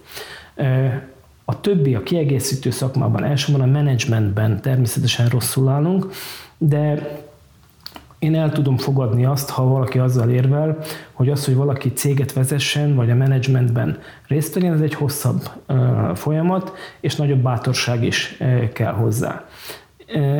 A 1.44 1.60
többi, 1.60 1.94
a 1.94 2.02
kiegészítő 2.02 2.70
szakmában, 2.70 3.24
elsősorban 3.24 3.68
a 3.68 3.72
menedzsmentben 3.72 4.60
természetesen 4.60 5.28
rosszul 5.28 5.68
állunk, 5.68 6.10
de 6.58 7.10
én 8.22 8.34
el 8.34 8.52
tudom 8.52 8.76
fogadni 8.76 9.24
azt, 9.24 9.50
ha 9.50 9.64
valaki 9.64 9.98
azzal 9.98 10.30
érvel, 10.30 10.78
hogy 11.12 11.28
az, 11.28 11.44
hogy 11.44 11.54
valaki 11.54 11.92
céget 11.92 12.32
vezessen, 12.32 12.94
vagy 12.94 13.10
a 13.10 13.14
menedzsmentben 13.14 13.98
részt 14.26 14.54
vegyen, 14.54 14.72
ez 14.72 14.80
egy 14.80 14.94
hosszabb 14.94 15.50
folyamat, 16.14 16.72
és 17.00 17.16
nagyobb 17.16 17.42
bátorság 17.42 18.04
is 18.04 18.38
kell 18.72 18.92
hozzá. 18.92 19.44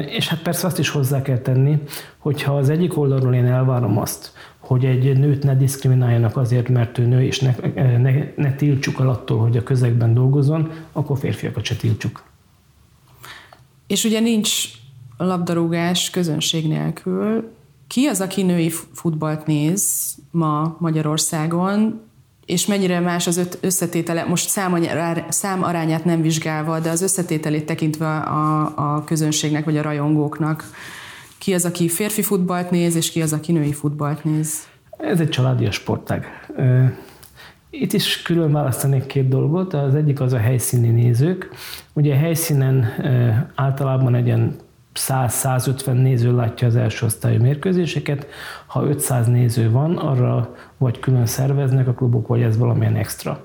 És 0.07 0.29
hát 0.29 0.43
persze 0.43 0.67
azt 0.67 0.79
is 0.79 0.89
hozzá 0.89 1.23
kell 1.23 1.39
tenni, 1.39 1.83
hogyha 2.19 2.57
az 2.57 2.69
egyik 2.69 2.99
oldalról 2.99 3.35
én 3.35 3.47
elvárom 3.47 3.99
azt, 3.99 4.33
hogy 4.59 4.85
egy 4.85 5.19
nőt 5.19 5.43
ne 5.43 5.57
diszkrimináljanak 5.57 6.37
azért, 6.37 6.69
mert 6.69 6.99
ő 6.99 7.07
nő, 7.07 7.23
és 7.23 7.41
ne, 7.41 7.55
ne, 7.99 8.13
ne 8.37 8.55
tiltsuk 8.55 9.01
el 9.01 9.09
attól, 9.09 9.39
hogy 9.39 9.57
a 9.57 9.63
közegben 9.63 10.15
dolgozon, 10.15 10.71
akkor 10.93 11.19
férfiakat 11.19 11.65
se 11.65 11.77
tiltsuk. 11.77 12.23
És 13.87 14.05
ugye 14.05 14.21
nincs 14.21 14.65
labdarúgás 15.17 16.11
közönség 16.11 16.69
nélkül, 16.69 17.61
ki 17.93 18.07
az, 18.07 18.21
aki 18.21 18.43
női 18.43 18.71
futballt 18.93 19.47
néz 19.47 20.15
ma 20.31 20.77
Magyarországon, 20.79 22.01
és 22.47 22.67
mennyire 22.67 23.01
más 23.01 23.27
az 23.27 23.59
összetétele, 23.61 24.25
most 24.25 24.49
szám 25.29 25.63
arányát 25.63 26.05
nem 26.05 26.23
vizsgálva, 26.23 26.81
de 26.81 26.91
az 26.91 27.03
összetételét 27.03 27.67
tekintve 27.67 28.17
a, 28.17 28.61
a 28.95 29.05
közönségnek 29.05 29.65
vagy 29.65 29.77
a 29.77 29.83
rajongóknak. 29.83 30.65
Ki 31.39 31.55
az, 31.55 31.65
aki 31.65 31.89
férfi 31.89 32.23
futballt 32.23 32.71
néz, 32.71 32.97
és 32.97 33.11
ki 33.11 33.23
az, 33.23 33.33
aki 33.33 33.53
női 33.53 33.73
futballt 33.73 34.25
néz? 34.25 34.67
Ez 34.99 35.21
egy 35.21 35.29
családi 35.29 35.71
sportág. 35.71 36.25
Itt 37.71 37.93
is 37.93 38.23
külön 38.23 38.53
választanék 38.53 39.07
két 39.07 39.29
dolgot. 39.29 39.75
Az 39.75 39.95
egyik 39.95 40.21
az 40.21 40.33
a 40.33 40.39
helyszíni 40.39 40.89
nézők. 40.89 41.49
Ugye 41.93 42.15
a 42.15 42.19
helyszínen 42.19 42.87
általában 43.55 44.15
egy 44.15 44.27
ilyen 44.27 44.57
100-150 44.95 45.93
néző 45.93 46.35
látja 46.35 46.67
az 46.67 46.77
első 46.77 47.07
osztályú 47.07 47.41
mérkőzéseket, 47.41 48.27
ha 48.67 48.85
500 48.85 49.27
néző 49.27 49.71
van, 49.71 49.97
arra 49.97 50.55
vagy 50.79 50.99
külön 50.99 51.27
szerveznek 51.27 51.89
a 51.89 51.93
klubok, 51.93 52.27
vagy 52.27 52.43
ez 52.43 52.59
valamilyen 52.59 52.97
extra 52.97 53.45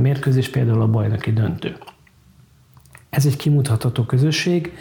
mérkőzés, 0.00 0.48
például 0.48 0.80
a 0.80 0.86
bajnoki 0.88 1.32
döntő. 1.32 1.76
Ez 3.10 3.26
egy 3.26 3.36
kimutatható 3.36 4.02
közösség, 4.02 4.72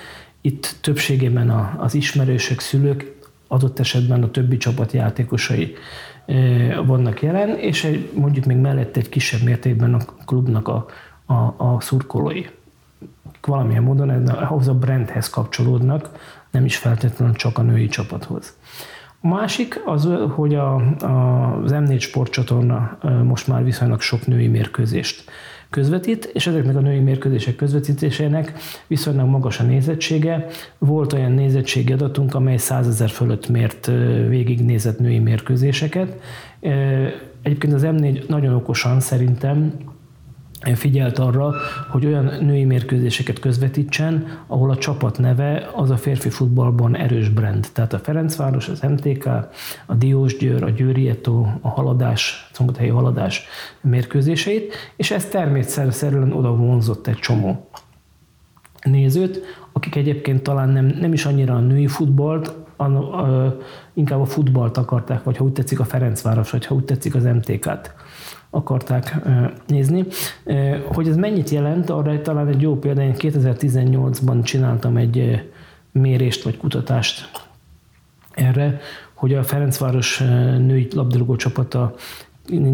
itt 0.42 0.76
többségében 0.82 1.50
az 1.78 1.94
ismerősök, 1.94 2.60
szülők, 2.60 3.14
adott 3.48 3.80
esetben 3.80 4.24
a 4.24 4.32
többi 4.32 4.58
csapat 4.58 4.92
játékosai 4.92 5.76
vannak 6.86 7.22
jelen, 7.22 7.50
és 7.58 8.04
mondjuk 8.14 8.46
még 8.46 8.58
mellett 8.58 8.98
egy 8.98 9.10
kisebb 9.10 9.42
mértékben 9.42 9.94
a 9.94 10.00
klubnak 10.26 10.68
a, 10.68 10.86
a, 11.26 11.34
a 11.58 11.78
szurkolói 11.80 12.46
valamilyen 13.46 13.84
módon 13.84 14.28
ahhoz 14.28 14.68
a 14.68 14.74
brandhez 14.74 15.30
kapcsolódnak, 15.30 16.10
nem 16.52 16.66
is 16.66 16.78
feltétlenül 16.78 17.36
csak 17.36 17.58
a 17.58 17.62
női 17.62 17.88
csapathoz. 17.88 18.58
A 19.22 19.28
másik 19.28 19.82
az, 19.86 20.10
hogy 20.36 20.56
a, 20.56 20.76
a, 21.04 21.62
az 21.64 21.72
M4 21.74 22.00
sportcsatorna 22.00 22.98
most 23.24 23.48
már 23.48 23.64
viszonylag 23.64 24.02
sok 24.02 24.28
női 24.28 24.48
mérkőzést 24.48 25.24
közvetít, 25.70 26.26
és 26.34 26.48
ezeknek 26.48 26.76
a 26.76 26.80
női 26.80 27.00
mérkőzések 27.00 27.56
közvetítésének 27.56 28.54
viszonylag 28.88 29.28
magas 29.28 29.60
a 29.60 29.64
nézettsége. 29.64 30.46
Volt 30.78 31.14
olyan 31.14 31.32
nézettségi 31.32 31.94
adatunk, 31.94 32.36
amely 32.36 32.58
100 32.58 32.88
ezer 32.88 33.10
fölött 33.10 33.50
mért 33.50 33.86
végignézett 34.28 35.00
női 35.00 35.20
mérkőzéseket. 35.20 36.22
Egyébként 37.42 37.74
az 37.74 37.84
M4 37.86 38.28
nagyon 38.28 38.54
okosan 38.54 39.00
szerintem 39.00 39.74
figyelt 40.74 41.20
arra, 41.20 41.54
hogy 41.90 42.06
olyan 42.06 42.32
női 42.42 42.64
mérkőzéseket 42.64 43.40
közvetítsen, 43.40 44.28
ahol 44.48 44.70
a 44.70 44.78
csapat 44.78 45.20
neve 45.20 45.70
az 45.76 45.90
a 45.90 45.98
férfi 45.98 46.30
futballban 46.30 46.96
erős 46.96 47.30
brand. 47.30 47.68
Tehát 47.74 47.94
a 47.94 48.00
Ferencváros, 48.00 48.70
az 48.70 48.80
MTK, 48.80 49.26
a 49.86 49.94
Diósgyőr, 49.94 50.64
a 50.64 50.70
Győri 50.70 51.10
Eto, 51.10 51.46
a 51.62 51.70
Haladás, 51.70 52.50
Szombathelyi 52.54 52.90
Haladás 52.90 53.46
mérkőzéseit, 53.82 54.74
és 54.96 55.12
ez 55.12 55.26
természetszerűen 55.26 56.32
oda 56.32 56.56
vonzott 56.56 57.08
egy 57.08 57.20
csomó 57.20 57.70
nézőt, 58.84 59.42
akik 59.72 59.96
egyébként 59.96 60.42
talán 60.44 60.70
nem, 60.70 60.86
nem 60.86 61.14
is 61.14 61.26
annyira 61.26 61.56
a 61.56 61.60
női 61.60 61.88
futballt, 61.88 62.54
a, 62.76 62.84
a, 62.84 63.58
inkább 63.94 64.20
a 64.20 64.26
futballt 64.26 64.78
akarták, 64.78 65.24
vagy 65.24 65.38
ha 65.38 65.44
úgy 65.44 65.52
tetszik 65.52 65.80
a 65.80 65.86
Ferencváros, 65.86 66.52
vagy 66.52 66.66
ha 66.66 66.76
úgy 66.76 66.86
tetszik 66.86 67.16
az 67.16 67.24
MTK-t 67.24 67.94
akarták 68.56 69.16
nézni. 69.68 70.06
Hogy 70.94 71.08
ez 71.08 71.16
mennyit 71.16 71.50
jelent, 71.50 71.90
arra 71.90 72.22
talán 72.22 72.48
egy 72.48 72.62
jó 72.62 72.80
példa, 72.80 73.02
én 73.02 73.14
2018-ban 73.18 74.44
csináltam 74.44 74.98
egy 74.98 75.46
mérést 75.92 76.44
vagy 76.44 76.58
kutatást 76.58 77.32
erre, 78.32 78.80
hogy 79.14 79.34
a 79.34 79.44
Ferencváros 79.44 80.20
női 80.58 80.88
labdarúgó 80.94 81.36
csapata 81.36 81.94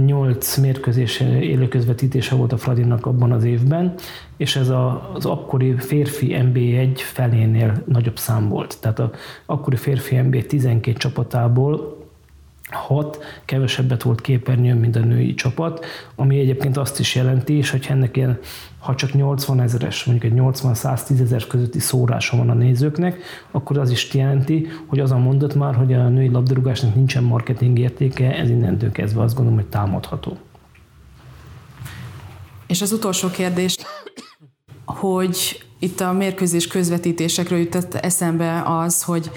8 0.06 0.58
mérkőzés 0.58 1.20
élő 1.20 1.68
közvetítése 1.68 2.36
volt 2.36 2.52
a 2.52 2.58
Fradinak 2.58 3.06
abban 3.06 3.32
az 3.32 3.44
évben, 3.44 3.94
és 4.38 4.56
ez 4.56 4.70
a, 4.70 5.12
az 5.14 5.26
akkori 5.26 5.76
férfi 5.78 6.36
NB1 6.40 6.92
felénél 6.96 7.84
nagyobb 7.86 8.18
szám 8.18 8.50
volt. 8.50 8.78
Tehát 8.82 9.00
az 9.00 9.10
akkori 9.46 9.76
férfi 9.76 10.16
NB 10.16 10.46
12 10.46 10.98
csapatából 10.98 12.01
hat 12.72 13.24
kevesebbet 13.46 14.04
volt 14.04 14.22
képernyőn, 14.22 14.78
mint 14.78 14.96
a 14.96 15.00
női 15.00 15.34
csapat, 15.34 15.86
ami 16.16 16.40
egyébként 16.40 16.78
azt 16.78 17.00
is 17.00 17.16
jelenti, 17.16 17.54
és 17.54 17.70
hogy 17.70 17.86
ennek 17.90 18.18
ilyen, 18.18 18.40
ha 18.80 18.96
csak 18.96 19.14
80 19.14 19.60
ezeres, 19.60 20.04
mondjuk 20.04 20.32
egy 20.32 20.40
80-110 20.40 21.22
ezer 21.22 21.48
közötti 21.48 21.80
szórása 21.80 22.38
van 22.38 22.50
a 22.50 22.54
nézőknek, 22.54 23.22
akkor 23.52 23.78
az 23.78 23.90
is 23.90 24.14
jelenti, 24.14 24.68
hogy 24.86 25.00
az 25.00 25.12
a 25.12 25.18
mondat 25.18 25.56
már, 25.56 25.76
hogy 25.76 25.94
a 25.94 26.08
női 26.10 26.30
labdarúgásnak 26.30 26.96
nincsen 26.96 27.24
marketing 27.24 27.80
értéke, 27.80 28.36
ez 28.36 28.50
innentől 28.50 28.92
kezdve 28.92 29.22
azt 29.22 29.36
gondolom, 29.36 29.60
hogy 29.60 29.70
támadható. 29.70 30.38
És 32.68 32.82
az 32.82 32.92
utolsó 32.92 33.30
kérdés, 33.30 33.78
hogy 34.86 35.66
itt 35.80 36.00
a 36.00 36.12
mérkőzés 36.12 36.68
közvetítésekről 36.68 37.60
jutott 37.60 37.94
eszembe 37.94 38.64
az, 38.66 39.04
hogy 39.04 39.32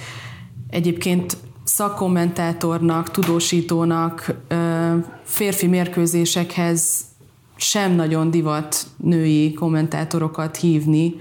egyébként 0.70 1.36
szakkommentátornak, 1.64 3.10
tudósítónak, 3.10 4.34
férfi 5.22 5.66
mérkőzésekhez 5.66 7.04
sem 7.56 7.92
nagyon 7.92 8.30
divat 8.30 8.86
női 8.96 9.52
kommentátorokat 9.52 10.56
hívni, 10.56 11.14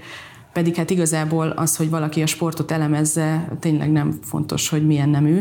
pedig 0.52 0.74
hát 0.74 0.90
igazából 0.90 1.48
az, 1.48 1.76
hogy 1.76 1.90
valaki 1.90 2.22
a 2.22 2.26
sportot 2.26 2.70
elemezze, 2.70 3.56
tényleg 3.60 3.92
nem 3.92 4.18
fontos, 4.22 4.68
hogy 4.68 4.86
milyen 4.86 5.08
nemű. 5.08 5.40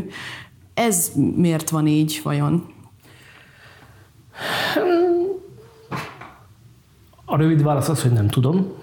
Ez 0.74 1.12
miért 1.36 1.70
van 1.70 1.88
így 1.88 2.20
vajon? 2.24 2.66
A 7.26 7.38
rövid 7.38 7.64
válasz 7.64 7.90
az, 7.90 8.02
hogy 8.02 8.12
nem 8.12 8.28
tudom. 8.28 8.74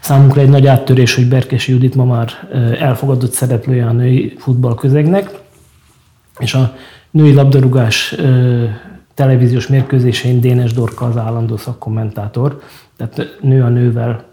Számunkra 0.00 0.40
egy 0.40 0.48
nagy 0.48 0.66
áttörés, 0.66 1.14
hogy 1.14 1.28
Berkesi 1.28 1.72
Judit 1.72 1.94
ma 1.94 2.04
már 2.04 2.48
elfogadott 2.78 3.32
szereplője 3.32 3.86
a 3.86 3.92
női 3.92 4.34
futballközegnek, 4.38 5.30
és 6.38 6.54
a 6.54 6.76
női 7.10 7.34
labdarúgás 7.34 8.14
televíziós 9.14 9.66
mérkőzésein 9.66 10.40
Dénes 10.40 10.72
Dorka 10.72 11.04
az 11.04 11.16
állandó 11.16 11.56
szakkommentátor, 11.56 12.60
tehát 12.96 13.38
nő 13.40 13.62
a 13.62 13.68
nővel 13.68 14.24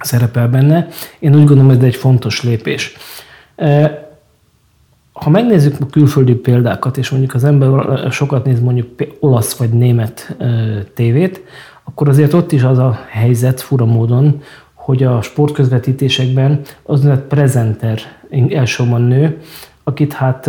szerepel 0.00 0.48
benne. 0.48 0.88
Én 1.18 1.34
úgy 1.34 1.44
gondolom, 1.44 1.70
ez 1.70 1.82
egy 1.82 1.96
fontos 1.96 2.42
lépés. 2.42 2.96
Ha 5.12 5.30
megnézzük 5.30 5.76
a 5.80 5.86
külföldi 5.86 6.34
példákat, 6.34 6.96
és 6.96 7.10
mondjuk 7.10 7.34
az 7.34 7.44
ember 7.44 8.10
sokat 8.10 8.44
néz 8.44 8.60
mondjuk 8.60 8.88
olasz 9.18 9.56
vagy 9.56 9.70
német 9.70 10.36
tévét, 10.94 11.42
akkor 11.90 12.08
azért 12.08 12.32
ott 12.32 12.52
is 12.52 12.62
az 12.62 12.78
a 12.78 12.98
helyzet 13.08 13.60
fura 13.60 13.84
módon, 13.84 14.42
hogy 14.74 15.02
a 15.02 15.22
sportközvetítésekben 15.22 16.60
az 16.82 17.04
lett 17.04 17.26
prezenter 17.26 18.00
elsősorban 18.48 19.02
nő, 19.02 19.40
akit 19.84 20.12
hát, 20.12 20.44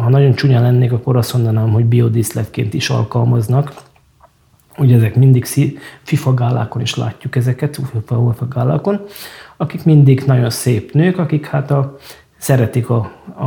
ha 0.00 0.08
nagyon 0.08 0.34
csúnya 0.34 0.60
lennék, 0.60 0.92
akkor 0.92 1.16
azt 1.16 1.32
mondanám, 1.32 1.70
hogy 1.70 1.84
biodíszletként 1.84 2.74
is 2.74 2.90
alkalmaznak. 2.90 3.74
Ugye 4.78 4.96
ezek 4.96 5.16
mindig 5.16 5.44
FIFA 6.02 6.34
gálákon 6.34 6.82
is 6.82 6.96
látjuk 6.96 7.36
ezeket, 7.36 7.78
FIFA 8.06 8.48
gálákon, 8.48 9.00
akik 9.56 9.84
mindig 9.84 10.22
nagyon 10.26 10.50
szép 10.50 10.92
nők, 10.92 11.18
akik 11.18 11.46
hát 11.46 11.70
a, 11.70 11.96
szeretik 12.46 12.90
a, 12.90 13.12
a, 13.34 13.44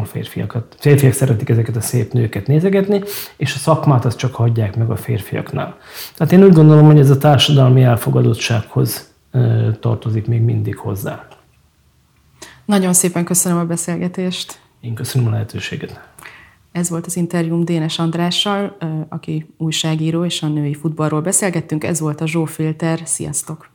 a 0.00 0.04
férfiakat. 0.04 0.76
Férfiak 0.78 1.12
szeretik 1.12 1.48
ezeket 1.48 1.76
a 1.76 1.80
szép 1.80 2.12
nőket 2.12 2.46
nézegetni, 2.46 3.02
és 3.36 3.54
a 3.54 3.58
szakmát 3.58 4.04
azt 4.04 4.18
csak 4.18 4.34
hagyják 4.34 4.76
meg 4.76 4.90
a 4.90 4.96
férfiaknál. 4.96 5.76
Tehát 6.14 6.32
én 6.32 6.44
úgy 6.44 6.52
gondolom, 6.52 6.86
hogy 6.86 6.98
ez 6.98 7.10
a 7.10 7.18
társadalmi 7.18 7.82
elfogadottsághoz 7.82 9.14
tartozik 9.80 10.26
még 10.26 10.40
mindig 10.40 10.76
hozzá. 10.76 11.26
Nagyon 12.64 12.92
szépen 12.92 13.24
köszönöm 13.24 13.58
a 13.58 13.64
beszélgetést. 13.64 14.60
Én 14.80 14.94
köszönöm 14.94 15.28
a 15.28 15.30
lehetőséget. 15.30 16.08
Ez 16.72 16.90
volt 16.90 17.06
az 17.06 17.16
interjúm 17.16 17.64
Dénes 17.64 17.98
Andrással, 17.98 18.76
aki 19.08 19.54
újságíró 19.56 20.24
és 20.24 20.42
a 20.42 20.48
női 20.48 20.74
futballról 20.74 21.20
beszélgettünk. 21.20 21.84
Ez 21.84 22.00
volt 22.00 22.20
a 22.20 22.26
Zsófilter. 22.26 23.00
Sziasztok! 23.04 23.70